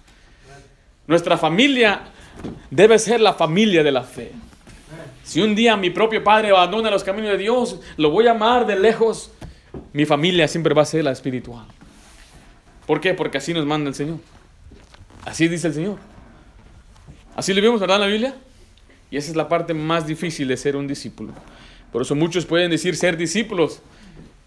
Nuestra 1.08 1.38
familia 1.38 2.04
debe 2.70 3.00
ser 3.00 3.22
la 3.22 3.34
familia 3.34 3.84
de 3.84 3.92
la 3.92 4.04
fe. 4.04 4.32
Si 5.24 5.42
un 5.42 5.56
día 5.56 5.76
mi 5.76 5.90
propio 5.90 6.24
padre 6.24 6.50
abandona 6.50 6.92
los 6.92 7.04
caminos 7.04 7.32
de 7.32 7.38
Dios, 7.40 7.80
lo 7.98 8.12
voy 8.12 8.28
a 8.28 8.32
amar 8.32 8.68
de 8.68 8.78
lejos. 8.78 9.32
Mi 9.94 10.06
familia 10.06 10.48
siempre 10.48 10.76
va 10.76 10.84
a 10.84 10.86
ser 10.86 11.04
la 11.04 11.12
espiritual. 11.12 11.66
¿Por 12.86 13.02
qué? 13.02 13.16
Porque 13.16 13.40
así 13.40 13.52
nos 13.52 13.66
manda 13.66 13.90
el 13.90 13.96
Señor. 13.96 14.20
Así 15.26 15.48
dice 15.48 15.68
el 15.68 15.74
Señor. 15.74 15.98
Así 17.36 17.54
lo 17.54 17.62
vimos, 17.62 17.82
¿verdad, 17.82 17.98
en 17.98 18.02
la 18.02 18.08
Biblia? 18.08 18.36
Y 19.12 19.18
esa 19.18 19.32
es 19.32 19.36
la 19.36 19.48
parte 19.48 19.74
más 19.74 20.08
difícil 20.08 20.48
de 20.48 20.58
ser 20.58 20.76
un 20.76 20.88
discípulo. 20.88 21.34
Por 21.92 22.02
eso 22.02 22.16
muchos 22.16 22.46
pueden 22.46 22.72
decir 22.72 22.96
ser 22.96 23.18
discípulos, 23.18 23.82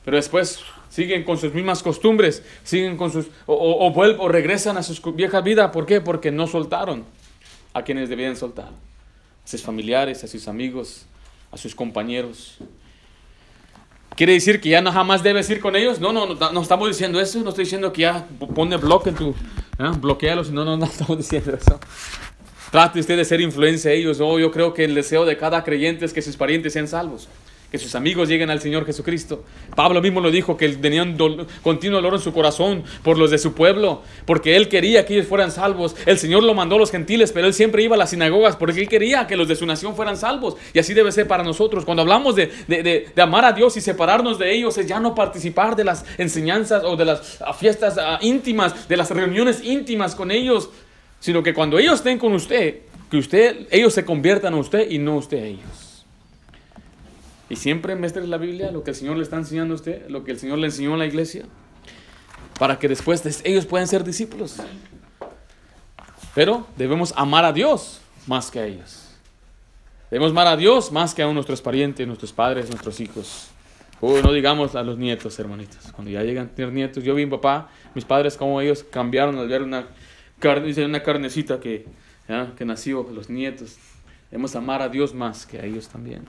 pero 0.04 0.16
después 0.16 0.60
siguen 0.90 1.24
con 1.24 1.38
sus 1.38 1.54
mismas 1.54 1.82
costumbres, 1.82 2.42
siguen 2.64 2.96
con 2.96 3.10
sus 3.12 3.26
o, 3.46 3.90
vuelven 3.92 4.20
o 4.20 4.28
regresan 4.28 4.76
a 4.76 4.82
sus 4.82 5.00
viejas 5.14 5.42
vidas. 5.44 5.70
¿Por 5.70 5.86
qué? 5.86 6.00
Porque 6.00 6.30
no 6.30 6.46
soltaron 6.46 7.04
a 7.72 7.82
quienes 7.82 8.08
debían 8.08 8.36
soltar. 8.36 8.68
A 8.68 9.48
sus 9.48 9.62
familiares, 9.62 10.24
a 10.24 10.28
sus 10.28 10.48
amigos, 10.48 11.06
a 11.50 11.56
sus 11.56 11.74
compañeros. 11.74 12.58
¿Quiere 14.16 14.32
decir 14.32 14.60
que 14.60 14.70
ya 14.70 14.80
no 14.80 14.90
jamás 14.90 15.22
debes 15.22 15.48
ir 15.48 15.60
con 15.60 15.76
ellos? 15.76 16.00
No, 16.00 16.12
no, 16.12 16.26
no, 16.26 16.60
estamos 16.60 16.88
diciendo 16.88 17.20
eso. 17.20 17.40
No 17.40 17.50
estoy 17.50 17.64
diciendo 17.64 17.92
que 17.92 18.02
ya 18.02 18.26
pone 18.54 18.76
bloque 18.76 19.10
en 19.10 19.14
tu... 19.14 19.30
¿eh? 19.30 19.92
Bloquealos. 20.00 20.50
No, 20.50 20.64
no, 20.64 20.76
no 20.76 20.84
estamos 20.86 21.16
diciendo 21.16 21.54
eso. 21.54 21.78
Trate 22.70 23.00
usted 23.00 23.16
de 23.16 23.24
ser 23.24 23.40
influencia 23.40 23.90
a 23.90 23.94
ellos. 23.94 24.20
Oh, 24.20 24.38
yo 24.38 24.50
creo 24.50 24.74
que 24.74 24.84
el 24.84 24.94
deseo 24.94 25.24
de 25.24 25.36
cada 25.38 25.64
creyente 25.64 26.04
es 26.04 26.12
que 26.12 26.20
sus 26.20 26.36
parientes 26.36 26.74
sean 26.74 26.86
salvos, 26.86 27.26
que 27.72 27.78
sus 27.78 27.94
amigos 27.94 28.28
lleguen 28.28 28.50
al 28.50 28.60
Señor 28.60 28.84
Jesucristo. 28.84 29.42
Pablo 29.74 30.02
mismo 30.02 30.20
lo 30.20 30.30
dijo, 30.30 30.58
que 30.58 30.66
él 30.66 30.78
tenía 30.78 31.02
un 31.02 31.46
continuo 31.62 31.96
dolor 31.96 32.14
en 32.14 32.20
su 32.20 32.34
corazón 32.34 32.84
por 33.02 33.16
los 33.16 33.30
de 33.30 33.38
su 33.38 33.54
pueblo, 33.54 34.02
porque 34.26 34.54
él 34.54 34.68
quería 34.68 35.06
que 35.06 35.14
ellos 35.14 35.26
fueran 35.26 35.50
salvos. 35.50 35.96
El 36.04 36.18
Señor 36.18 36.42
lo 36.42 36.52
mandó 36.52 36.76
a 36.76 36.78
los 36.78 36.90
gentiles, 36.90 37.32
pero 37.32 37.46
él 37.46 37.54
siempre 37.54 37.82
iba 37.82 37.94
a 37.94 37.98
las 37.98 38.10
sinagogas 38.10 38.56
porque 38.56 38.82
él 38.82 38.88
quería 38.88 39.26
que 39.26 39.36
los 39.36 39.48
de 39.48 39.56
su 39.56 39.64
nación 39.64 39.96
fueran 39.96 40.18
salvos. 40.18 40.56
Y 40.74 40.78
así 40.78 40.92
debe 40.92 41.10
ser 41.10 41.26
para 41.26 41.42
nosotros. 41.42 41.86
Cuando 41.86 42.02
hablamos 42.02 42.36
de, 42.36 42.50
de, 42.66 43.22
amar 43.22 43.46
a 43.46 43.52
Dios 43.52 43.78
y 43.78 43.80
separarnos 43.80 44.38
de 44.38 44.54
ellos, 44.54 44.76
es 44.76 44.86
ya 44.86 45.00
no 45.00 45.14
participar 45.14 45.74
de 45.74 45.84
las 45.84 46.04
enseñanzas 46.18 46.84
o 46.84 46.96
de 46.96 47.06
las 47.06 47.38
fiestas 47.58 47.96
ah, 47.96 48.18
íntimas, 48.20 48.88
de 48.90 48.96
las 48.98 49.10
reuniones 49.10 49.64
íntimas 49.64 50.14
con 50.14 50.30
ellos 50.30 50.68
sino 51.20 51.42
que 51.42 51.54
cuando 51.54 51.78
ellos 51.78 51.96
estén 51.96 52.18
con 52.18 52.32
usted, 52.32 52.80
que 53.10 53.16
usted, 53.16 53.66
ellos 53.70 53.94
se 53.94 54.04
conviertan 54.04 54.54
a 54.54 54.58
usted 54.58 54.90
y 54.90 54.98
no 54.98 55.16
usted 55.16 55.42
a 55.42 55.46
ellos. 55.46 56.04
Y 57.50 57.56
siempre 57.56 57.96
muestre 57.96 58.26
la 58.26 58.36
Biblia 58.36 58.70
lo 58.70 58.84
que 58.84 58.90
el 58.90 58.96
Señor 58.96 59.16
le 59.16 59.22
está 59.22 59.36
enseñando 59.36 59.74
a 59.74 59.76
usted, 59.76 60.08
lo 60.08 60.24
que 60.24 60.32
el 60.32 60.38
Señor 60.38 60.58
le 60.58 60.66
enseñó 60.66 60.94
a 60.94 60.98
la 60.98 61.06
iglesia, 61.06 61.46
para 62.58 62.78
que 62.78 62.88
después 62.88 63.22
ellos 63.44 63.66
puedan 63.66 63.88
ser 63.88 64.04
discípulos. 64.04 64.56
Pero 66.34 66.66
debemos 66.76 67.14
amar 67.16 67.44
a 67.44 67.52
Dios 67.52 68.00
más 68.26 68.50
que 68.50 68.60
a 68.60 68.66
ellos. 68.66 69.08
Debemos 70.10 70.32
amar 70.32 70.46
a 70.46 70.56
Dios 70.56 70.92
más 70.92 71.14
que 71.14 71.22
a 71.22 71.32
nuestros 71.32 71.60
parientes, 71.62 72.06
nuestros 72.06 72.32
padres, 72.32 72.68
nuestros 72.68 73.00
hijos. 73.00 73.48
O 74.00 74.20
no 74.20 74.32
digamos 74.32 74.74
a 74.74 74.82
los 74.82 74.96
nietos, 74.96 75.38
hermanitos. 75.38 75.90
Cuando 75.92 76.10
ya 76.10 76.22
llegan 76.22 76.46
a 76.46 76.50
tener 76.50 76.72
nietos, 76.72 77.02
yo 77.02 77.14
vi 77.14 77.24
mi 77.24 77.30
papá, 77.30 77.68
mis 77.94 78.04
padres, 78.04 78.36
como 78.36 78.60
ellos 78.60 78.84
cambiaron 78.88 79.36
al 79.38 79.48
ver 79.48 79.62
una, 79.62 79.86
carne, 80.38 80.84
una 80.84 81.02
carnecita 81.02 81.60
que, 81.60 81.86
que 82.56 82.64
nació, 82.64 83.08
los 83.12 83.28
nietos. 83.28 83.76
Debemos 84.30 84.54
amar 84.56 84.82
a 84.82 84.88
Dios 84.88 85.14
más 85.14 85.46
que 85.46 85.58
a 85.58 85.64
ellos 85.64 85.88
también. 85.88 86.26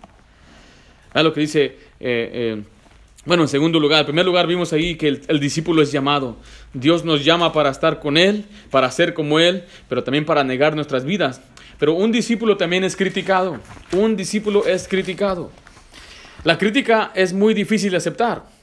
a 1.13 1.23
lo 1.23 1.33
que 1.33 1.41
dice, 1.41 1.65
eh, 1.65 1.75
eh, 1.99 2.63
bueno, 3.25 3.43
en 3.43 3.49
segundo 3.49 3.79
lugar, 3.79 4.01
en 4.01 4.05
primer 4.05 4.25
lugar 4.25 4.47
vimos 4.47 4.71
ahí 4.71 4.95
que 4.95 5.07
el, 5.09 5.21
el, 5.27 5.39
discípulo 5.39 5.81
es 5.81 5.91
llamado. 5.91 6.37
Dios 6.73 7.03
nos 7.03 7.25
llama 7.25 7.51
para 7.51 7.69
estar 7.69 7.99
con 7.99 8.17
Él, 8.17 8.45
para 8.71 8.89
ser 8.91 9.13
como 9.13 9.39
Él, 9.39 9.65
pero 9.89 10.03
también 10.03 10.25
para 10.25 10.43
negar 10.43 10.75
nuestras 10.75 11.03
vidas. 11.03 11.41
Pero 11.77 11.93
un 11.93 12.11
discípulo 12.11 12.57
también 12.57 12.83
es 12.83 12.95
criticado. 12.95 13.59
Un 13.91 14.15
discípulo 14.15 14.65
es 14.65 14.87
criticado. 14.87 15.51
La 16.43 16.57
crítica 16.57 17.11
es 17.15 17.33
muy 17.33 17.53
difícil 17.53 17.91
de 17.91 17.97
aceptar. 17.97 18.58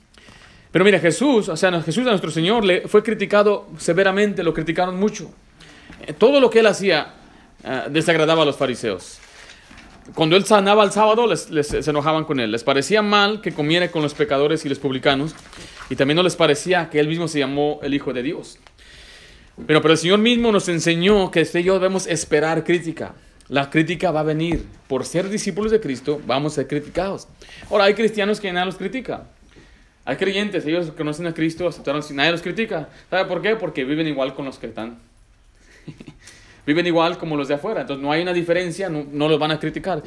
Pero 0.70 0.84
mira, 0.84 0.98
Jesús, 0.98 1.48
o 1.48 1.56
sea, 1.56 1.80
Jesús 1.82 2.06
a 2.06 2.10
nuestro 2.10 2.30
Señor 2.30 2.64
le 2.64 2.88
fue 2.88 3.02
criticado 3.02 3.68
severamente, 3.78 4.42
lo 4.42 4.52
criticaron 4.52 4.98
mucho. 4.98 5.30
Eh, 6.06 6.12
todo 6.12 6.40
lo 6.40 6.50
que 6.50 6.60
él 6.60 6.66
hacía 6.66 7.14
eh, 7.64 7.82
desagradaba 7.90 8.42
a 8.42 8.44
los 8.44 8.56
fariseos. 8.56 9.18
Cuando 10.14 10.36
él 10.36 10.44
sanaba 10.44 10.84
el 10.84 10.92
sábado, 10.92 11.26
les, 11.26 11.66
se 11.66 11.90
enojaban 11.90 12.24
con 12.24 12.38
él. 12.38 12.52
Les 12.52 12.62
parecía 12.62 13.02
mal 13.02 13.40
que 13.40 13.52
comiera 13.52 13.90
con 13.90 14.02
los 14.02 14.14
pecadores 14.14 14.64
y 14.64 14.68
los 14.68 14.78
publicanos. 14.78 15.34
Y 15.90 15.96
también 15.96 16.16
no 16.16 16.22
les 16.22 16.36
parecía 16.36 16.90
que 16.90 17.00
él 17.00 17.08
mismo 17.08 17.26
se 17.26 17.40
llamó 17.40 17.80
el 17.82 17.92
Hijo 17.94 18.12
de 18.12 18.22
Dios. 18.22 18.58
Pero, 19.66 19.82
pero 19.82 19.92
el 19.92 19.98
Señor 19.98 20.18
mismo 20.20 20.52
nos 20.52 20.68
enseñó 20.68 21.30
que 21.30 21.40
este 21.40 21.60
y 21.60 21.64
yo 21.64 21.74
debemos 21.74 22.06
esperar 22.06 22.62
crítica. 22.62 23.14
La 23.48 23.70
crítica 23.70 24.10
va 24.12 24.20
a 24.20 24.24
venir. 24.24 24.64
Por 24.86 25.04
ser 25.04 25.28
discípulos 25.28 25.72
de 25.72 25.80
Cristo, 25.80 26.20
vamos 26.24 26.52
a 26.52 26.56
ser 26.56 26.68
criticados. 26.68 27.26
Ahora, 27.70 27.84
hay 27.84 27.94
cristianos 27.94 28.38
que 28.38 28.52
nadie 28.52 28.66
los 28.66 28.76
critica. 28.76 29.26
Hay 30.06 30.16
creyentes, 30.16 30.64
ellos 30.64 30.92
conocen 30.96 31.26
a 31.26 31.34
Cristo, 31.34 31.66
aceptaron, 31.66 32.00
nadie 32.12 32.30
los 32.30 32.40
critica. 32.40 32.88
¿Sabe 33.10 33.24
por 33.24 33.42
qué? 33.42 33.56
Porque 33.56 33.84
viven 33.84 34.06
igual 34.06 34.34
con 34.34 34.44
los 34.44 34.56
que 34.56 34.68
están. 34.68 34.98
viven 36.66 36.86
igual 36.86 37.18
como 37.18 37.36
los 37.36 37.48
de 37.48 37.54
afuera. 37.54 37.80
Entonces 37.80 38.00
no 38.00 38.12
hay 38.12 38.22
una 38.22 38.32
diferencia, 38.32 38.88
no, 38.88 39.04
no 39.10 39.28
los 39.28 39.36
van 39.36 39.50
a 39.50 39.58
criticar. 39.58 40.04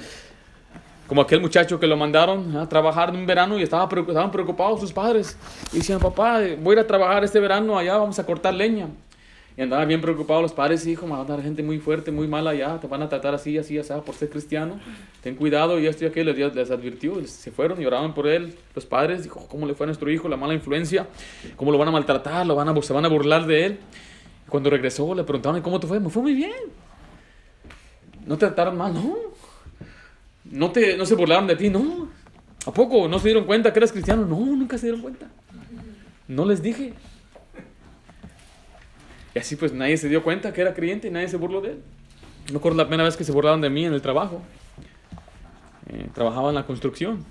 Como 1.06 1.22
aquel 1.22 1.42
muchacho 1.42 1.78
que 1.82 1.86
lo 1.86 1.98
mandaron 1.98 2.56
a 2.56 2.70
trabajar 2.70 3.10
en 3.10 3.18
un 3.18 3.26
verano 3.26 3.60
y 3.60 3.64
estaba, 3.64 3.84
estaban 3.84 4.32
preocupados 4.32 4.80
sus 4.80 4.94
padres. 4.94 5.38
Y 5.74 5.80
decían, 5.80 6.00
papá, 6.00 6.40
voy 6.62 6.78
a 6.78 6.80
ir 6.80 6.86
a 6.86 6.88
trabajar 6.88 7.26
este 7.26 7.42
verano 7.42 7.78
allá, 7.78 7.98
vamos 7.98 8.18
a 8.20 8.26
cortar 8.26 8.54
leña. 8.54 8.88
Y 9.60 9.62
andaban 9.62 9.90
bien 9.90 10.00
preocupados 10.00 10.42
los 10.42 10.54
padres, 10.54 10.88
hijo, 10.88 11.06
me 11.06 11.12
va 11.12 11.20
a 11.20 11.26
dar 11.26 11.44
gente 11.44 11.62
muy 11.62 11.80
fuerte, 11.80 12.14
muy 12.14 12.30
mala 12.30 12.52
allá, 12.52 12.80
te 12.80 12.88
van 12.88 13.02
a 13.02 13.10
tratar 13.10 13.36
así, 13.36 13.58
así, 13.58 13.78
así, 13.78 13.92
por 14.06 14.16
ser 14.16 14.30
cristiano. 14.30 14.80
Ten 15.22 15.36
cuidado, 15.36 15.78
y 15.82 15.86
esto 15.86 16.06
y 16.06 16.08
aquello 16.08 16.32
les, 16.32 16.56
les 16.56 16.72
advirtió, 16.72 17.22
se 17.28 17.52
fueron 17.52 17.82
y 17.82 17.86
oraban 17.86 18.14
por 18.14 18.26
él. 18.26 18.56
Los 18.74 18.86
padres, 18.86 19.24
dijo, 19.24 19.46
¿cómo 19.50 19.68
le 19.68 19.74
fue 19.74 19.84
a 19.84 19.88
nuestro 19.88 20.10
hijo 20.10 20.30
la 20.30 20.38
mala 20.38 20.54
influencia? 20.54 21.10
¿Cómo 21.58 21.74
lo 21.74 21.78
van 21.78 21.90
a 21.90 21.92
maltratar? 21.92 22.48
¿Lo 22.48 22.56
van 22.56 22.70
a, 22.70 22.82
¿Se 22.82 22.94
van 22.94 23.04
a 23.04 23.10
burlar 23.10 23.46
de 23.48 23.66
él? 23.66 23.80
Cuando 24.48 24.70
regresó 24.70 25.14
le 25.14 25.26
preguntaron, 25.26 25.62
¿cómo 25.62 25.78
te 25.78 25.88
fue? 25.88 26.00
Me 26.00 26.10
fue 26.10 26.22
muy 26.22 26.36
bien. 26.36 26.54
No 28.26 28.36
te 28.38 28.46
trataron 28.46 28.78
mal, 28.78 28.94
no. 28.94 29.14
No, 30.46 30.72
te, 30.72 30.96
no 30.96 31.06
se 31.06 31.16
burlaron 31.16 31.48
de 31.48 31.58
ti, 31.58 31.70
no. 31.70 32.08
¿A 32.66 32.72
poco 32.72 33.10
no 33.10 33.20
se 33.20 33.28
dieron 33.28 33.44
cuenta 33.44 33.74
que 33.74 33.80
eras 33.80 33.92
cristiano? 33.92 34.26
No, 34.26 34.40
nunca 34.40 34.78
se 34.78 34.86
dieron 34.86 35.02
cuenta. 35.02 35.28
No 36.30 36.46
les 36.46 36.64
dije. 36.64 36.94
Y 39.36 39.40
así 39.40 39.56
pues 39.56 39.74
nadie 39.74 39.98
se 39.98 40.10
dio 40.10 40.24
cuenta 40.24 40.54
que 40.54 40.62
era 40.62 40.74
creyente 40.74 41.08
y 41.08 41.12
nadie 41.12 41.28
se 41.28 41.38
burló 41.38 41.62
de 41.62 41.72
él. 41.72 41.80
No 42.48 42.56
recuerdo 42.56 42.78
la 42.78 42.86
primera 42.86 43.04
vez 43.04 43.16
que 43.16 43.24
se 43.24 43.32
burlaron 43.32 43.62
de 43.62 43.70
mí 43.70 43.86
en 43.86 43.94
el 43.94 44.02
trabajo. 44.02 44.42
Eh, 45.92 46.08
trabajaba 46.14 46.50
en 46.50 46.56
la 46.56 46.66
construcción. 46.66 47.24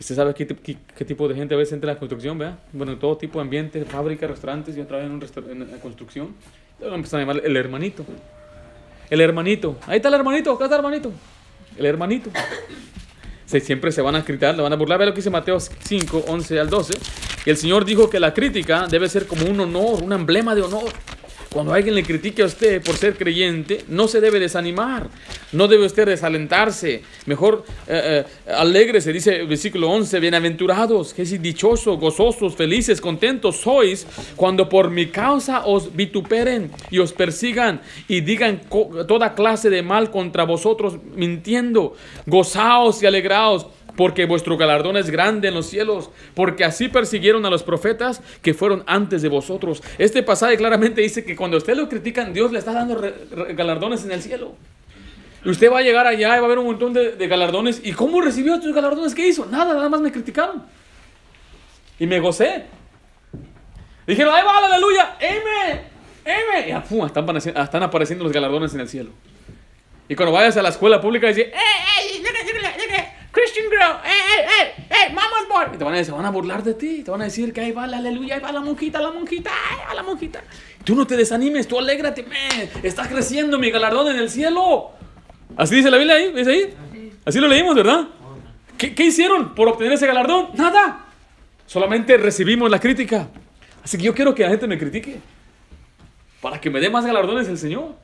¿Usted 0.00 0.14
sabe 0.14 0.34
qué, 0.34 0.46
qué, 0.46 1.04
tipo 1.04 1.26
de 1.26 1.34
gente 1.34 1.54
a 1.54 1.58
veces 1.58 1.72
entra 1.72 1.90
en 1.90 1.96
la 1.96 1.98
construcción? 1.98 2.38
¿vea? 2.38 2.58
Bueno, 2.72 2.96
todo 2.98 3.16
tipo 3.16 3.38
de 3.38 3.42
ambiente, 3.42 3.84
fábrica, 3.84 4.28
restaurantes. 4.28 4.76
Yo 4.76 4.86
trabajé 4.86 5.08
en, 5.08 5.14
un 5.14 5.50
en 5.50 5.70
la 5.72 5.78
construcción. 5.78 6.34
Luego 6.78 6.94
empezaron 6.94 7.28
a 7.28 7.32
llamar 7.32 7.44
el 7.44 7.56
hermanito. 7.56 8.04
El 9.10 9.20
hermanito. 9.20 9.76
Ahí 9.86 9.96
está 9.96 10.08
el 10.08 10.14
hermanito, 10.14 10.52
acá 10.52 10.64
está 10.64 10.76
el 10.76 10.84
hermanito. 10.84 11.12
El 11.76 11.86
hermanito. 11.86 12.30
Se, 13.46 13.60
siempre 13.60 13.90
se 13.90 14.02
van 14.02 14.14
a 14.14 14.20
gritar, 14.20 14.54
le 14.54 14.62
van 14.62 14.72
a 14.72 14.76
burlar. 14.76 14.98
Ve 14.98 15.06
lo 15.06 15.12
que 15.12 15.16
dice 15.16 15.30
Mateo 15.30 15.58
5, 15.58 16.24
11 16.28 16.60
al 16.60 16.70
12. 16.70 16.94
El 17.48 17.56
Señor 17.56 17.86
dijo 17.86 18.10
que 18.10 18.20
la 18.20 18.34
crítica 18.34 18.86
debe 18.90 19.08
ser 19.08 19.26
como 19.26 19.46
un 19.46 19.58
honor, 19.58 20.02
un 20.02 20.12
emblema 20.12 20.54
de 20.54 20.60
honor. 20.60 20.92
Cuando 21.50 21.72
alguien 21.72 21.94
le 21.94 22.02
critique 22.02 22.42
a 22.42 22.44
usted 22.44 22.82
por 22.82 22.94
ser 22.94 23.16
creyente, 23.16 23.86
no 23.88 24.06
se 24.06 24.20
debe 24.20 24.38
desanimar, 24.38 25.08
no 25.52 25.66
debe 25.66 25.86
usted 25.86 26.04
desalentarse. 26.04 27.02
Mejor 27.24 27.64
eh, 27.86 28.26
eh, 28.46 28.52
alegre, 28.52 29.00
se 29.00 29.14
dice 29.14 29.44
versículo 29.44 29.88
11, 29.88 30.20
bienaventurados, 30.20 31.14
que 31.14 31.22
es 31.22 31.40
dichosos, 31.40 31.98
gozosos, 31.98 32.54
felices, 32.54 33.00
contentos 33.00 33.56
sois 33.56 34.06
cuando 34.36 34.68
por 34.68 34.90
mi 34.90 35.06
causa 35.06 35.64
os 35.64 35.96
vituperen 35.96 36.70
y 36.90 36.98
os 36.98 37.14
persigan 37.14 37.80
y 38.08 38.20
digan 38.20 38.60
toda 39.08 39.34
clase 39.34 39.70
de 39.70 39.82
mal 39.82 40.10
contra 40.10 40.44
vosotros 40.44 40.98
mintiendo. 41.16 41.94
Gozaos 42.26 43.02
y 43.02 43.06
alegraos 43.06 43.68
porque 43.98 44.26
vuestro 44.26 44.56
galardón 44.56 44.96
es 44.96 45.10
grande 45.10 45.48
en 45.48 45.54
los 45.54 45.66
cielos, 45.66 46.10
porque 46.34 46.64
así 46.64 46.86
persiguieron 46.86 47.44
a 47.44 47.50
los 47.50 47.64
profetas 47.64 48.22
que 48.42 48.54
fueron 48.54 48.84
antes 48.86 49.22
de 49.22 49.28
vosotros. 49.28 49.82
Este 49.98 50.22
pasaje 50.22 50.56
claramente 50.56 51.00
dice 51.00 51.24
que 51.24 51.34
cuando 51.34 51.56
usted 51.56 51.76
lo 51.76 51.88
critican, 51.88 52.32
Dios 52.32 52.52
le 52.52 52.60
está 52.60 52.72
dando 52.72 53.02
galardones 53.56 54.04
en 54.04 54.12
el 54.12 54.22
cielo. 54.22 54.54
Usted 55.44 55.72
va 55.72 55.80
a 55.80 55.82
llegar 55.82 56.06
allá 56.06 56.36
y 56.36 56.40
va 56.40 56.46
a 56.46 56.48
ver 56.48 56.60
un 56.60 56.66
montón 56.66 56.92
de, 56.92 57.26
galardones. 57.26 57.80
¿Y 57.82 57.90
cómo 57.90 58.20
recibió 58.20 58.54
estos 58.54 58.72
galardones? 58.72 59.16
¿Qué 59.16 59.26
hizo? 59.26 59.46
Nada, 59.46 59.74
nada 59.74 59.88
más 59.88 60.00
me 60.00 60.12
criticaron. 60.12 60.62
Y 61.98 62.06
me 62.06 62.20
gocé. 62.20 62.66
Dijeron, 64.06 64.32
ahí 64.32 64.44
va, 64.44 64.64
aleluya, 64.64 65.16
M, 65.18 65.82
M. 66.24 66.70
Y 66.70 66.88
pum, 66.88 67.04
están, 67.04 67.24
apareciendo, 67.24 67.60
están 67.60 67.82
apareciendo 67.82 68.22
los 68.22 68.32
galardones 68.32 68.72
en 68.74 68.80
el 68.80 68.88
cielo. 68.88 69.10
Y 70.08 70.14
cuando 70.14 70.32
vayas 70.32 70.56
a 70.56 70.62
la 70.62 70.68
escuela 70.68 71.00
pública, 71.00 71.26
dice, 71.26 71.42
¡eh, 71.42 71.52
eh, 71.52 72.18
Christian 73.38 73.66
girl, 73.70 74.00
¡eh, 74.04 74.10
eh, 74.10 74.46
eh! 74.60 74.86
¡eh! 74.90 75.12
¡Mama's 75.14 75.46
boy! 75.48 75.74
Y 75.74 75.78
te 75.78 75.84
van, 75.84 75.94
a, 75.94 76.02
se 76.02 76.10
van 76.10 76.24
a 76.24 76.30
burlar 76.30 76.64
de 76.64 76.74
ti. 76.74 77.02
Te 77.04 77.10
van 77.10 77.20
a 77.20 77.24
decir 77.24 77.52
que 77.52 77.60
ahí 77.60 77.70
va 77.70 77.86
la 77.86 77.98
aleluya, 77.98 78.34
ahí 78.34 78.40
va 78.40 78.50
la 78.50 78.60
monjita, 78.60 79.00
la 79.00 79.12
monjita, 79.12 79.50
ahí 79.50 79.76
va 79.88 79.94
la 79.94 80.02
monjita. 80.02 80.42
Tú 80.82 80.96
no 80.96 81.06
te 81.06 81.16
desanimes, 81.16 81.68
tú 81.68 81.78
alégrate, 81.78 82.24
me. 82.24 82.68
Estás 82.82 83.06
creciendo 83.06 83.56
mi 83.58 83.70
galardón 83.70 84.08
en 84.08 84.16
el 84.16 84.28
cielo. 84.28 84.90
Así 85.56 85.76
dice 85.76 85.88
la 85.88 85.98
Biblia 85.98 86.16
ahí, 86.16 86.32
¿ves 86.32 86.48
ahí? 86.48 86.74
Así 87.24 87.38
lo 87.38 87.46
leímos, 87.46 87.76
¿verdad? 87.76 88.08
¿Qué, 88.76 88.94
¿Qué 88.94 89.04
hicieron 89.04 89.54
por 89.54 89.68
obtener 89.68 89.92
ese 89.92 90.06
galardón? 90.06 90.48
Nada. 90.54 91.06
Solamente 91.66 92.16
recibimos 92.16 92.68
la 92.68 92.80
crítica. 92.80 93.28
Así 93.84 93.98
que 93.98 94.04
yo 94.04 94.14
quiero 94.14 94.34
que 94.34 94.42
la 94.42 94.50
gente 94.50 94.66
me 94.66 94.78
critique. 94.78 95.20
Para 96.40 96.60
que 96.60 96.70
me 96.70 96.80
dé 96.80 96.90
más 96.90 97.04
galardones 97.06 97.46
el 97.48 97.58
Señor. 97.58 97.94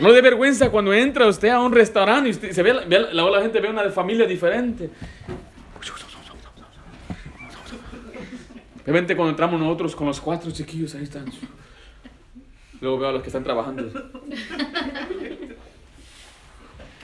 No 0.00 0.12
de 0.12 0.20
vergüenza 0.22 0.70
cuando 0.70 0.92
entra 0.92 1.26
usted 1.26 1.48
a 1.48 1.60
un 1.60 1.72
restaurante 1.72 2.30
y 2.30 2.34
se 2.34 2.62
ve, 2.62 2.74
la, 2.74 3.12
la 3.12 3.42
gente 3.42 3.60
ve 3.60 3.68
una 3.68 3.88
familia 3.90 4.26
diferente. 4.26 4.90
Obviamente 8.82 9.16
cuando 9.16 9.30
entramos 9.30 9.58
nosotros 9.60 9.96
con 9.96 10.06
los 10.06 10.20
cuatro 10.20 10.50
chiquillos, 10.50 10.94
ahí 10.94 11.04
están. 11.04 11.24
Luego 12.80 12.98
veo 12.98 13.08
a 13.08 13.12
los 13.12 13.22
que 13.22 13.28
están 13.28 13.42
trabajando. 13.42 13.90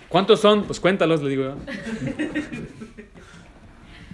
¿Cuántos 0.08 0.40
son? 0.40 0.64
Pues 0.64 0.78
cuéntalos, 0.78 1.22
le 1.22 1.30
digo 1.30 1.44
yo. 1.44 1.56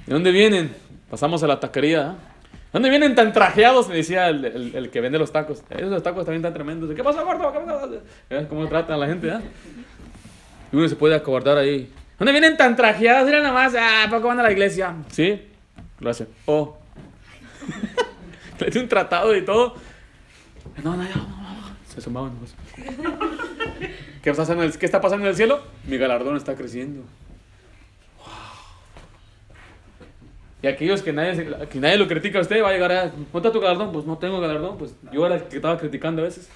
¿De 0.06 0.12
dónde 0.12 0.30
vienen? 0.30 0.72
Pasamos 1.10 1.42
a 1.42 1.48
la 1.48 1.58
taquería. 1.58 2.12
¿eh? 2.12 2.35
¿Dónde 2.76 2.90
vienen 2.90 3.14
tan 3.14 3.32
trajeados? 3.32 3.88
Me 3.88 3.96
decía 3.96 4.28
el, 4.28 4.44
el, 4.44 4.90
que 4.90 5.00
vende 5.00 5.18
los 5.18 5.32
tacos. 5.32 5.62
Esos 5.70 6.02
tacos 6.02 6.26
también 6.26 6.44
están 6.44 6.52
tremendos. 6.52 6.94
¿Qué 6.94 7.02
pasa, 7.02 7.22
gordo? 7.22 7.50
¿Qué 7.50 7.58
pasa? 7.60 8.48
¿Cómo 8.50 8.68
tratan 8.68 8.96
a 8.96 8.98
la 8.98 9.06
gente? 9.06 9.28
¿eh? 9.28 9.40
Y 10.70 10.76
uno 10.76 10.86
se 10.86 10.94
puede 10.94 11.14
acobardar 11.14 11.56
ahí. 11.56 11.90
¿Dónde 12.18 12.32
vienen 12.32 12.54
tan 12.58 12.76
trajeados? 12.76 13.24
Mira 13.24 13.40
nada 13.40 13.54
más. 13.54 13.74
Ah, 13.74 14.08
¿poco 14.10 14.28
van 14.28 14.40
a 14.40 14.42
la 14.42 14.52
iglesia? 14.52 14.94
¿Sí? 15.08 15.40
Lo 16.00 16.10
hace. 16.10 16.26
Oh. 16.44 16.76
Le 18.60 18.68
hice 18.68 18.78
un 18.78 18.88
tratado 18.88 19.34
y 19.34 19.42
todo. 19.42 19.76
No, 20.84 20.98
no, 20.98 21.02
no. 21.02 21.08
no. 21.08 21.76
Se 21.88 22.02
sumaban. 22.02 22.32
¿Qué, 24.22 24.32
¿Qué 24.78 24.84
está 24.84 25.00
pasando 25.00 25.24
en 25.24 25.30
el 25.30 25.34
cielo? 25.34 25.62
Mi 25.86 25.96
galardón 25.96 26.36
está 26.36 26.54
creciendo. 26.54 27.04
Y 30.62 30.66
aquellos 30.66 31.02
que 31.02 31.12
nadie, 31.12 31.46
que 31.68 31.78
nadie 31.78 31.98
lo 31.98 32.08
critica 32.08 32.38
a 32.38 32.42
usted, 32.42 32.62
va 32.62 32.70
a 32.70 32.72
llegar 32.72 32.92
a, 32.92 33.04
¿no 33.06 33.38
está 33.38 33.52
tu 33.52 33.60
galardón? 33.60 33.92
Pues 33.92 34.06
no 34.06 34.16
tengo 34.16 34.40
galardón, 34.40 34.78
pues 34.78 34.94
yo 35.12 35.26
era 35.26 35.36
el 35.36 35.42
que 35.42 35.56
estaba 35.56 35.78
criticando 35.78 36.22
a 36.22 36.24
veces. 36.24 36.48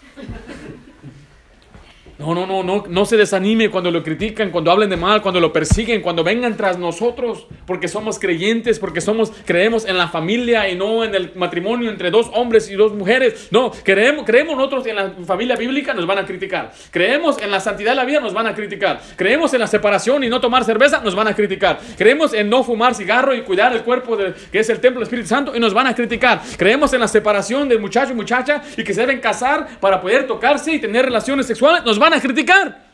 No, 2.21 2.35
no, 2.35 2.47
no, 2.47 2.63
no, 2.63 2.85
no 2.87 3.07
se 3.07 3.17
desanime 3.17 3.71
cuando 3.71 3.91
lo 3.91 4.03
critican, 4.03 4.51
cuando 4.51 4.71
hablen 4.71 4.91
de 4.91 4.97
mal, 4.99 5.23
cuando 5.23 5.41
lo 5.41 5.55
persiguen, 5.55 6.03
cuando 6.03 6.23
vengan 6.23 6.55
tras 6.55 6.79
nosotros, 6.79 7.47
porque 7.65 7.89
somos 7.89 8.19
creyentes, 8.19 8.79
porque 8.79 9.01
somos, 9.01 9.33
creemos 9.47 9.87
en 9.87 9.97
la 9.97 10.09
familia 10.09 10.69
y 10.69 10.77
no 10.77 11.03
en 11.03 11.15
el 11.15 11.33
matrimonio 11.35 11.91
entre 11.91 12.11
dos 12.11 12.31
hombres 12.35 12.71
y 12.71 12.75
dos 12.75 12.93
mujeres. 12.93 13.49
No, 13.51 13.71
creemos, 13.71 14.27
creemos 14.27 14.55
nosotros 14.55 14.87
en 14.87 14.97
la 14.97 15.13
familia 15.27 15.57
bíblica, 15.57 15.95
nos 15.95 16.07
van 16.07 16.19
a 16.19 16.27
criticar. 16.27 16.73
Creemos 16.91 17.41
en 17.41 17.51
la 17.51 17.59
santidad 17.59 17.93
de 17.93 17.97
la 17.97 18.05
vida, 18.05 18.21
nos 18.21 18.35
van 18.35 18.49
a 18.49 18.55
criticar. 18.55 19.01
Creemos 19.17 19.55
en 19.55 19.61
la 19.61 19.67
separación 19.67 20.23
y 20.23 20.29
no 20.29 20.43
tomar 20.43 20.65
cerveza, 20.65 21.01
nos 21.01 21.15
van 21.15 21.29
a 21.29 21.35
criticar. 21.35 21.81
Creemos 21.97 22.35
en 22.35 22.51
no 22.51 22.63
fumar 22.63 22.95
cigarro 22.95 23.35
y 23.35 23.41
cuidar 23.41 23.73
el 23.73 23.81
cuerpo 23.81 24.19
de, 24.19 24.35
que 24.53 24.59
es 24.59 24.69
el 24.69 24.79
templo 24.81 25.01
del 25.01 25.05
Espíritu 25.05 25.29
Santo 25.29 25.57
y 25.57 25.59
nos 25.59 25.73
van 25.73 25.87
a 25.87 25.95
criticar. 25.95 26.43
Creemos 26.59 26.93
en 26.93 27.01
la 27.01 27.09
separación 27.09 27.67
del 27.67 27.81
muchacho 27.81 28.13
y 28.13 28.15
muchacha 28.15 28.63
y 28.77 28.85
que 28.85 28.93
se 28.93 29.01
deben 29.01 29.21
casar 29.21 29.81
para 29.81 30.03
poder 30.03 30.27
tocarse 30.27 30.75
y 30.75 30.79
tener 30.79 31.07
relaciones 31.07 31.47
sexuales, 31.47 31.83
nos 31.83 31.99
van 31.99 32.10
a 32.13 32.21
criticar. 32.21 32.91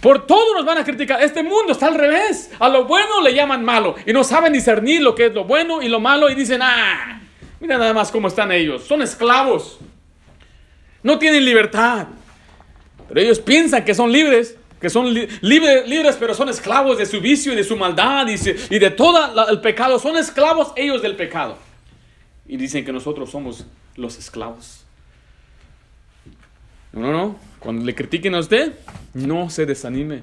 Por 0.00 0.26
todo 0.26 0.54
nos 0.54 0.64
van 0.64 0.78
a 0.78 0.84
criticar. 0.84 1.22
Este 1.22 1.42
mundo 1.42 1.72
está 1.72 1.86
al 1.86 1.94
revés. 1.94 2.50
A 2.58 2.68
lo 2.68 2.84
bueno 2.84 3.20
le 3.20 3.34
llaman 3.34 3.64
malo. 3.64 3.96
Y 4.06 4.12
no 4.12 4.22
saben 4.22 4.52
discernir 4.52 5.02
lo 5.02 5.14
que 5.14 5.26
es 5.26 5.34
lo 5.34 5.44
bueno 5.44 5.82
y 5.82 5.88
lo 5.88 5.98
malo. 5.98 6.30
Y 6.30 6.34
dicen, 6.34 6.60
ah, 6.62 7.20
mira 7.58 7.78
nada 7.78 7.92
más 7.92 8.10
cómo 8.10 8.28
están 8.28 8.52
ellos. 8.52 8.84
Son 8.84 9.02
esclavos. 9.02 9.78
No 11.02 11.18
tienen 11.18 11.44
libertad. 11.44 12.06
Pero 13.08 13.20
ellos 13.20 13.40
piensan 13.40 13.84
que 13.84 13.94
son 13.94 14.12
libres. 14.12 14.56
Que 14.80 14.88
son 14.88 15.12
libres, 15.12 16.16
pero 16.20 16.34
son 16.34 16.48
esclavos 16.48 16.98
de 16.98 17.06
su 17.06 17.20
vicio 17.20 17.52
y 17.52 17.56
de 17.56 17.64
su 17.64 17.76
maldad 17.76 18.28
y, 18.28 18.34
y 18.74 18.78
de 18.78 18.90
todo 18.90 19.48
el 19.48 19.60
pecado. 19.60 19.98
Son 19.98 20.16
esclavos 20.16 20.72
ellos 20.76 21.02
del 21.02 21.16
pecado. 21.16 21.58
Y 22.46 22.56
dicen 22.56 22.84
que 22.84 22.92
nosotros 22.92 23.28
somos 23.30 23.66
los 23.96 24.16
esclavos. 24.16 24.84
No, 26.92 27.12
no, 27.12 27.47
Cuando 27.60 27.84
le 27.84 27.94
critiquen 27.94 28.34
a 28.34 28.40
usted, 28.40 28.72
no 29.14 29.50
se 29.50 29.66
desanime. 29.66 30.22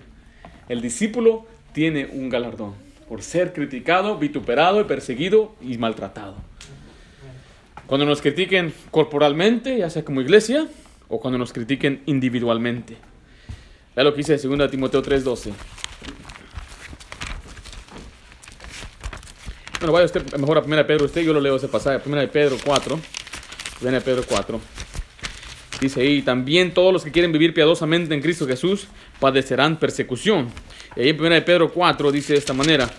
El 0.70 0.82
discípulo 0.82 1.46
tiene 1.74 2.06
un 2.06 2.30
galardón 2.30 2.74
por 3.08 3.22
ser 3.22 3.54
criticado, 3.54 4.18
vituperado, 4.18 4.86
perseguido 4.88 5.56
y 5.62 5.78
maltratado. 5.78 6.36
Cuando 7.88 8.06
nos 8.06 8.22
critiquen 8.22 8.74
corporalmente, 8.90 9.78
ya 9.78 9.90
sea 9.90 10.04
como 10.04 10.22
iglesia, 10.22 10.68
o 11.08 11.20
cuando 11.20 11.38
nos 11.38 11.54
critiquen 11.54 12.02
individualmente. 12.08 12.98
Vea 13.96 14.04
lo 14.04 14.14
que 14.14 14.18
dice 14.18 14.38
2 14.38 14.72
Timoteo 14.72 15.04
3:12. 15.04 15.54
Bueno, 19.80 19.94
vaya 19.94 20.06
usted 20.06 20.36
mejor 20.38 20.58
a 20.58 20.62
1 20.62 20.88
Pedro, 20.88 21.06
usted 21.06 21.22
yo 21.22 21.34
lo 21.34 21.40
leo 21.40 21.58
ese 21.58 21.68
pasaje, 21.68 22.02
1 22.10 22.32
Pedro 22.32 22.58
4, 22.66 23.00
1 23.82 24.02
Pedro 24.02 24.24
4. 24.28 24.60
Dice, 25.80 26.06
y 26.06 26.22
también 26.22 26.74
todos 26.74 26.94
los 26.94 27.04
que 27.04 27.12
quieren 27.12 27.32
vivir 27.34 27.54
piadosamente 27.54 28.14
en 28.14 28.22
Cristo 28.22 28.48
Jesús 28.48 28.88
padecerán 29.20 29.78
persecución. 29.78 30.48
Y 30.96 31.02
ahí 31.02 31.10
en 31.10 31.20
1 31.20 31.44
Pedro 31.44 31.72
4 31.72 32.12
dice 32.12 32.34
de 32.34 32.40
esta 32.40 32.54
manera. 32.54 32.90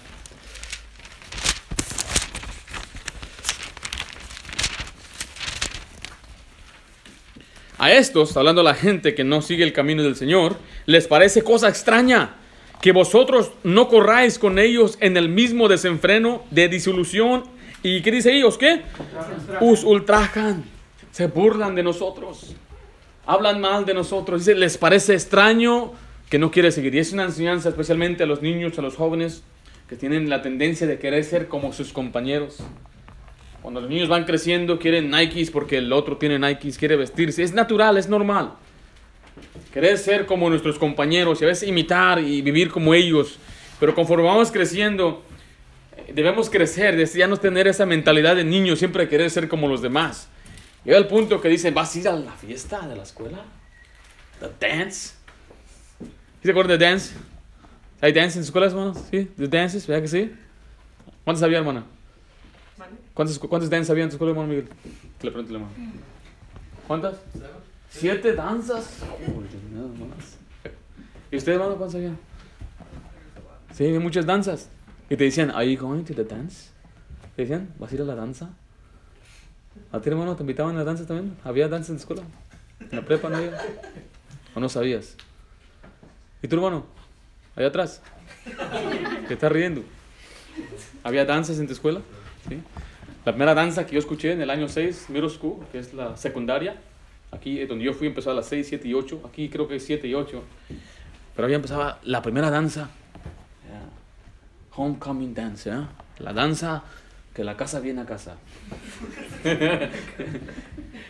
A 7.79 7.93
estos, 7.93 8.37
hablando 8.37 8.61
a 8.61 8.65
la 8.65 8.75
gente 8.75 9.15
que 9.15 9.25
no 9.25 9.43
sigue 9.43 9.63
el 9.63 9.73
camino 9.73 10.03
del 10.03 10.17
Señor, 10.17 10.57
les 10.87 11.07
parece 11.07 11.43
cosa 11.43 11.69
extraña 11.69 12.37
que 12.81 12.93
vosotros 12.93 13.53
no 13.65 13.89
corráis 13.89 14.39
con 14.39 14.59
ellos 14.59 14.99
en 15.01 15.17
el 15.17 15.29
mismo 15.29 15.69
desenfreno 15.69 16.43
de 16.51 16.69
disolución. 16.69 17.45
¿Y 17.83 18.03
qué 18.03 18.11
dice 18.11 18.35
ellos? 18.35 18.59
¿Qué? 18.59 18.83
Us 19.61 19.83
ultrajan, 19.83 20.65
se 21.11 21.27
burlan 21.27 21.75
de 21.75 21.83
nosotros 21.83 22.57
hablan 23.27 23.61
mal 23.61 23.85
de 23.85 23.95
nosotros, 23.95 24.47
dice, 24.47 24.59
les 24.59 24.79
parece 24.79 25.15
extraño 25.15 25.93
que 26.31 26.39
no 26.39 26.51
quiere 26.51 26.73
seguir. 26.73 26.95
Y 26.95 27.01
es 27.01 27.13
una 27.13 27.25
enseñanza 27.25 27.69
especialmente 27.69 28.23
a 28.23 28.27
los 28.27 28.41
niños, 28.41 28.79
a 28.79 28.83
los 28.83 28.97
jóvenes, 28.97 29.43
que 29.89 29.97
tienen 29.97 30.31
la 30.31 30.43
tendencia 30.43 30.87
de 30.87 30.99
querer 30.99 31.25
ser 31.25 31.49
como 31.49 31.73
sus 31.73 31.93
compañeros. 31.93 32.59
Cuando 33.63 33.81
los 33.81 33.91
niños 33.91 34.09
van 34.09 34.25
creciendo, 34.25 34.79
quieren 34.79 35.11
Nikes 35.11 35.51
porque 35.51 35.79
el 35.79 35.93
otro 35.93 36.17
tiene 36.17 36.39
Nikes, 36.39 36.79
quiere 36.79 36.97
vestirse. 36.97 37.43
Es 37.43 37.53
natural, 37.53 37.97
es 37.97 38.09
normal. 38.09 38.53
Querer 39.73 39.99
ser 39.99 40.27
como 40.27 40.49
nuestros 40.49 40.79
compañeros 40.79 41.41
y 41.41 41.45
a 41.45 41.49
veces 41.49 41.69
imitar 41.69 42.21
y 42.21 42.43
vivir 42.43 42.71
como 42.71 42.95
ellos. 42.95 43.39
Pero 43.79 43.95
conforme 43.95 44.25
vamos 44.25 44.51
creciendo, 44.51 45.23
debemos 46.13 46.49
crecer, 46.49 47.05
ya 47.07 47.27
no 47.27 47.37
tener 47.37 47.67
esa 47.67 47.87
mentalidad 47.87 48.37
de 48.37 48.45
niño, 48.45 48.77
siempre 48.77 49.09
querer 49.09 49.31
ser 49.31 49.49
como 49.49 49.69
los 49.69 49.83
demás. 49.83 50.29
Llega 50.87 50.99
el 50.99 51.09
punto 51.09 51.41
que 51.41 51.49
dicen, 51.49 51.75
¿vas 51.75 51.97
a 51.97 51.99
ir 51.99 52.09
a 52.09 52.13
la 52.13 52.31
fiesta 52.31 52.87
de 52.87 52.95
la 52.95 53.03
escuela? 53.03 53.45
The 54.39 54.69
dance. 54.69 55.15
¿Se 56.41 56.51
acuerdan 56.53 56.79
de 56.79 56.87
dance? 56.87 57.13
¿Hay 58.01 58.13
dance 58.13 58.39
en 58.39 58.45
escuelas, 58.45 58.73
hermanos? 58.73 58.99
¿Sí? 59.11 59.29
¿De 59.37 59.49
dances? 59.49 59.85
¿Verdad 59.85 60.03
que 60.03 60.09
sí? 60.09 60.33
¿Cuántos 61.25 61.43
había, 61.43 61.59
hermana? 61.59 61.85
¿Cuántos, 63.15 63.37
¿Cuántos 63.41 63.69
dances 63.69 63.91
había 63.91 64.05
en 64.05 64.11
tu 64.11 64.15
escuela, 64.15 64.31
hermano 64.31 64.49
Miguel? 64.49 64.69
Que 65.19 65.27
le 65.27 65.33
pregunto 65.33 65.55
hermano. 65.55 65.73
¿Cuántas? 66.87 67.17
Siete 67.91 68.35
danzas. 68.35 69.01
¿Y 71.33 71.37
usted, 71.37 71.53
hermano, 71.53 71.75
cuántos 71.79 71.97
había? 71.97 72.13
Sí, 73.73 73.87
hay 73.87 73.99
muchas 73.99 74.25
danzas. 74.25 74.71
Y 75.11 75.17
te 75.17 75.25
decían, 75.25 75.51
¿Are 75.51 75.69
you 75.69 75.81
going 75.81 76.05
to 76.05 76.15
the 76.15 76.23
dance? 76.23 76.71
Te 77.35 77.43
decían, 77.43 77.75
¿vas 77.77 77.91
a 77.91 77.95
ir 77.97 78.03
a 78.03 78.05
la 78.05 78.15
danza? 78.15 78.51
¿A 79.97 80.01
ti, 80.03 80.11
hermano, 80.11 80.37
te 80.37 80.43
invitaban 80.43 80.77
a 80.77 80.85
danza 80.85 81.07
también? 81.07 81.39
¿Había 81.43 81.69
danza 81.69 81.91
en 81.91 81.97
la 81.97 82.01
escuela? 82.01 82.23
¿En 82.81 82.97
la 82.99 83.03
prepa 83.03 83.31
no 83.31 83.39
había? 83.39 83.57
¿O 84.55 84.61
no 84.61 84.69
sabías? 84.69 85.17
¿Y 86.43 86.49
tu 86.49 86.57
hermano? 86.57 86.85
Allá 87.57 87.69
atrás. 87.69 88.03
¿Qué 89.27 89.33
estás 89.33 89.51
riendo? 89.51 89.83
¿Había 91.03 91.25
danzas 91.25 91.59
en 91.61 91.67
tu 91.67 91.73
escuela? 91.73 92.03
¿Sí? 92.47 92.59
La 93.25 93.33
primera 93.33 93.55
danza 93.55 93.87
que 93.87 93.95
yo 93.95 93.99
escuché 93.99 94.33
en 94.33 94.43
el 94.43 94.51
año 94.51 94.69
6, 94.69 95.07
middle 95.09 95.31
school, 95.31 95.65
que 95.73 95.79
es 95.79 95.95
la 95.95 96.15
secundaria, 96.19 96.77
aquí 97.31 97.65
donde 97.65 97.87
yo 97.87 97.95
fui 97.95 98.09
empezó 98.09 98.31
a 98.31 98.35
las 98.35 98.45
6, 98.49 98.67
7 98.69 98.87
y 98.87 98.93
8, 98.93 99.23
aquí 99.27 99.49
creo 99.49 99.67
que 99.67 99.77
es 99.77 99.87
7 99.87 100.07
y 100.07 100.13
8, 100.13 100.43
pero 101.35 101.47
había 101.47 101.57
empezaba 101.57 102.01
la 102.03 102.21
primera 102.21 102.51
danza, 102.51 102.91
homecoming 104.75 105.33
dance, 105.33 105.71
¿eh? 105.71 105.87
la 106.19 106.35
danza 106.35 106.85
que 107.37 107.45
la 107.45 107.55
casa 107.55 107.81
viene 107.81 108.01
a 108.01 108.07
casa. 108.07 108.37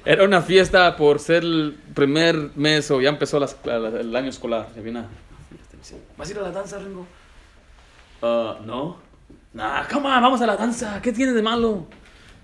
Era 0.05 0.25
una 0.25 0.43
fiesta 0.43 0.97
por 0.97 1.21
ser 1.21 1.45
el 1.45 1.79
primer 1.95 2.51
mes 2.57 2.91
o 2.91 3.01
ya 3.01 3.11
empezó 3.11 3.39
el 3.39 4.17
año 4.17 4.31
escolar. 4.31 4.67
Ya 4.75 4.83
viene 4.83 5.05
¿Vas 6.19 6.29
a 6.29 6.33
ir 6.33 6.39
a 6.39 6.43
la 6.43 6.51
danza, 6.51 6.81
Ringo? 6.81 7.07
Uh, 8.23 8.67
no. 8.67 8.97
Nah, 9.55 9.87
come 9.87 10.09
on, 10.09 10.21
vamos 10.21 10.41
a 10.41 10.47
la 10.47 10.57
danza. 10.57 11.01
¿Qué 11.01 11.13
tiene 11.13 11.33
de 11.33 11.43
malo? 11.43 11.87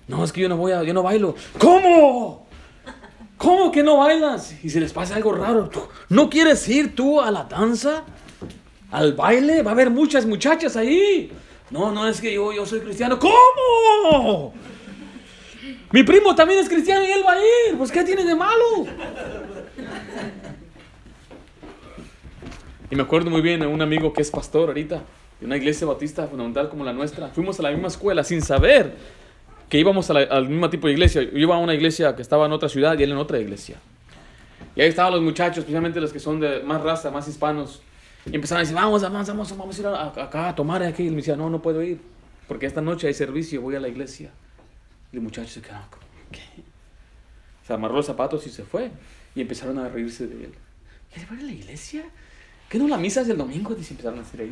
No, 0.07 0.23
es 0.23 0.31
que 0.31 0.43
yo 0.43 0.49
no 0.49 0.57
voy 0.57 0.71
a, 0.71 0.85
yo 0.85 0.95
no 0.95 1.03
bailo. 1.03 1.35
¿Cómo? 1.59 2.47
¿Cómo 3.37 3.73
que 3.73 3.83
no 3.83 3.97
bailas? 3.97 4.63
Y 4.63 4.71
si 4.71 4.79
les 4.79 4.93
pasa 4.93 5.17
algo 5.17 5.33
raro, 5.33 5.69
¿no 6.09 6.31
quieres 6.31 6.69
ir 6.69 6.95
tú 6.95 7.21
a 7.21 7.33
la 7.33 7.45
danza? 7.45 8.05
¿Al 8.93 9.15
baile? 9.15 9.65
Va 9.65 9.73
a 9.73 9.75
haber 9.75 9.91
muchas 9.91 10.25
muchachas 10.25 10.77
ahí. 10.77 11.33
No, 11.73 11.91
no 11.91 12.07
es 12.07 12.21
que 12.21 12.35
yo, 12.35 12.53
yo 12.53 12.67
soy 12.67 12.81
cristiano. 12.81 13.19
¿Cómo? 13.19 14.53
Mi 15.91 16.03
primo 16.03 16.35
también 16.35 16.61
es 16.61 16.69
cristiano 16.69 17.05
y 17.05 17.11
él 17.11 17.23
va 17.27 17.33
a 17.33 17.39
ir. 17.39 17.79
Pues 17.79 17.91
¿qué 17.91 18.05
tiene 18.05 18.25
de 18.25 18.35
malo? 18.35 18.87
Y 22.91 22.95
me 22.95 23.03
acuerdo 23.03 23.31
muy 23.31 23.41
bien 23.41 23.61
de 23.61 23.67
un 23.67 23.81
amigo 23.81 24.13
que 24.13 24.21
es 24.21 24.31
pastor 24.31 24.69
ahorita, 24.69 25.03
de 25.41 25.47
una 25.47 25.57
iglesia 25.57 25.87
bautista 25.87 26.27
fundamental 26.27 26.69
como 26.69 26.85
la 26.85 26.93
nuestra. 26.93 27.29
Fuimos 27.29 27.59
a 27.59 27.63
la 27.63 27.71
misma 27.71 27.89
escuela 27.89 28.23
sin 28.23 28.43
saber 28.43 28.95
que 29.71 29.79
íbamos 29.79 30.11
al 30.11 30.49
mismo 30.51 30.69
tipo 30.69 30.89
de 30.89 30.93
iglesia. 30.93 31.23
Yo 31.23 31.39
iba 31.39 31.55
a 31.55 31.59
una 31.59 31.73
iglesia 31.73 32.15
que 32.15 32.21
estaba 32.21 32.45
en 32.45 32.53
otra 32.53 32.69
ciudad 32.69 32.99
y 32.99 33.03
él 33.03 33.13
en 33.13 33.17
otra 33.17 33.39
iglesia. 33.39 33.77
Y 34.77 34.83
ahí 34.83 34.89
estaban 34.89 35.13
los 35.13 35.23
muchachos, 35.23 35.59
especialmente 35.59 36.03
los 36.03 36.13
que 36.13 36.21
son 36.21 36.39
de 36.39 36.63
más 36.63 36.83
raza, 36.83 37.11
más 37.11 37.27
hispanos. 37.29 37.81
Y 38.27 38.35
empezaron 38.35 38.59
a 38.59 38.61
decir, 38.61 38.75
vamos, 38.75 39.03
vamos, 39.03 39.27
vamos, 39.27 39.57
vamos 39.57 39.79
a 39.79 39.81
ir 39.81 39.87
acá 39.87 40.49
a 40.49 40.55
tomar 40.55 40.83
aquí. 40.83 41.07
Y 41.07 41.11
me 41.11 41.17
decía, 41.17 41.37
no, 41.37 41.51
no 41.51 41.61
puedo 41.61 41.83
ir, 41.83 42.01
porque 42.47 42.67
esta 42.67 42.81
noche 42.81 43.09
hay 43.09 43.15
servicio, 43.15 43.61
voy 43.61 43.75
a 43.75 43.81
la 43.81 43.89
iglesia. 43.89 44.31
Y 45.13 45.17
el 45.17 45.23
muchacho 45.23 45.49
se 45.49 45.61
quedó, 45.61 45.79
¿qué? 46.31 46.41
Se 47.67 47.73
amarró 47.73 47.97
los 47.97 48.07
zapatos 48.07 48.47
y 48.47 48.51
se 48.51 48.65
fue. 48.65 48.91
Y 49.35 49.41
empezaron 49.41 49.79
a 49.79 49.89
reírse 49.89 50.27
de 50.27 50.45
él. 50.45 50.53
¿Qué 51.13 51.25
va 51.27 51.39
a 51.39 51.43
la 51.43 51.53
iglesia? 51.53 52.05
¿Qué 52.69 52.79
no 52.79 52.89
la 52.89 52.97
misa 52.97 53.21
es 53.21 53.29
el 53.29 53.37
domingo? 53.37 53.75
Dice, 53.75 53.93
empezaron 53.93 54.21
a 54.21 54.23
decir. 54.23 54.51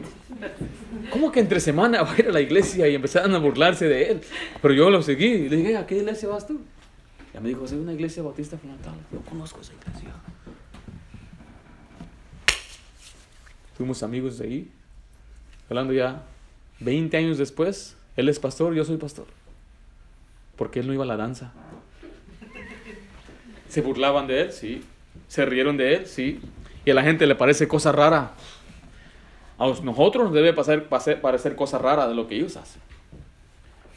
¿Cómo 1.10 1.32
que 1.32 1.40
entre 1.40 1.58
semana 1.58 2.02
va 2.02 2.12
a 2.12 2.18
ir 2.18 2.28
a 2.28 2.32
la 2.32 2.40
iglesia? 2.40 2.86
Y 2.86 2.94
empezaron 2.94 3.34
a 3.34 3.38
burlarse 3.38 3.86
de 3.86 4.10
él. 4.10 4.20
Pero 4.60 4.74
yo 4.74 4.90
lo 4.90 5.02
seguí 5.02 5.26
y 5.26 5.48
le 5.48 5.56
dije, 5.56 5.76
¿a 5.76 5.86
qué 5.86 5.96
iglesia 5.96 6.28
vas 6.28 6.46
tú? 6.46 6.60
Y 7.34 7.40
me 7.40 7.48
dijo, 7.48 7.66
soy 7.66 7.78
una 7.78 7.94
iglesia 7.94 8.22
bautista 8.22 8.58
fundamental. 8.58 8.94
Yo 9.10 9.20
conozco 9.20 9.60
esa 9.62 9.72
iglesia. 9.72 10.10
Fuimos 13.80 14.02
amigos 14.02 14.36
de 14.36 14.44
ahí. 14.44 14.70
Hablando 15.70 15.94
ya 15.94 16.20
20 16.80 17.16
años 17.16 17.38
después, 17.38 17.96
él 18.14 18.28
es 18.28 18.38
pastor, 18.38 18.74
yo 18.74 18.84
soy 18.84 18.98
pastor. 18.98 19.24
Porque 20.56 20.80
él 20.80 20.86
no 20.86 20.92
iba 20.92 21.04
a 21.04 21.06
la 21.06 21.16
danza. 21.16 21.54
¿Se 23.70 23.80
burlaban 23.80 24.26
de 24.26 24.42
él? 24.42 24.52
Sí. 24.52 24.84
¿Se 25.28 25.46
rieron 25.46 25.78
de 25.78 25.94
él? 25.94 26.06
Sí. 26.06 26.42
Y 26.84 26.90
a 26.90 26.94
la 26.94 27.02
gente 27.02 27.26
le 27.26 27.34
parece 27.36 27.68
cosa 27.68 27.90
rara. 27.90 28.32
A 29.56 29.66
nosotros 29.66 30.24
nos 30.24 30.34
debe 30.34 30.52
pasar, 30.52 30.86
parecer 31.22 31.56
cosa 31.56 31.78
rara 31.78 32.06
de 32.06 32.14
lo 32.14 32.28
que 32.28 32.34
ellos 32.34 32.58
hacen. 32.58 32.82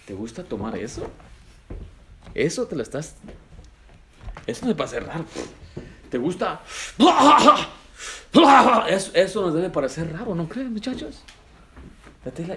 ¿Te 0.05 0.13
gusta 0.13 0.45
tomar 0.45 0.77
eso? 0.77 1.11
Eso 2.33 2.67
te 2.67 2.77
lo 2.77 2.83
estás... 2.83 3.17
Eso 4.47 4.65
me 4.65 4.75
parece 4.75 5.01
raro. 5.01 5.25
¿Te 6.09 6.17
gusta? 6.17 6.61
Eso, 8.89 9.11
eso 9.13 9.41
nos 9.41 9.53
debe 9.53 9.69
parecer 9.69 10.11
raro, 10.11 10.35
¿no 10.35 10.49
creen, 10.49 10.73
muchachos? 10.73 11.23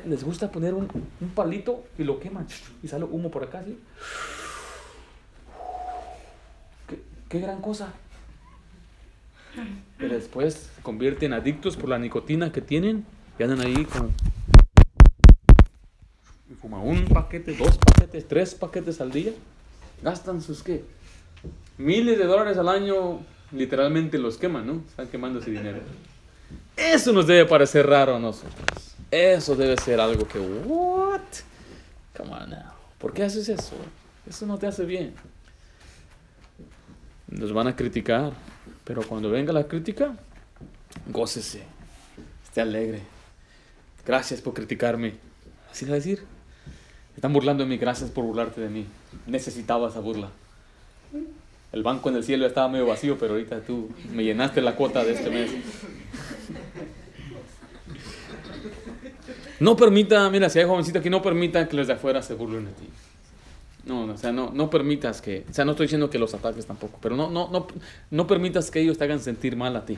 Les 0.07 0.23
gusta 0.23 0.51
poner 0.51 0.75
un, 0.75 0.89
palito 1.35 1.85
y 1.99 2.05
lo 2.05 2.21
queman 2.21 2.47
y 2.83 2.89
sale 2.89 3.05
humo 3.05 3.31
por 3.31 3.45
acá, 3.45 3.63
¿sí? 3.65 3.79
¿Qué, 6.89 7.03
qué 7.29 7.41
gran 7.41 7.61
cosa. 7.61 7.93
Pero 9.99 10.15
después 10.15 10.71
se 10.75 10.83
convierten 10.83 11.33
en 11.33 11.41
adictos 11.41 11.77
por 11.77 11.89
la 11.89 11.99
nicotina 11.99 12.53
que 12.53 12.61
tienen 12.61 13.05
y 13.39 13.43
andan 13.43 13.61
ahí 13.61 13.85
con... 13.85 14.13
Un 16.63 17.07
paquete, 17.07 17.55
dos 17.57 17.79
paquetes, 17.79 18.29
tres 18.29 18.55
paquetes 18.55 19.01
al 19.01 19.11
día. 19.11 19.33
Gastan 20.03 20.43
sus 20.43 20.63
qué? 20.63 20.85
Miles 21.79 22.19
de 22.19 22.25
dólares 22.25 22.59
al 22.59 22.69
año, 22.69 23.21
literalmente 23.57 24.19
los 24.19 24.37
queman, 24.37 24.67
¿no? 24.67 24.83
Están 24.89 25.09
quemando 25.09 25.41
ese 25.41 25.51
dinero. 25.51 25.81
Eso 26.77 27.13
nos 27.13 27.27
debe 27.27 27.47
parecer 27.47 27.87
raro 27.87 28.17
a 28.17 28.19
nosotros. 28.19 28.95
Eso 29.11 29.57
debe 29.57 29.77
ser 29.77 30.01
algo 30.01 30.27
que, 30.29 30.39
what? 30.39 31.21
Come 32.17 32.33
on 32.33 32.51
now. 32.51 32.73
¿Por 32.99 33.13
qué 33.13 33.25
haces 33.25 33.49
eso? 33.49 33.77
Eso 34.29 34.47
no 34.47 34.59
te 34.59 34.67
hace 34.67 34.85
bien. 34.85 35.15
Nos 37.29 37.53
van 37.53 37.69
a 37.69 37.77
criticar, 37.77 38.33
pero 38.85 39.03
cuando 39.03 39.31
venga 39.31 39.53
la 39.53 39.67
crítica, 39.67 40.17
gócese, 41.07 41.63
esté 42.45 42.61
alegre. 42.61 43.03
Gracias 44.07 44.41
por 44.41 44.55
criticarme. 44.55 45.15
Así 45.71 45.85
va 45.85 45.93
a 45.93 45.95
decir. 45.97 46.25
Están 47.15 47.33
burlando 47.33 47.65
de 47.65 47.71
mí, 47.71 47.79
gracias 47.79 48.11
por 48.11 48.25
burlarte 48.25 48.61
de 48.61 48.69
mí. 48.69 48.87
Necesitaba 49.27 49.89
esa 49.89 50.01
burla. 50.01 50.31
El 51.73 51.83
banco 51.83 52.09
en 52.09 52.17
el 52.17 52.25
cielo 52.25 52.47
estaba 52.47 52.69
medio 52.69 52.87
vacío, 52.87 53.19
pero 53.19 53.35
ahorita 53.35 53.61
tú 53.61 53.91
me 54.13 54.25
llenaste 54.25 54.63
la 54.63 54.77
cuota 54.77 55.05
de 55.05 55.13
este 55.13 55.31
mes. 55.31 55.51
No 59.59 59.77
permita, 59.77 60.29
mira, 60.31 60.49
si 60.49 60.59
hay 60.59 60.67
jovencito 60.67 60.99
aquí, 60.99 61.11
no 61.11 61.23
permita 61.23 61.67
que 61.69 61.77
los 61.77 61.87
de 61.87 61.95
afuera 61.95 62.23
se 62.23 62.35
burlen 62.35 62.67
de 62.67 62.73
ti. 62.73 62.89
No, 63.87 64.05
o 64.05 64.17
sea, 64.17 64.33
no, 64.33 64.51
no 64.53 64.69
permitas 64.69 65.23
que, 65.23 65.45
o 65.49 65.55
sea, 65.55 65.65
no 65.65 65.71
estoy 65.73 65.87
diciendo 65.87 66.11
que 66.11 66.19
los 66.19 66.35
ataques 66.35 66.67
tampoco, 66.67 66.99
pero 67.01 67.17
no, 67.17 67.31
no, 67.31 67.49
no, 67.51 67.67
no 68.11 68.27
permitas 68.27 68.71
que 68.71 68.81
ellos 68.81 68.99
te 68.99 69.05
hagan 69.05 69.21
sentir 69.21 69.57
mal 69.57 69.77
a 69.77 69.87
ti. 69.87 69.97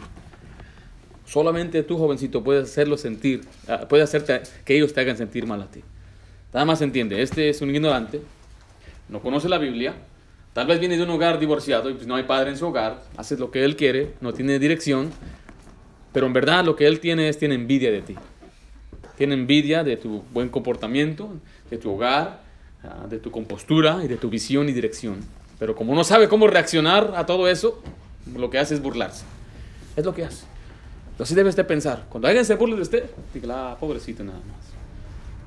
Solamente 1.27 1.83
tú, 1.83 1.97
jovencito, 1.97 2.45
puedes 2.45 2.71
hacerlo 2.71 2.97
sentir, 2.99 3.47
ah, 3.66 3.87
puedes 3.89 4.05
hacerte 4.05 4.43
que 4.64 4.77
ellos 4.77 4.93
te 4.93 5.01
hagan 5.01 5.16
sentir 5.16 5.47
mal 5.47 5.62
a 5.62 5.71
ti. 5.71 5.83
Nada 6.53 6.66
más 6.66 6.81
entiende, 6.83 7.21
este 7.23 7.49
es 7.49 7.61
un 7.62 7.75
ignorante, 7.75 8.21
no 9.09 9.21
conoce 9.21 9.49
la 9.49 9.59
Biblia, 9.59 9.95
tal 10.53 10.67
vez 10.67 10.81
viene 10.81 10.97
de 10.97 11.03
un 11.03 11.11
hogar 11.11 11.39
divorciado 11.39 11.91
y 11.91 11.95
pues 11.95 12.07
no 12.07 12.17
hay 12.17 12.25
padre 12.25 12.51
en 12.51 12.57
su 12.57 12.67
hogar, 12.67 13.03
hace 13.17 13.37
lo 13.37 13.51
que 13.51 13.65
él 13.65 13.77
quiere, 13.77 14.15
no 14.21 14.33
tiene 14.33 14.59
dirección, 14.59 15.11
pero 16.13 16.27
en 16.27 16.33
verdad 16.33 16.65
lo 16.65 16.77
que 16.77 16.87
él 16.87 17.01
tiene 17.01 17.29
es, 17.29 17.39
tiene 17.39 17.55
envidia 17.55 17.91
de 17.91 18.03
ti. 18.03 18.15
Tiene 19.17 19.35
envidia 19.35 19.85
de 19.85 19.97
tu 19.97 20.23
buen 20.33 20.49
comportamiento, 20.49 21.31
de 21.71 21.79
tu 21.79 21.93
hogar, 21.93 22.41
ah, 22.83 23.07
de 23.09 23.19
tu 23.19 23.31
compostura 23.31 24.01
y 24.05 24.09
de 24.09 24.17
tu 24.17 24.31
visión 24.31 24.69
y 24.69 24.73
dirección. 24.73 25.21
Pero 25.59 25.75
como 25.75 25.95
no 25.95 26.05
sabe 26.05 26.29
cómo 26.29 26.47
reaccionar 26.47 27.15
a 27.17 27.27
todo 27.27 27.49
eso, 27.49 27.83
lo 28.37 28.49
que 28.49 28.59
hace 28.59 28.75
es 28.75 28.83
burlarse. 28.83 29.25
Es 29.97 30.05
lo 30.05 30.15
que 30.15 30.25
hace. 30.25 30.45
Así 31.19 31.35
debe 31.35 31.49
usted 31.49 31.67
pensar. 31.67 32.07
Cuando 32.09 32.29
alguien 32.29 32.45
se 32.45 32.55
burle 32.55 32.77
de 32.77 32.83
usted, 32.83 33.11
diga, 33.35 33.73
ah, 33.73 33.77
pobrecito 33.79 34.23
nada 34.23 34.39
más. 34.39 34.69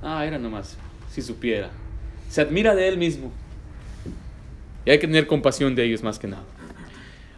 Ah, 0.04 0.26
era 0.26 0.38
nomás, 0.38 0.76
si 1.10 1.22
supiera. 1.22 1.70
Se 2.30 2.41
admira 2.41 2.76
de 2.76 2.88
él 2.88 2.97
mismo. 2.97 3.32
Y 4.86 4.91
hay 4.91 4.99
que 4.99 5.07
tener 5.07 5.27
compasión 5.27 5.75
de 5.75 5.84
ellos 5.84 6.03
más 6.03 6.17
que 6.19 6.27
nada. 6.27 6.43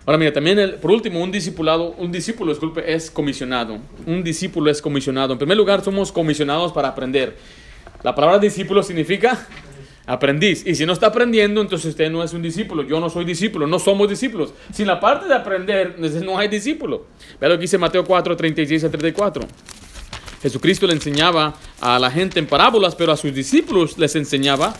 Ahora 0.05 0.17
mira, 0.17 0.33
también 0.33 0.59
el, 0.59 0.75
por 0.75 0.91
último, 0.91 1.21
un 1.21 1.31
discipulado, 1.31 1.91
un 1.97 2.11
discípulo, 2.11 2.51
disculpe, 2.51 2.93
es 2.93 3.09
comisionado. 3.09 3.79
Un 4.05 4.23
discípulo 4.23 4.69
es 4.69 4.81
comisionado. 4.81 5.33
En 5.33 5.39
primer 5.39 5.55
lugar, 5.55 5.83
somos 5.83 6.11
comisionados 6.11 6.73
para 6.73 6.89
aprender. 6.89 7.37
La 8.03 8.13
palabra 8.13 8.37
discípulo 8.37 8.83
significa 8.83 9.47
aprendiz. 10.05 10.65
Y 10.67 10.75
si 10.75 10.85
no 10.85 10.91
está 10.93 11.07
aprendiendo, 11.07 11.61
entonces 11.61 11.91
usted 11.91 12.11
no 12.11 12.21
es 12.21 12.33
un 12.33 12.41
discípulo. 12.41 12.83
Yo 12.83 12.99
no 12.99 13.09
soy 13.09 13.23
discípulo, 13.23 13.65
no 13.65 13.79
somos 13.79 14.09
discípulos. 14.09 14.53
Sin 14.73 14.87
la 14.87 14.99
parte 14.99 15.27
de 15.27 15.35
aprender, 15.35 15.95
no 16.23 16.37
hay 16.37 16.49
discípulo. 16.49 17.05
Vea 17.39 17.49
lo 17.49 17.55
que 17.55 17.61
dice 17.61 17.77
Mateo 17.77 18.03
4, 18.03 18.35
36 18.35 18.83
a 18.83 18.89
34. 18.89 19.43
Jesucristo 20.41 20.85
le 20.85 20.93
enseñaba 20.93 21.55
a 21.79 21.97
la 21.97 22.11
gente 22.11 22.39
en 22.39 22.47
parábolas, 22.47 22.95
pero 22.95 23.13
a 23.13 23.17
sus 23.17 23.33
discípulos 23.33 23.97
les 23.97 24.13
enseñaba 24.17 24.73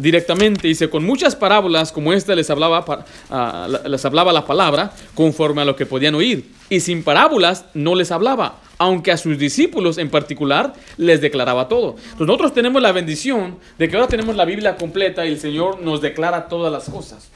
directamente. 0.00 0.68
Dice, 0.68 0.90
con 0.90 1.04
muchas 1.04 1.36
parábolas 1.36 1.92
como 1.92 2.12
esta 2.12 2.34
les 2.34 2.50
hablaba, 2.50 2.84
uh, 3.30 3.88
les 3.88 4.04
hablaba 4.04 4.32
la 4.32 4.46
palabra 4.46 4.92
conforme 5.14 5.62
a 5.62 5.64
lo 5.64 5.76
que 5.76 5.86
podían 5.86 6.14
oír. 6.14 6.50
Y 6.70 6.80
sin 6.80 7.02
parábolas 7.02 7.66
no 7.74 7.94
les 7.94 8.10
hablaba, 8.10 8.60
aunque 8.78 9.12
a 9.12 9.16
sus 9.16 9.38
discípulos 9.38 9.98
en 9.98 10.10
particular 10.10 10.72
les 10.96 11.20
declaraba 11.20 11.68
todo. 11.68 11.96
nosotros 12.18 12.54
tenemos 12.54 12.80
la 12.82 12.92
bendición 12.92 13.58
de 13.78 13.88
que 13.88 13.96
ahora 13.96 14.08
tenemos 14.08 14.36
la 14.36 14.44
Biblia 14.44 14.76
completa 14.76 15.24
y 15.26 15.28
el 15.28 15.38
Señor 15.38 15.80
nos 15.80 16.00
declara 16.00 16.48
todas 16.48 16.72
las 16.72 16.88
cosas. 16.88 17.28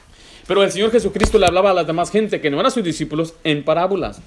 Pero 0.47 0.63
el 0.63 0.71
Señor 0.71 0.91
Jesucristo 0.91 1.37
le 1.37 1.45
hablaba 1.45 1.69
a 1.69 1.73
las 1.75 1.85
demás 1.85 2.09
gente 2.09 2.41
que 2.41 2.49
no 2.49 2.59
eran 2.59 2.71
sus 2.71 2.83
discípulos 2.83 3.35
en 3.43 3.63
parábolas. 3.63 4.19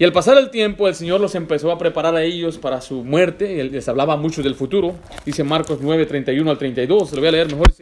Y 0.00 0.04
al 0.04 0.12
pasar 0.12 0.38
el 0.38 0.50
tiempo, 0.50 0.86
el 0.86 0.94
Señor 0.94 1.20
los 1.20 1.34
empezó 1.34 1.72
a 1.72 1.78
preparar 1.78 2.14
a 2.14 2.22
ellos 2.22 2.56
para 2.56 2.80
su 2.80 3.02
muerte. 3.02 3.60
Él 3.60 3.72
les 3.72 3.88
hablaba 3.88 4.16
mucho 4.16 4.44
del 4.44 4.54
futuro. 4.54 4.94
Dice 5.26 5.42
Marcos 5.42 5.80
9, 5.82 6.06
31 6.06 6.48
al 6.48 6.56
32. 6.56 7.12
Lo 7.14 7.18
voy 7.18 7.28
a 7.28 7.32
leer 7.32 7.48
mejor. 7.48 7.72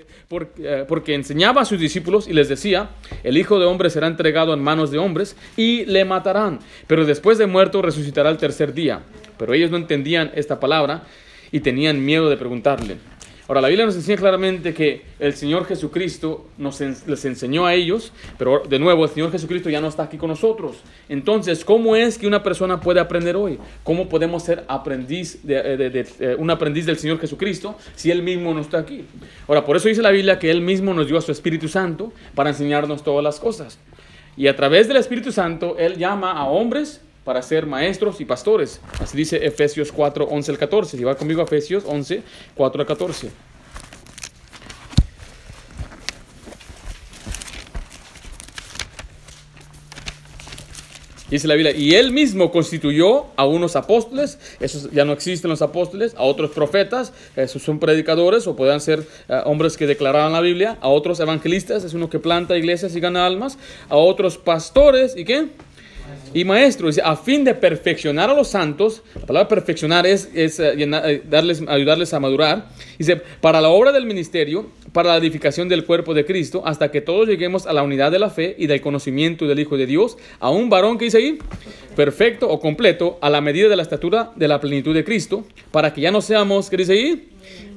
Eh, 0.58 0.86
porque 0.88 1.14
enseñaba 1.14 1.60
a 1.60 1.64
sus 1.66 1.78
discípulos 1.78 2.26
y 2.26 2.32
les 2.32 2.48
decía, 2.48 2.88
el 3.22 3.36
Hijo 3.36 3.58
de 3.58 3.66
Hombre 3.66 3.90
será 3.90 4.06
entregado 4.06 4.54
en 4.54 4.60
manos 4.60 4.90
de 4.90 4.96
hombres 4.96 5.36
y 5.58 5.84
le 5.84 6.06
matarán. 6.06 6.60
Pero 6.86 7.04
después 7.04 7.36
de 7.36 7.46
muerto 7.46 7.82
resucitará 7.82 8.30
el 8.30 8.38
tercer 8.38 8.72
día. 8.72 9.02
Pero 9.36 9.52
ellos 9.52 9.70
no 9.70 9.76
entendían 9.76 10.32
esta 10.34 10.58
palabra 10.58 11.02
y 11.52 11.60
tenían 11.60 12.02
miedo 12.02 12.30
de 12.30 12.38
preguntarle. 12.38 12.96
Ahora, 13.48 13.60
la 13.60 13.68
Biblia 13.68 13.86
nos 13.86 13.94
enseña 13.94 14.16
claramente 14.16 14.74
que 14.74 15.02
el 15.20 15.32
Señor 15.34 15.66
Jesucristo 15.66 16.46
nos 16.58 16.80
les 16.80 17.24
enseñó 17.24 17.64
a 17.64 17.74
ellos, 17.74 18.12
pero 18.38 18.62
de 18.68 18.80
nuevo, 18.80 19.04
el 19.04 19.10
Señor 19.10 19.30
Jesucristo 19.30 19.70
ya 19.70 19.80
no 19.80 19.86
está 19.86 20.02
aquí 20.02 20.16
con 20.16 20.30
nosotros. 20.30 20.78
Entonces, 21.08 21.64
¿cómo 21.64 21.94
es 21.94 22.18
que 22.18 22.26
una 22.26 22.42
persona 22.42 22.80
puede 22.80 22.98
aprender 22.98 23.36
hoy? 23.36 23.58
¿Cómo 23.84 24.08
podemos 24.08 24.42
ser 24.42 24.64
aprendiz 24.66 25.46
de, 25.46 26.06
eh, 26.18 26.34
un 26.36 26.50
aprendiz 26.50 26.86
del 26.86 26.98
Señor 26.98 27.20
Jesucristo 27.20 27.76
si 27.94 28.10
Él 28.10 28.20
mismo 28.20 28.52
no 28.52 28.60
está 28.60 28.78
aquí? 28.78 29.04
Ahora, 29.46 29.64
por 29.64 29.76
eso 29.76 29.86
dice 29.86 30.02
la 30.02 30.10
Biblia 30.10 30.40
que 30.40 30.50
Él 30.50 30.60
mismo 30.60 30.92
nos 30.92 31.06
dio 31.06 31.16
a 31.16 31.20
su 31.20 31.30
Espíritu 31.30 31.68
Santo 31.68 32.12
para 32.34 32.50
enseñarnos 32.50 33.04
todas 33.04 33.22
las 33.22 33.38
cosas. 33.38 33.78
Y 34.36 34.48
a 34.48 34.56
través 34.56 34.88
del 34.88 34.96
Espíritu 34.96 35.30
Santo, 35.30 35.76
Él 35.78 35.96
llama 35.96 36.32
a 36.32 36.46
hombres 36.46 37.00
para 37.26 37.42
ser 37.42 37.66
maestros 37.66 38.20
y 38.20 38.24
pastores. 38.24 38.80
Así 39.00 39.16
dice 39.16 39.44
Efesios 39.44 39.90
4, 39.90 40.28
11 40.30 40.52
al 40.52 40.58
14. 40.58 40.96
Si 40.96 41.02
va 41.02 41.16
conmigo 41.16 41.40
a 41.40 41.44
Efesios 41.44 41.82
11, 41.84 42.22
4 42.54 42.80
al 42.80 42.86
14. 42.86 43.30
Dice 51.28 51.48
la 51.48 51.56
Biblia, 51.56 51.74
y 51.76 51.96
él 51.96 52.12
mismo 52.12 52.52
constituyó 52.52 53.26
a 53.34 53.44
unos 53.44 53.74
apóstoles, 53.74 54.38
esos 54.60 54.92
ya 54.92 55.04
no 55.04 55.12
existen 55.12 55.50
los 55.50 55.60
apóstoles, 55.60 56.14
a 56.14 56.22
otros 56.22 56.52
profetas, 56.52 57.12
esos 57.34 57.60
son 57.64 57.80
predicadores 57.80 58.46
o 58.46 58.54
puedan 58.54 58.80
ser 58.80 59.04
eh, 59.28 59.40
hombres 59.44 59.76
que 59.76 59.88
declaraban 59.88 60.32
la 60.32 60.40
Biblia, 60.40 60.78
a 60.80 60.88
otros 60.88 61.18
evangelistas, 61.18 61.82
es 61.82 61.94
uno 61.94 62.08
que 62.08 62.20
planta 62.20 62.56
iglesias 62.56 62.94
y 62.94 63.00
gana 63.00 63.26
almas, 63.26 63.58
a 63.88 63.96
otros 63.96 64.38
pastores, 64.38 65.16
¿y 65.16 65.24
qué? 65.24 65.48
Y 66.36 66.44
maestro, 66.44 66.90
a 67.02 67.16
fin 67.16 67.44
de 67.44 67.54
perfeccionar 67.54 68.28
a 68.28 68.34
los 68.34 68.48
santos, 68.48 69.02
la 69.14 69.24
palabra 69.24 69.48
perfeccionar 69.48 70.06
es, 70.06 70.28
es 70.34 70.60
eh, 70.60 70.74
eh, 70.76 71.22
darles, 71.30 71.62
ayudarles 71.66 72.12
a 72.12 72.20
madurar, 72.20 72.68
dice, 72.98 73.16
para 73.40 73.58
la 73.58 73.70
obra 73.70 73.90
del 73.90 74.04
ministerio, 74.04 74.66
para 74.92 75.12
la 75.12 75.16
edificación 75.16 75.66
del 75.66 75.86
cuerpo 75.86 76.12
de 76.12 76.26
Cristo, 76.26 76.60
hasta 76.66 76.90
que 76.90 77.00
todos 77.00 77.26
lleguemos 77.26 77.66
a 77.66 77.72
la 77.72 77.82
unidad 77.82 78.12
de 78.12 78.18
la 78.18 78.28
fe 78.28 78.54
y 78.58 78.66
del 78.66 78.82
conocimiento 78.82 79.46
del 79.46 79.60
Hijo 79.60 79.78
de 79.78 79.86
Dios, 79.86 80.18
a 80.38 80.50
un 80.50 80.68
varón 80.68 80.98
que 80.98 81.06
dice 81.06 81.16
ahí, 81.16 81.38
perfecto 81.96 82.50
o 82.50 82.60
completo, 82.60 83.16
a 83.22 83.30
la 83.30 83.40
medida 83.40 83.70
de 83.70 83.76
la 83.76 83.82
estatura 83.82 84.32
de 84.36 84.46
la 84.46 84.60
plenitud 84.60 84.92
de 84.92 85.04
Cristo, 85.04 85.46
para 85.70 85.94
que 85.94 86.02
ya 86.02 86.10
no 86.10 86.20
seamos, 86.20 86.68
¿qué 86.68 86.76
dice 86.76 86.92
ahí? 86.92 87.30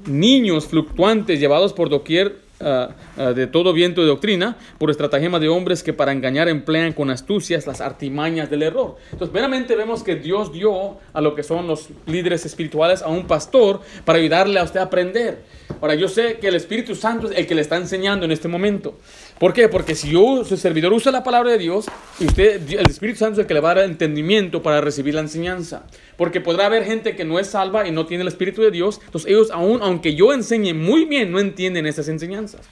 Niños 0.06 0.68
fluctuantes 0.68 1.40
llevados 1.40 1.72
por 1.72 1.88
doquier 1.88 2.49
ah, 2.62 2.90
ah, 3.18 3.34
de 3.34 3.48
todo 3.48 3.74
viento 3.74 4.02
de 4.02 4.08
doctrina, 4.08 4.58
por 4.78 4.90
estratagema 4.90 5.40
de 5.40 5.50
hombres 5.50 5.84
que 5.84 5.94
para 5.94 6.12
engañar 6.12 6.48
emplean 6.48 6.94
con 6.94 7.10
astucias 7.10 7.68
las 7.68 7.82
artimañas 7.82 8.50
del 8.50 8.64
error. 8.64 8.98
Entonces, 9.12 9.34
veramente 9.34 9.76
vemos 9.76 10.04
que 10.04 10.16
Dios 10.16 10.52
dio 10.52 10.98
a 11.14 11.22
lo 11.22 11.36
que 11.36 11.44
son 11.44 11.68
los 11.68 11.90
líderes 12.06 12.46
espirituales 12.46 13.02
a 13.02 13.08
un 13.08 13.28
pastor 13.28 13.82
para 14.06 14.20
ayudarle 14.20 14.60
a 14.60 14.64
usted 14.64 14.80
a 14.80 14.84
aprender. 14.84 15.44
Ahora, 15.82 15.96
yo 15.96 16.08
sé 16.08 16.38
que 16.40 16.48
el 16.48 16.56
Espíritu 16.56 16.96
Santo 16.96 17.30
es 17.30 17.38
el 17.38 17.48
que 17.48 17.56
le 17.56 17.62
está 17.62 17.78
enseñando 17.78 18.26
en 18.26 18.32
este 18.32 18.48
momento. 18.48 18.96
¿Por 19.40 19.54
qué? 19.54 19.70
Porque 19.70 19.96
si 19.96 20.12
yo, 20.12 20.44
su 20.44 20.58
servidor, 20.58 20.92
usa 20.92 21.14
la 21.14 21.24
palabra 21.24 21.52
de 21.52 21.58
Dios, 21.58 21.86
y 22.20 22.26
usted, 22.26 22.62
el 22.72 22.90
Espíritu 22.90 23.20
Santo 23.20 23.36
es 23.36 23.46
el 23.46 23.48
que 23.48 23.54
le 23.54 23.62
va 23.62 23.72
a 23.72 23.76
dar 23.76 23.86
entendimiento 23.86 24.62
para 24.62 24.82
recibir 24.82 25.14
la 25.14 25.22
enseñanza. 25.22 25.84
Porque 26.18 26.42
podrá 26.42 26.66
haber 26.66 26.84
gente 26.84 27.16
que 27.16 27.24
no 27.24 27.40
es 27.40 27.48
salva 27.48 27.88
y 27.88 27.92
no 27.92 28.06
tiene 28.06 28.24
el 28.24 28.28
Espíritu 28.28 28.62
de 28.62 28.72
Dios. 28.72 29.00
Entonces 29.06 29.32
ellos 29.32 29.50
aún, 29.52 29.80
aunque 29.82 30.14
yo 30.14 30.34
enseñe 30.34 30.74
muy 30.74 31.06
bien, 31.06 31.32
no 31.32 31.40
entienden 31.40 31.86
esas 31.86 32.10
enseñanzas. 32.10 32.68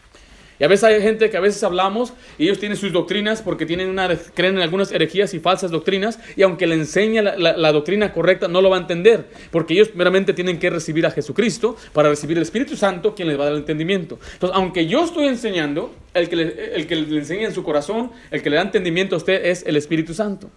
Y 0.60 0.64
a 0.64 0.68
veces 0.68 0.86
hay 0.86 1.02
gente 1.02 1.30
que 1.30 1.38
a 1.38 1.40
veces 1.40 1.64
hablamos 1.64 2.14
y 2.38 2.46
ellos 2.46 2.60
tienen 2.60 2.78
sus 2.78 2.92
doctrinas 2.92 3.42
porque 3.42 3.66
tienen 3.66 3.90
una, 3.90 4.16
creen 4.34 4.56
en 4.56 4.62
algunas 4.62 4.92
herejías 4.92 5.34
y 5.34 5.40
falsas 5.40 5.70
doctrinas 5.70 6.20
y 6.36 6.42
aunque 6.42 6.66
le 6.66 6.76
enseña 6.76 7.22
la, 7.22 7.72
doctrina 7.72 8.12
correcta 8.12 8.48
no 8.48 8.62
lo 8.62 8.70
va 8.70 8.78
a 8.78 8.80
entender 8.80 9.28
porque 9.52 9.76
ellos 9.76 9.92
meramente 9.94 10.34
tienen 10.34 10.58
que 10.58 10.70
recibir 10.70 11.06
a 11.06 11.12
Jesucristo 11.12 11.76
para 11.94 12.10
recibir 12.10 12.38
el 12.38 12.44
Espíritu 12.44 12.76
Santo 12.76 13.14
quien 13.14 13.28
les 13.28 13.38
va 13.38 13.44
a 13.44 13.46
dar 13.46 13.54
el 13.54 13.60
entendimiento. 13.60 14.20
Entonces, 14.34 14.58
aunque 14.58 14.88
yo 14.88 15.04
estoy 15.04 15.28
enseñando, 15.28 15.94
el 16.14 16.30
que, 16.30 16.72
el 16.74 16.88
que 16.88 16.96
le 16.96 17.18
enseña 17.20 17.48
en 17.48 17.54
su 17.54 17.64
corazón, 17.64 18.12
el 18.32 18.42
que 18.42 18.50
le 18.50 18.56
da 18.56 18.64
entendimiento 18.64 19.16
a 19.16 19.18
usted 19.18 19.46
es 19.46 19.64
el 19.68 19.76
Espíritu 19.76 20.14
Santo. 20.14 20.50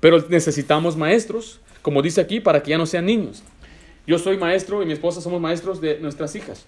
Pero 0.00 0.24
necesitamos 0.28 0.96
maestros, 0.96 1.60
como 1.82 2.02
dice 2.02 2.20
aquí, 2.20 2.40
para 2.40 2.62
que 2.62 2.70
ya 2.70 2.78
no 2.78 2.86
sean 2.86 3.06
niños. 3.06 3.42
Yo 4.06 4.18
soy 4.18 4.36
maestro 4.36 4.82
y 4.82 4.86
mi 4.86 4.92
esposa 4.92 5.20
somos 5.20 5.40
maestros 5.40 5.80
de 5.80 5.98
nuestras 6.00 6.34
hijas. 6.34 6.66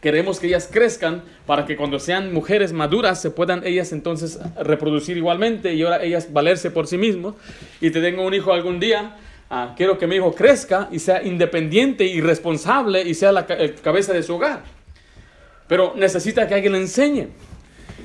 Queremos 0.00 0.38
que 0.38 0.46
ellas 0.46 0.68
crezcan 0.70 1.24
para 1.44 1.66
que 1.66 1.76
cuando 1.76 1.98
sean 1.98 2.32
mujeres 2.32 2.72
maduras 2.72 3.20
se 3.20 3.30
puedan 3.30 3.66
ellas 3.66 3.92
entonces 3.92 4.38
reproducir 4.60 5.16
igualmente 5.16 5.74
y 5.74 5.82
ahora 5.82 6.04
ellas 6.04 6.32
valerse 6.32 6.70
por 6.70 6.86
sí 6.86 6.96
mismos. 6.96 7.34
Y 7.80 7.90
te 7.90 8.00
tengo 8.00 8.24
un 8.24 8.32
hijo 8.32 8.52
algún 8.52 8.78
día, 8.78 9.16
ah, 9.50 9.74
quiero 9.76 9.98
que 9.98 10.06
mi 10.06 10.16
hijo 10.16 10.32
crezca 10.34 10.88
y 10.92 11.00
sea 11.00 11.22
independiente 11.24 12.04
y 12.04 12.20
responsable 12.20 13.02
y 13.02 13.14
sea 13.14 13.32
la 13.32 13.46
cabeza 13.46 14.12
de 14.12 14.22
su 14.22 14.36
hogar. 14.36 14.62
Pero 15.66 15.94
necesita 15.96 16.46
que 16.46 16.54
alguien 16.54 16.74
le 16.74 16.78
enseñe. 16.78 17.28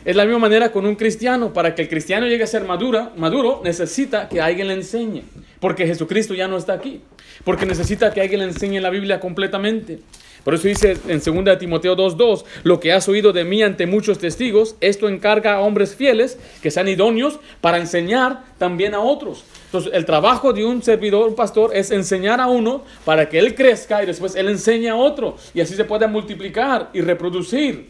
Es 0.04 0.16
la 0.16 0.26
misma 0.26 0.39
manera 0.39 0.72
con 0.72 0.86
un 0.86 0.96
cristiano. 0.96 1.54
Para 1.54 1.76
que 1.76 1.84
el 1.84 1.89
cristiano 1.89 2.28
llegue 2.28 2.44
a 2.44 2.48
ser 2.48 2.66
madura, 2.66 3.12
maduro, 3.16 3.62
necesita 3.64 4.28
que 4.28 4.41
alguien 4.41 4.68
le 4.68 4.74
enseñe. 4.74 5.24
Porque 5.60 5.88
Jesucristo 5.88 6.34
ya 6.34 6.48
no 6.48 6.58
está 6.58 6.74
aquí. 6.74 7.02
Porque 7.46 7.66
necesita 7.66 8.12
que 8.12 8.20
alguien 8.20 8.41
le 8.41 8.48
enseñe 8.48 8.82
la 8.82 8.89
Biblia 8.89 9.20
completamente. 9.20 10.00
Por 10.44 10.54
eso 10.54 10.68
dice 10.68 10.98
en 11.08 11.22
2 11.22 11.58
Timoteo 11.58 11.96
2.2, 11.96 12.44
lo 12.64 12.80
que 12.80 12.91
has 12.91 13.08
oído 13.08 13.32
de 13.32 13.46
mí 13.46 13.64
ante 13.64 13.86
muchos 13.86 14.20
testigos, 14.20 14.76
esto 14.82 15.08
encarga 15.08 15.56
a 15.56 15.60
hombres 15.62 15.96
fieles 15.96 16.38
que 16.62 16.70
sean 16.70 16.89
idóneos 16.89 17.39
para 17.62 17.78
enseñar 17.78 18.44
también 18.58 18.94
a 18.94 19.00
otros. 19.00 19.46
Entonces, 19.66 19.94
el 19.96 20.06
trabajo 20.06 20.54
de 20.54 20.66
un 20.66 20.84
servidor, 20.84 21.28
un 21.30 21.36
pastor, 21.36 21.72
es 21.74 21.91
enseñar 21.91 22.41
a 22.41 22.48
uno 22.48 22.84
para 23.06 23.30
que 23.30 23.39
él 23.39 23.56
crezca 23.56 24.04
y 24.04 24.06
después 24.06 24.36
él 24.36 24.50
enseñe 24.50 24.89
a 24.89 24.96
otro. 24.96 25.38
Y 25.54 25.62
así 25.62 25.76
se 25.76 25.86
puede 25.86 26.08
multiplicar 26.08 26.89
y 26.94 27.02
reproducir. 27.02 27.89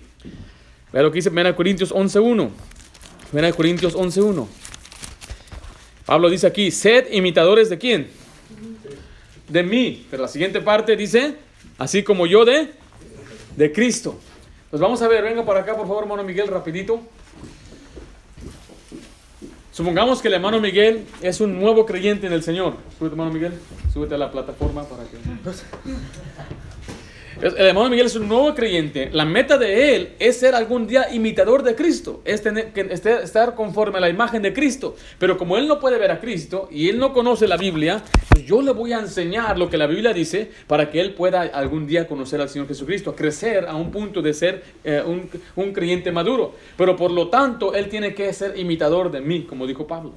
Vea 0.93 1.01
lo 1.01 1.11
que 1.11 1.17
dice 1.17 1.29
1 1.29 1.55
Corintios 1.55 1.93
11.1. 1.93 2.49
1 3.33 3.55
Corintios 3.55 3.95
11.1. 3.95 4.47
Pablo 6.05 6.29
dice 6.29 6.47
aquí, 6.47 6.69
sed 6.69 7.11
imitadores 7.11 7.69
de 7.69 7.77
quién? 7.77 8.07
De 9.49 9.63
mí. 9.63 10.05
Pero 10.11 10.21
la 10.23 10.29
siguiente 10.29 10.61
parte 10.61 10.95
dice, 10.95 11.35
así 11.83 12.01
como 12.01 12.25
yo 12.25 12.45
de, 12.45 12.71
de 13.57 13.71
Cristo. 13.73 14.17
Pues 14.69 14.81
vamos 14.81 15.01
a 15.01 15.07
ver, 15.09 15.21
venga 15.21 15.45
para 15.45 15.59
acá 15.59 15.75
por 15.75 15.85
favor, 15.85 16.03
hermano 16.03 16.23
Miguel, 16.23 16.47
rapidito. 16.47 17.01
Supongamos 19.71 20.21
que 20.21 20.29
el 20.29 20.35
hermano 20.35 20.61
Miguel 20.61 21.05
es 21.21 21.41
un 21.41 21.59
nuevo 21.59 21.85
creyente 21.85 22.27
en 22.27 22.33
el 22.33 22.41
Señor. 22.41 22.75
Súbete, 22.97 23.13
hermano 23.13 23.31
Miguel, 23.31 23.53
súbete 23.91 24.15
a 24.15 24.17
la 24.17 24.31
plataforma 24.31 24.83
para 24.85 25.03
que... 25.03 25.17
El 27.43 27.57
hermano 27.57 27.89
Miguel 27.89 28.05
es 28.05 28.15
un 28.15 28.29
nuevo 28.29 28.55
creyente. 28.55 29.09
La 29.11 29.25
meta 29.25 29.57
de 29.57 29.97
él 29.97 30.13
es 30.17 30.37
ser 30.37 30.55
algún 30.55 30.87
día 30.87 31.13
imitador 31.13 31.61
de 31.61 31.75
Cristo, 31.75 32.21
es 32.23 32.39
que 32.39 32.87
estar 32.89 33.53
conforme 33.53 33.97
a 33.97 33.99
la 33.99 34.07
imagen 34.07 34.41
de 34.41 34.53
Cristo. 34.53 34.95
Pero 35.19 35.37
como 35.37 35.57
él 35.57 35.67
no 35.67 35.77
puede 35.77 35.97
ver 35.97 36.09
a 36.11 36.21
Cristo 36.21 36.69
y 36.71 36.87
él 36.87 36.97
no 36.97 37.11
conoce 37.11 37.45
la 37.49 37.57
Biblia, 37.57 38.01
pues 38.29 38.45
yo 38.45 38.61
le 38.61 38.71
voy 38.71 38.93
a 38.93 38.99
enseñar 38.99 39.59
lo 39.59 39.69
que 39.69 39.77
la 39.77 39.87
Biblia 39.87 40.13
dice 40.13 40.51
para 40.67 40.89
que 40.89 41.01
él 41.01 41.15
pueda 41.15 41.41
algún 41.41 41.85
día 41.85 42.07
conocer 42.07 42.39
al 42.39 42.47
Señor 42.47 42.69
Jesucristo, 42.69 43.13
crecer 43.13 43.65
a 43.67 43.75
un 43.75 43.91
punto 43.91 44.21
de 44.21 44.33
ser 44.33 44.63
eh, 44.85 45.03
un, 45.05 45.29
un 45.57 45.73
creyente 45.73 46.13
maduro. 46.13 46.55
Pero 46.77 46.95
por 46.95 47.11
lo 47.11 47.27
tanto, 47.27 47.73
él 47.73 47.89
tiene 47.89 48.15
que 48.15 48.31
ser 48.31 48.57
imitador 48.57 49.11
de 49.11 49.19
mí, 49.19 49.41
como 49.43 49.67
dijo 49.67 49.85
Pablo. 49.85 50.13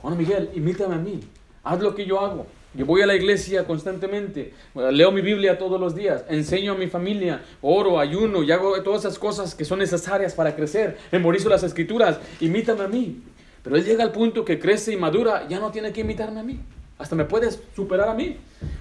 Bueno, 0.00 0.16
Miguel, 0.16 0.48
imítame 0.54 0.94
a 0.94 0.98
mí. 0.98 1.18
Haz 1.64 1.80
lo 1.80 1.92
que 1.92 2.06
yo 2.06 2.20
hago. 2.20 2.46
Yo 2.72 2.86
voy 2.86 3.02
a 3.02 3.06
la 3.06 3.16
iglesia 3.16 3.64
constantemente, 3.64 4.54
leo 4.92 5.10
mi 5.10 5.22
Biblia 5.22 5.58
todos 5.58 5.80
los 5.80 5.92
días, 5.92 6.24
enseño 6.28 6.72
a 6.72 6.76
mi 6.76 6.86
familia, 6.86 7.42
oro, 7.62 7.98
ayuno 7.98 8.44
y 8.44 8.52
hago 8.52 8.80
todas 8.84 9.00
esas 9.04 9.18
cosas 9.18 9.56
que 9.56 9.64
son 9.64 9.80
necesarias 9.80 10.34
para 10.34 10.54
crecer, 10.54 10.96
memorizo 11.10 11.48
las 11.48 11.64
escrituras, 11.64 12.20
imítame 12.38 12.84
a 12.84 12.88
mí. 12.88 13.22
Pero 13.64 13.74
él 13.74 13.84
llega 13.84 14.04
al 14.04 14.12
punto 14.12 14.44
que 14.44 14.60
crece 14.60 14.92
y 14.92 14.96
madura, 14.96 15.48
ya 15.48 15.58
no 15.58 15.72
tiene 15.72 15.92
que 15.92 16.02
imitarme 16.02 16.38
a 16.38 16.44
mí, 16.44 16.60
hasta 16.96 17.16
me 17.16 17.24
puedes 17.24 17.60
superar 17.74 18.08
a 18.08 18.14
mí. 18.14 18.36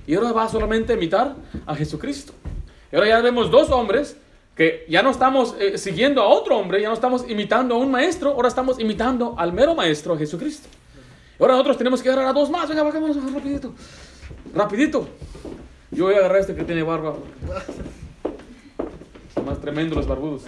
Y 0.06 0.14
ahora 0.14 0.34
va 0.34 0.48
solamente 0.48 0.94
a 0.94 0.96
imitar 0.96 1.36
a 1.66 1.76
Jesucristo. 1.76 2.34
Y 2.92 2.96
ahora 2.96 3.08
ya 3.08 3.22
vemos 3.22 3.50
dos 3.50 3.72
hombres 3.72 4.18
que 4.56 4.86
ya 4.88 5.02
no 5.02 5.10
estamos 5.10 5.56
eh, 5.60 5.80
siguiendo 5.80 6.22
a 6.22 6.28
otro 6.28 6.58
hombre, 6.58 6.80
ya 6.82 6.90
no 6.90 6.94
estamos 6.94 7.28
imitando 7.28 7.74
a 7.74 7.78
un 7.80 7.90
maestro, 7.90 8.34
ahora 8.34 8.50
estamos 8.50 8.80
imitando 8.80 9.34
al 9.38 9.52
mero 9.52 9.74
maestro, 9.74 10.16
Jesucristo. 10.16 10.70
Ahora 11.40 11.54
nosotros 11.54 11.78
tenemos 11.78 12.04
que 12.04 12.10
agarrar 12.10 12.28
a 12.28 12.34
dos 12.34 12.50
más. 12.50 12.68
Venga, 12.68 12.84
vamos, 12.84 13.34
rapidito. 13.34 13.74
Rapidito. 14.54 15.08
Yo 15.92 16.06
voy 16.06 16.16
a 16.16 16.18
agarrar 16.18 16.38
a 16.38 16.42
este 16.42 16.54
que 16.54 16.64
tiene 16.64 16.84
barba. 16.84 17.16
Son 19.34 19.46
más 19.46 19.60
tremendos 19.62 19.98
los 19.98 20.08
barbudos. 20.08 20.44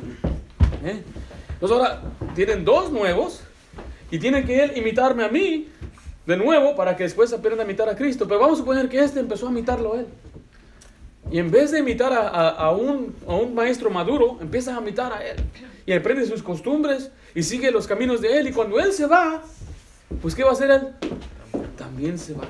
¿Eh? 0.84 1.02
Entonces 1.54 1.78
ahora 1.78 2.02
tienen 2.36 2.66
dos 2.66 2.92
nuevos 2.92 3.42
y 4.10 4.20
tienen 4.20 4.46
que 4.46 4.64
él 4.64 4.74
imitarme 4.76 5.24
a 5.24 5.30
mí 5.30 5.70
de 6.26 6.38
nuevo 6.38 6.76
para 6.76 6.96
que 6.98 7.04
después 7.04 7.32
aprendan 7.32 7.62
a 7.62 7.70
imitar 7.70 7.88
a 7.88 7.96
Cristo. 7.96 8.28
Pero 8.28 8.42
vamos 8.42 8.60
a 8.60 8.62
suponer 8.62 8.90
que 8.90 9.00
este 9.00 9.22
empezó 9.22 9.48
a 9.48 9.52
imitarlo 9.52 9.96
él. 9.96 10.08
Y 11.32 11.40
en 11.40 11.50
vez 11.50 11.72
de 11.72 11.80
imitar 11.80 12.12
a, 12.12 12.50
a, 12.50 12.72
un, 12.72 13.16
a, 13.26 13.36
un, 13.36 13.56
maestro 13.56 13.90
maduro, 13.90 14.38
empieza 14.42 14.76
a 14.76 14.82
imitar 14.82 15.14
a 15.14 15.26
él. 15.26 15.38
Y 15.86 15.94
aprende 15.94 16.26
sus 16.26 16.44
costumbres 16.44 17.12
y 17.34 17.44
sigue 17.44 17.72
los 17.72 17.88
caminos 17.88 18.20
de 18.20 18.40
él. 18.40 18.50
Y 18.50 18.52
cuando 18.52 18.80
él 18.80 18.92
se 18.92 19.06
va, 19.06 19.42
pues 20.22 20.36
¿qué 20.36 20.44
va 20.44 20.50
a 20.50 20.54
hacer 20.54 20.72
él? 20.72 20.82
También 21.78 22.18
se 22.18 22.34
va. 22.34 22.44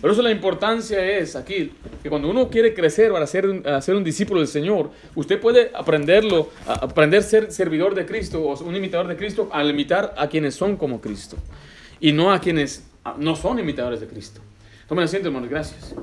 Por 0.00 0.12
eso 0.12 0.22
la 0.22 0.30
importancia 0.30 1.04
es 1.04 1.34
aquí, 1.34 1.72
que 2.02 2.08
cuando 2.08 2.30
uno 2.30 2.48
quiere 2.48 2.72
crecer 2.72 3.10
para 3.10 3.26
ser, 3.26 3.46
un 3.48 4.04
discípulo 4.04 4.40
del 4.40 4.48
Señor, 4.48 4.90
usted 5.16 5.40
puede 5.40 5.72
aprenderlo, 5.74 6.50
aprender 6.66 7.18
a 7.18 7.22
ser 7.22 7.50
servidor 7.50 7.96
de 7.96 8.06
Cristo 8.06 8.40
o 8.42 8.62
un 8.62 8.76
imitador 8.76 9.08
de 9.08 9.16
Cristo 9.16 9.48
al 9.52 9.70
imitar 9.70 10.14
a 10.16 10.28
quienes 10.28 10.54
son 10.54 10.76
como 10.76 11.00
Cristo 11.00 11.36
y 11.98 12.12
no 12.12 12.32
a 12.32 12.40
quienes 12.40 12.84
no 13.16 13.34
son 13.34 13.58
imitadores 13.58 14.00
de 14.00 14.06
Cristo. 14.06 14.40
Tomen 14.86 15.04
asiento, 15.04 15.28
hermanos, 15.28 15.50
gracias. 15.50 15.94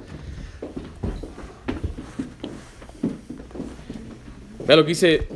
Vea 4.68 4.76
lo 4.76 4.84
que 4.84 4.90
dice 4.90 5.28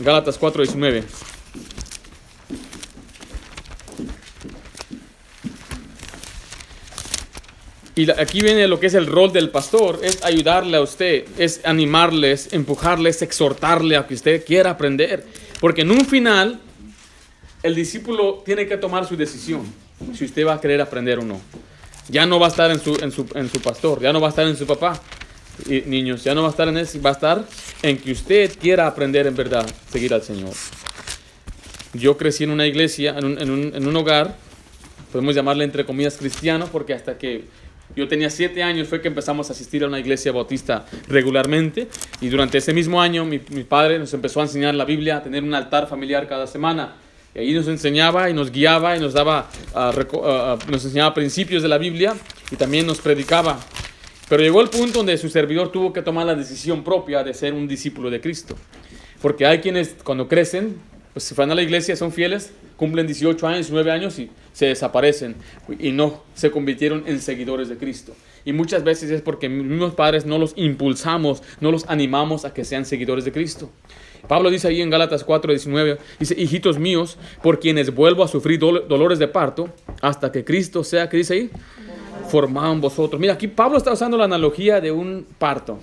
Gálatas 0.00 0.40
4:19. 0.40 1.27
Y 7.98 8.08
aquí 8.12 8.42
viene 8.42 8.68
lo 8.68 8.78
que 8.78 8.86
es 8.86 8.94
el 8.94 9.08
rol 9.08 9.32
del 9.32 9.50
pastor, 9.50 9.98
es 10.04 10.22
ayudarle 10.22 10.76
a 10.76 10.80
usted, 10.82 11.24
es 11.36 11.60
animarles, 11.64 12.52
empujarles, 12.52 13.22
exhortarle 13.22 13.96
a 13.96 14.06
que 14.06 14.14
usted 14.14 14.44
quiera 14.44 14.70
aprender. 14.70 15.26
Porque 15.58 15.80
en 15.80 15.90
un 15.90 16.06
final, 16.06 16.60
el 17.64 17.74
discípulo 17.74 18.44
tiene 18.46 18.68
que 18.68 18.76
tomar 18.76 19.04
su 19.04 19.16
decisión, 19.16 19.62
si 20.14 20.26
usted 20.26 20.46
va 20.46 20.54
a 20.54 20.60
querer 20.60 20.80
aprender 20.80 21.18
o 21.18 21.22
no. 21.22 21.40
Ya 22.08 22.24
no 22.24 22.38
va 22.38 22.46
a 22.46 22.50
estar 22.50 22.70
en 22.70 22.78
su, 22.78 22.94
en 23.02 23.10
su, 23.10 23.26
en 23.34 23.50
su 23.50 23.60
pastor, 23.60 24.00
ya 24.00 24.12
no 24.12 24.20
va 24.20 24.28
a 24.28 24.30
estar 24.30 24.46
en 24.46 24.56
su 24.56 24.64
papá. 24.64 25.02
Niños, 25.66 26.22
ya 26.22 26.36
no 26.36 26.42
va 26.42 26.48
a 26.48 26.50
estar 26.52 26.68
en 26.68 26.76
eso, 26.76 27.02
va 27.02 27.10
a 27.10 27.14
estar 27.14 27.44
en 27.82 27.98
que 27.98 28.12
usted 28.12 28.56
quiera 28.60 28.86
aprender 28.86 29.26
en 29.26 29.34
verdad, 29.34 29.68
seguir 29.90 30.14
al 30.14 30.22
Señor. 30.22 30.54
Yo 31.94 32.16
crecí 32.16 32.44
en 32.44 32.50
una 32.50 32.64
iglesia, 32.68 33.16
en 33.18 33.24
un, 33.24 33.38
en 33.40 33.50
un, 33.50 33.72
en 33.74 33.88
un 33.88 33.96
hogar, 33.96 34.36
podemos 35.10 35.34
llamarle 35.34 35.64
entre 35.64 35.84
comillas 35.84 36.16
cristiano, 36.16 36.68
porque 36.70 36.94
hasta 36.94 37.18
que 37.18 37.66
yo 37.96 38.06
tenía 38.08 38.30
siete 38.30 38.62
años, 38.62 38.88
fue 38.88 39.00
que 39.00 39.08
empezamos 39.08 39.48
a 39.50 39.52
asistir 39.52 39.82
a 39.82 39.86
una 39.86 39.98
iglesia 39.98 40.32
bautista 40.32 40.86
regularmente 41.08 41.88
y 42.20 42.28
durante 42.28 42.58
ese 42.58 42.72
mismo 42.72 43.00
año 43.00 43.24
mi, 43.24 43.38
padre 43.38 43.98
nos 43.98 44.12
empezó 44.14 44.40
a 44.40 44.44
enseñar 44.44 44.74
la 44.74 44.84
Biblia, 44.84 45.16
a 45.16 45.22
tener 45.22 45.42
un 45.42 45.54
altar 45.54 45.88
familiar 45.88 46.28
cada 46.28 46.46
semana. 46.46 46.96
Y 47.34 47.40
ahí 47.40 47.52
nos 47.52 47.68
enseñaba 47.68 48.30
y 48.30 48.34
nos 48.34 48.50
guiaba 48.50 48.96
y 48.96 49.00
nos 49.00 49.12
daba, 49.12 49.50
ah, 49.74 49.92
ah, 50.24 50.58
nos 50.68 50.84
enseñaba 50.84 51.14
principios 51.14 51.62
de 51.62 51.68
la 51.68 51.78
Biblia 51.78 52.14
y 52.50 52.56
también 52.56 52.86
nos 52.86 52.98
predicaba. 52.98 53.58
Pero 54.28 54.42
llegó 54.42 54.60
el 54.60 54.68
punto 54.68 54.98
donde 54.98 55.16
su 55.16 55.28
servidor 55.28 55.72
tuvo 55.72 55.92
que 55.92 56.02
tomar 56.02 56.26
la 56.26 56.34
decisión 56.34 56.84
propia 56.84 57.24
de 57.24 57.34
ser 57.34 57.54
un 57.54 57.66
discípulo 57.66 58.10
de 58.10 58.20
Cristo. 58.20 58.56
Porque 59.22 59.46
hay 59.46 59.60
quienes 59.60 59.96
cuando 60.04 60.28
crecen, 60.28 60.76
pues 61.18 61.24
se 61.24 61.34
van 61.34 61.50
a 61.50 61.56
la 61.56 61.62
iglesia, 61.62 61.96
son 61.96 62.12
fieles, 62.12 62.52
cumplen 62.76 63.04
18 63.04 63.44
años, 63.44 63.66
19 63.66 63.90
años 63.90 64.20
y 64.20 64.30
se 64.52 64.66
desaparecen 64.66 65.34
y 65.80 65.90
no 65.90 66.22
se 66.36 66.52
convirtieron 66.52 67.02
en 67.06 67.20
seguidores 67.20 67.68
de 67.68 67.76
Cristo. 67.76 68.14
Y 68.44 68.52
muchas 68.52 68.84
veces 68.84 69.10
es 69.10 69.20
porque 69.20 69.48
mismos 69.48 69.94
padres 69.94 70.26
no 70.26 70.38
los 70.38 70.52
impulsamos, 70.54 71.42
no 71.60 71.72
los 71.72 71.88
animamos 71.88 72.44
a 72.44 72.54
que 72.54 72.64
sean 72.64 72.84
seguidores 72.84 73.24
de 73.24 73.32
Cristo. 73.32 73.68
Pablo 74.28 74.48
dice 74.48 74.68
ahí 74.68 74.80
en 74.80 74.90
Gálatas 74.90 75.26
4:19, 75.26 75.98
dice, 76.20 76.36
hijitos 76.38 76.78
míos, 76.78 77.18
por 77.42 77.58
quienes 77.58 77.92
vuelvo 77.92 78.22
a 78.22 78.28
sufrir 78.28 78.60
dolores 78.60 79.18
de 79.18 79.26
parto, 79.26 79.70
hasta 80.00 80.30
que 80.30 80.44
Cristo 80.44 80.84
sea, 80.84 81.08
¿qué 81.08 81.16
dice 81.16 81.34
ahí? 81.34 81.50
Formado 82.28 82.72
en 82.72 82.80
vosotros. 82.80 83.20
Mira, 83.20 83.32
aquí 83.32 83.48
Pablo 83.48 83.76
está 83.76 83.92
usando 83.92 84.16
la 84.16 84.26
analogía 84.26 84.80
de 84.80 84.92
un 84.92 85.26
parto. 85.36 85.80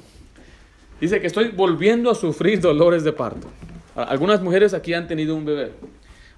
Dice 1.02 1.20
que 1.20 1.28
estoy 1.28 1.50
volviendo 1.50 2.10
a 2.10 2.16
sufrir 2.16 2.62
dolores 2.62 3.04
de 3.04 3.12
parto. 3.12 3.50
Algunas 3.96 4.42
mujeres 4.42 4.74
aquí 4.74 4.94
han 4.94 5.08
tenido 5.08 5.36
un 5.36 5.46
bebé. 5.46 5.72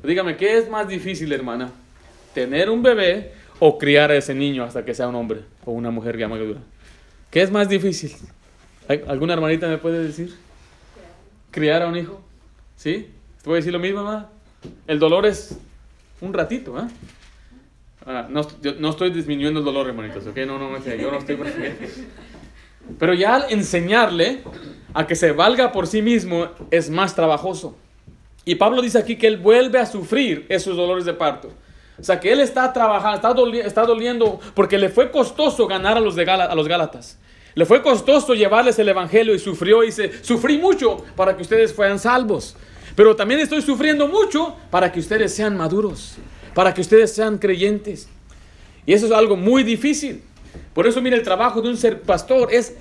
Dígame, 0.03 0.37
¿qué 0.37 0.57
es 0.57 0.69
más 0.69 0.87
difícil, 0.87 1.31
hermana? 1.33 1.71
¿Tener 2.33 2.69
un 2.69 2.83
bebé 2.83 3.31
o 3.59 3.77
criar 3.79 4.11
a 4.11 4.15
ese 4.15 4.35
niño 4.35 4.63
hasta 4.63 4.85
que 4.85 4.93
sea 4.93 5.07
un 5.07 5.15
hombre 5.15 5.41
o 5.65 5.71
una 5.71 5.89
mujer 5.89 6.17
ya 6.17 6.27
madura? 6.27 6.59
¿Qué 7.31 7.41
es 7.41 7.51
más 7.51 7.67
difícil? 7.67 8.15
¿Alguna 9.07 9.33
hermanita 9.33 9.67
me 9.67 9.79
puede 9.79 10.03
decir? 10.03 10.35
Criar 11.51 11.81
a 11.81 11.87
un 11.87 11.97
hijo. 11.97 12.21
¿Sí? 12.75 13.09
¿Te 13.41 13.49
a 13.49 13.55
decir 13.55 13.73
lo 13.73 13.79
mismo, 13.79 14.03
mamá? 14.03 14.29
El 14.85 14.99
dolor 14.99 15.25
es 15.25 15.57
un 16.21 16.33
ratito, 16.33 16.77
¿eh? 16.77 16.87
Ah, 18.05 18.27
no, 18.29 18.47
no, 18.79 18.89
estoy 18.89 19.09
disminuyendo 19.11 19.59
el 19.59 19.65
dolor, 19.65 19.87
hermanitos, 19.87 20.27
¿ok? 20.27 20.37
No, 20.45 20.57
no, 20.57 20.77
yo 20.77 21.11
no 21.11 21.17
estoy... 21.17 21.37
Pero 22.99 23.13
ya 23.13 23.35
al 23.35 23.45
enseñarle 23.49 24.43
a 24.93 25.05
que 25.05 25.15
se 25.15 25.31
valga 25.31 25.71
por 25.71 25.87
sí 25.87 26.01
mismo 26.01 26.47
es 26.71 26.89
más 26.89 27.15
trabajoso. 27.15 27.75
Y 28.45 28.55
Pablo 28.55 28.81
dice 28.81 28.97
aquí 28.97 29.17
que 29.17 29.27
él 29.27 29.37
vuelve 29.37 29.79
a 29.79 29.85
sufrir 29.85 30.45
esos 30.49 30.77
dolores 30.77 31.05
de 31.05 31.13
parto. 31.13 31.49
O 31.99 32.03
sea, 32.03 32.19
que 32.19 32.31
él 32.31 32.39
está 32.39 32.71
trabajando, 32.71 33.51
está, 33.57 33.83
doliendo 33.83 34.39
porque 34.53 34.77
le 34.77 34.89
fue 34.89 35.11
costoso 35.11 35.67
ganar 35.67 35.97
a 35.97 35.99
los, 35.99 36.15
de 36.15 36.29
a 36.29 36.55
los 36.55 36.67
Gálatas. 36.67 37.19
Le 37.55 37.65
fue 37.65 37.81
costoso 37.81 38.35
llevarles 38.35 38.77
el 38.77 38.87
Evangelio 38.87 39.33
y 39.33 39.39
sufrió 39.39 39.83
y 39.83 39.87
dice, 39.87 40.11
sufrí 40.23 40.59
mucho 40.59 41.03
para 41.15 41.35
que 41.35 41.41
ustedes 41.41 41.73
fueran 41.73 41.97
salvos. 41.97 42.55
Pero 42.95 43.15
también 43.15 43.39
estoy 43.39 43.63
sufriendo 43.63 44.07
mucho 44.07 44.55
para 44.69 44.91
que 44.91 44.99
ustedes 44.99 45.33
sean 45.33 45.57
maduros, 45.57 46.17
para 46.53 46.73
que 46.73 46.81
ustedes 46.81 47.13
sean 47.13 47.39
creyentes. 47.39 48.09
Y 48.85 48.93
eso 48.93 49.07
es 49.07 49.11
algo 49.11 49.35
muy 49.35 49.63
difícil. 49.63 50.23
Por 50.73 50.87
eso, 50.87 51.01
mire, 51.01 51.15
el 51.15 51.23
trabajo 51.23 51.61
de 51.61 51.69
un 51.69 51.77
ser 51.77 52.01
pastor 52.01 52.53
es, 52.53 52.73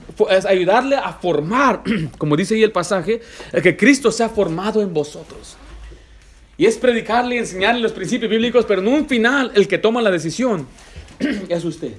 ayudarle 0.47 0.97
a 0.97 1.13
formar, 1.15 1.83
como 2.19 2.37
dice 2.37 2.55
ahí 2.55 2.63
el 2.63 2.73
pasaje, 2.73 3.21
que 3.63 3.77
Cristo 3.77 4.11
sea 4.11 4.29
formado 4.29 4.83
en 4.83 4.93
vosotros. 4.93 5.57
Y 6.59 6.67
es 6.67 6.79
predicarle 6.79 7.37
y 7.37 7.39
enseñarle 7.39 7.81
los 7.81 7.93
principios 7.93 8.31
bíblicos, 8.31 8.65
pero 8.65 8.81
en 8.81 8.89
un 8.89 9.07
final 9.09 9.53
el 9.55 9.69
que 9.69 9.79
toma 9.79 10.01
la 10.01 10.11
decisión 10.11 10.67
es 11.49 11.65
usted. 11.65 11.93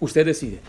Usted 0.00 0.26
decide. 0.26 0.60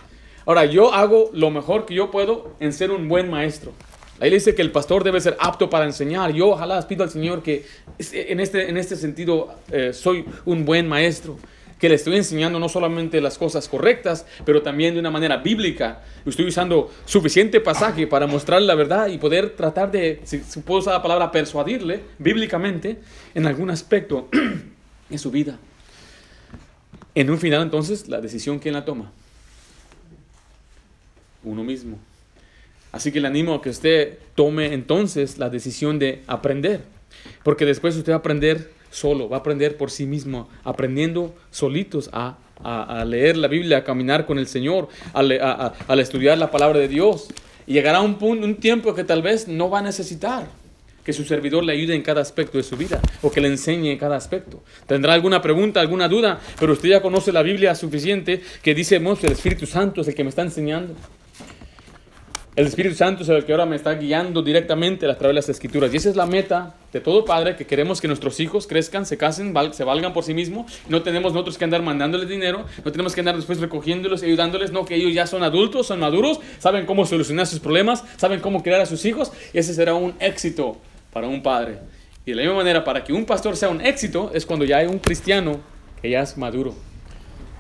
Ahora, 0.46 0.66
yo 0.66 0.94
hago 0.94 1.30
lo 1.34 1.52
mejor 1.52 1.86
que 1.86 1.94
yo 1.94 2.10
puedo 2.12 2.56
en 2.60 2.74
ser 2.74 2.92
un 2.92 3.08
buen 3.08 3.30
maestro. 3.30 3.74
Ahí 4.20 4.30
le 4.30 4.38
dice 4.38 4.54
que 4.54 4.62
el 4.62 4.72
pastor 4.72 5.04
debe 5.04 5.22
ser 5.22 5.38
apto 5.40 5.70
para 5.70 5.86
enseñar. 5.86 6.34
Yo 6.34 6.50
ojalá 6.50 6.86
pido 6.88 7.04
al 7.04 7.10
Señor 7.10 7.42
que 7.42 7.66
en 7.98 8.40
este, 8.40 8.70
en 8.70 8.78
este 8.78 8.96
sentido 8.96 9.56
eh, 9.72 9.92
soy 9.94 10.26
un 10.46 10.66
buen 10.66 10.88
maestro 10.88 11.38
que 11.80 11.88
le 11.88 11.96
estoy 11.96 12.18
enseñando 12.18 12.60
no 12.60 12.68
solamente 12.68 13.22
las 13.22 13.38
cosas 13.38 13.68
correctas, 13.70 14.26
pero 14.46 14.62
también 14.62 14.94
de 14.94 15.00
una 15.00 15.10
manera 15.10 15.38
bíblica. 15.38 16.02
Estoy 16.26 16.48
usando 16.48 16.92
suficiente 17.06 17.62
pasaje 17.62 18.06
para 18.06 18.28
mostrarle 18.28 18.68
la 18.68 18.76
verdad 18.76 19.08
y 19.08 19.18
poder 19.18 19.56
tratar 19.56 19.90
de, 19.90 20.20
si, 20.26 20.38
puedo 20.60 20.82
usar 20.82 20.94
la 20.94 21.02
palabra, 21.02 21.32
persuadirle 21.32 22.02
bíblicamente 22.20 23.00
en 23.34 23.48
algún 23.48 23.70
aspecto 23.72 24.28
en 25.10 25.20
su 25.20 25.32
vida. 25.32 25.58
En 27.16 27.30
un 27.30 27.40
final, 27.40 27.64
entonces, 27.64 28.10
la 28.10 28.20
decisión, 28.20 28.60
¿quién 28.60 28.74
la 28.74 28.84
toma? 28.84 29.12
Uno 31.44 31.64
mismo. 31.64 31.98
Así 32.92 33.12
que 33.12 33.22
le 33.22 33.28
animo 33.28 33.54
a 33.54 33.62
que 33.62 33.70
usted 33.70 34.18
tome 34.36 34.74
entonces 34.74 35.38
la 35.38 35.50
decisión 35.50 35.98
de 35.98 36.24
aprender, 36.28 36.82
porque 37.44 37.66
después 37.66 37.96
usted 37.96 38.12
va 38.12 38.18
a 38.18 38.20
aprender 38.20 38.79
solo, 38.90 39.30
va 39.30 39.38
a 39.38 39.40
aprender 39.40 39.78
por 39.78 39.92
sí 39.92 40.06
mismo, 40.06 40.50
aprendiendo 40.64 41.34
solitos 41.52 42.10
a, 42.14 42.38
leer 43.06 43.38
la 43.38 43.48
Biblia, 43.48 43.78
a 43.78 43.84
caminar 43.84 44.26
con 44.26 44.38
el 44.38 44.48
Señor, 44.48 44.90
a, 45.14 45.74
estudiar 45.98 46.38
la 46.38 46.52
palabra 46.52 46.80
de 46.80 46.88
Dios. 46.88 47.28
Y 47.66 47.74
llegará 47.74 48.02
un, 48.02 48.16
punto, 48.16 48.46
un 48.46 48.56
tiempo 48.56 48.94
que 48.94 49.04
tal 49.04 49.22
vez 49.22 49.48
no 49.48 49.70
va 49.70 49.80
a 49.80 49.84
necesitar 49.84 50.48
que 51.04 51.14
su 51.14 51.24
servidor 51.24 51.64
le 51.64 51.74
ayude 51.74 51.96
en 51.96 52.02
cada 52.02 52.22
aspecto 52.22 52.58
de 52.58 52.64
su 52.64 52.76
vida 52.76 53.00
o 53.22 53.32
que 53.32 53.42
le 53.42 53.48
enseñe 53.48 53.92
en 53.92 53.98
cada 53.98 54.16
aspecto. 54.16 54.62
Tendrá 54.86 55.14
alguna 55.14 55.42
pregunta, 55.42 55.80
alguna 55.80 56.08
duda, 56.08 56.40
pero 56.60 56.74
usted 56.74 56.90
ya 56.90 57.02
conoce 57.02 57.32
la 57.32 57.42
Biblia 57.42 57.74
suficiente 57.76 58.42
que 58.62 58.76
dice, 58.76 58.98
el 58.98 59.32
Espíritu 59.32 59.66
Santo 59.66 60.02
es 60.02 60.08
el 60.08 60.16
que 60.16 60.24
me 60.24 60.30
está 60.30 60.42
enseñando. 60.42 60.96
El 62.56 62.66
Espíritu 62.66 62.96
Santo 62.96 63.24
es 63.24 63.30
el 63.30 63.46
que 63.46 63.52
ahora 63.52 63.66
me 63.66 63.76
está 63.76 63.94
guiando 63.94 64.42
directamente 64.42 65.06
a 65.06 65.18
través 65.18 65.30
de 65.30 65.34
las 65.36 65.50
Escrituras. 65.50 65.94
Y 65.94 65.98
esa 65.98 66.10
es 66.10 66.16
la 66.16 66.26
meta 66.26 66.76
de 66.92 67.00
todo 67.00 67.24
padre, 67.24 67.56
que 67.56 67.66
queremos 67.66 68.02
que 68.02 68.08
nuestros 68.08 68.40
hijos 68.40 68.68
crezcan, 68.68 69.06
se 69.06 69.18
casen, 69.18 69.54
se 69.72 69.84
valgan 69.84 70.14
por 70.14 70.24
sí 70.24 70.34
mismos. 70.34 70.82
No 70.90 71.04
tenemos 71.04 71.32
nosotros 71.32 71.58
que 71.58 71.64
andar 71.64 71.84
mandándoles 71.84 72.28
dinero, 72.28 72.66
no 72.84 72.92
tenemos 72.92 73.14
que 73.14 73.22
andar 73.22 73.36
después 73.36 73.60
recogiéndolos 73.60 74.24
y 74.24 74.26
ayudándoles. 74.26 74.72
No, 74.72 74.84
que 74.84 74.96
ellos 74.96 75.14
ya 75.14 75.28
son 75.28 75.44
adultos, 75.44 75.88
son 75.88 76.00
maduros, 76.00 76.40
saben 76.58 76.86
cómo 76.86 77.06
solucionar 77.06 77.46
sus 77.46 77.60
problemas, 77.60 78.04
saben 78.18 78.40
cómo 78.40 78.64
criar 78.64 78.82
a 78.82 78.86
sus 78.88 79.06
hijos. 79.06 79.32
Y 79.54 79.60
ese 79.60 79.74
será 79.74 79.94
un 79.94 80.16
éxito 80.20 80.78
para 81.14 81.28
un 81.28 81.42
padre. 81.44 81.78
Y 82.26 82.32
de 82.32 82.36
la 82.36 82.42
misma 82.42 82.58
manera, 82.58 82.84
para 82.84 83.04
que 83.04 83.14
un 83.14 83.26
pastor 83.26 83.56
sea 83.56 83.70
un 83.70 83.80
éxito, 83.80 84.32
es 84.34 84.46
cuando 84.46 84.66
ya 84.66 84.78
hay 84.78 84.88
un 84.88 85.00
cristiano 85.00 85.60
que 86.02 86.10
ya 86.10 86.22
es 86.22 86.38
maduro 86.38 86.89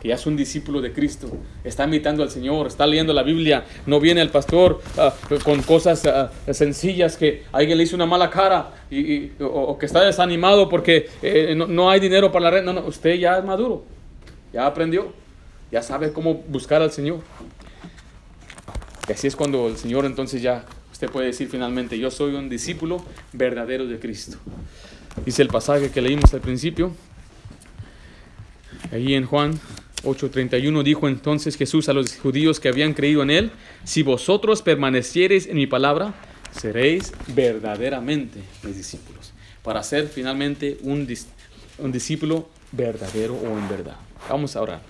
que 0.01 0.07
ya 0.07 0.15
es 0.15 0.25
un 0.25 0.35
discípulo 0.37 0.81
de 0.81 0.93
Cristo, 0.93 1.29
está 1.63 1.85
imitando 1.85 2.23
al 2.23 2.31
Señor, 2.31 2.67
está 2.67 2.87
leyendo 2.87 3.13
la 3.13 3.23
Biblia, 3.23 3.65
no 3.85 3.99
viene 3.99 4.21
el 4.21 4.29
pastor 4.29 4.81
ah, 4.97 5.13
con 5.43 5.61
cosas 5.61 6.05
ah, 6.05 6.31
sencillas 6.51 7.17
que 7.17 7.43
alguien 7.51 7.77
le 7.77 7.83
hizo 7.83 7.95
una 7.95 8.05
mala 8.05 8.29
cara 8.29 8.71
y, 8.89 9.31
o, 9.41 9.77
que 9.77 9.85
está 9.85 10.01
desanimado 10.03 10.69
porque 10.69 11.09
eh, 11.21 11.53
no, 11.55 11.89
hay 11.89 11.99
dinero 11.99 12.31
para 12.31 12.45
la 12.45 12.51
red. 12.51 12.63
No, 12.63 12.73
no, 12.73 12.81
usted 12.81 13.15
ya 13.15 13.37
es 13.37 13.43
maduro, 13.43 13.83
ya 14.53 14.65
aprendió, 14.65 15.13
ya 15.71 15.81
sabe 15.81 16.13
cómo 16.13 16.35
buscar 16.47 16.81
al 16.81 16.91
Señor. 16.91 17.19
Y 19.07 19.11
así 19.11 19.27
es 19.27 19.35
cuando 19.35 19.67
el 19.67 19.77
Señor 19.77 20.05
entonces 20.05 20.41
ya, 20.41 20.65
usted 20.91 21.09
puede 21.09 21.27
decir 21.27 21.49
finalmente, 21.49 21.97
yo 21.99 22.09
soy 22.09 22.35
un 22.35 22.47
discípulo 22.47 23.03
verdadero 23.33 23.85
de 23.85 23.99
Cristo. 23.99 24.37
Dice 25.25 25.41
el 25.41 25.49
pasaje 25.49 25.91
que 25.91 26.01
leímos 26.01 26.33
al 26.33 26.41
principio, 26.41 26.91
ahí 28.91 29.13
en 29.15 29.25
Juan 29.25 29.59
8:31 30.03 30.83
dijo 30.83 31.07
entonces 31.07 31.55
Jesús 31.57 31.89
a 31.89 31.93
los 31.93 32.15
judíos 32.17 32.59
que 32.59 32.69
habían 32.69 32.93
creído 32.93 33.23
en 33.23 33.29
él, 33.29 33.51
si 33.83 34.03
vosotros 34.03 34.61
permaneciereis 34.61 35.47
en 35.47 35.55
mi 35.55 35.67
palabra, 35.67 36.13
seréis 36.51 37.13
verdaderamente 37.27 38.39
mis 38.63 38.77
discípulos, 38.77 39.33
para 39.63 39.83
ser 39.83 40.07
finalmente 40.07 40.77
un, 40.81 41.07
un 41.79 41.91
discípulo 41.91 42.49
verdadero 42.71 43.35
o 43.35 43.57
en 43.57 43.69
verdad. 43.69 43.97
Vamos 44.29 44.55
a 44.55 44.61
orar. 44.61 44.81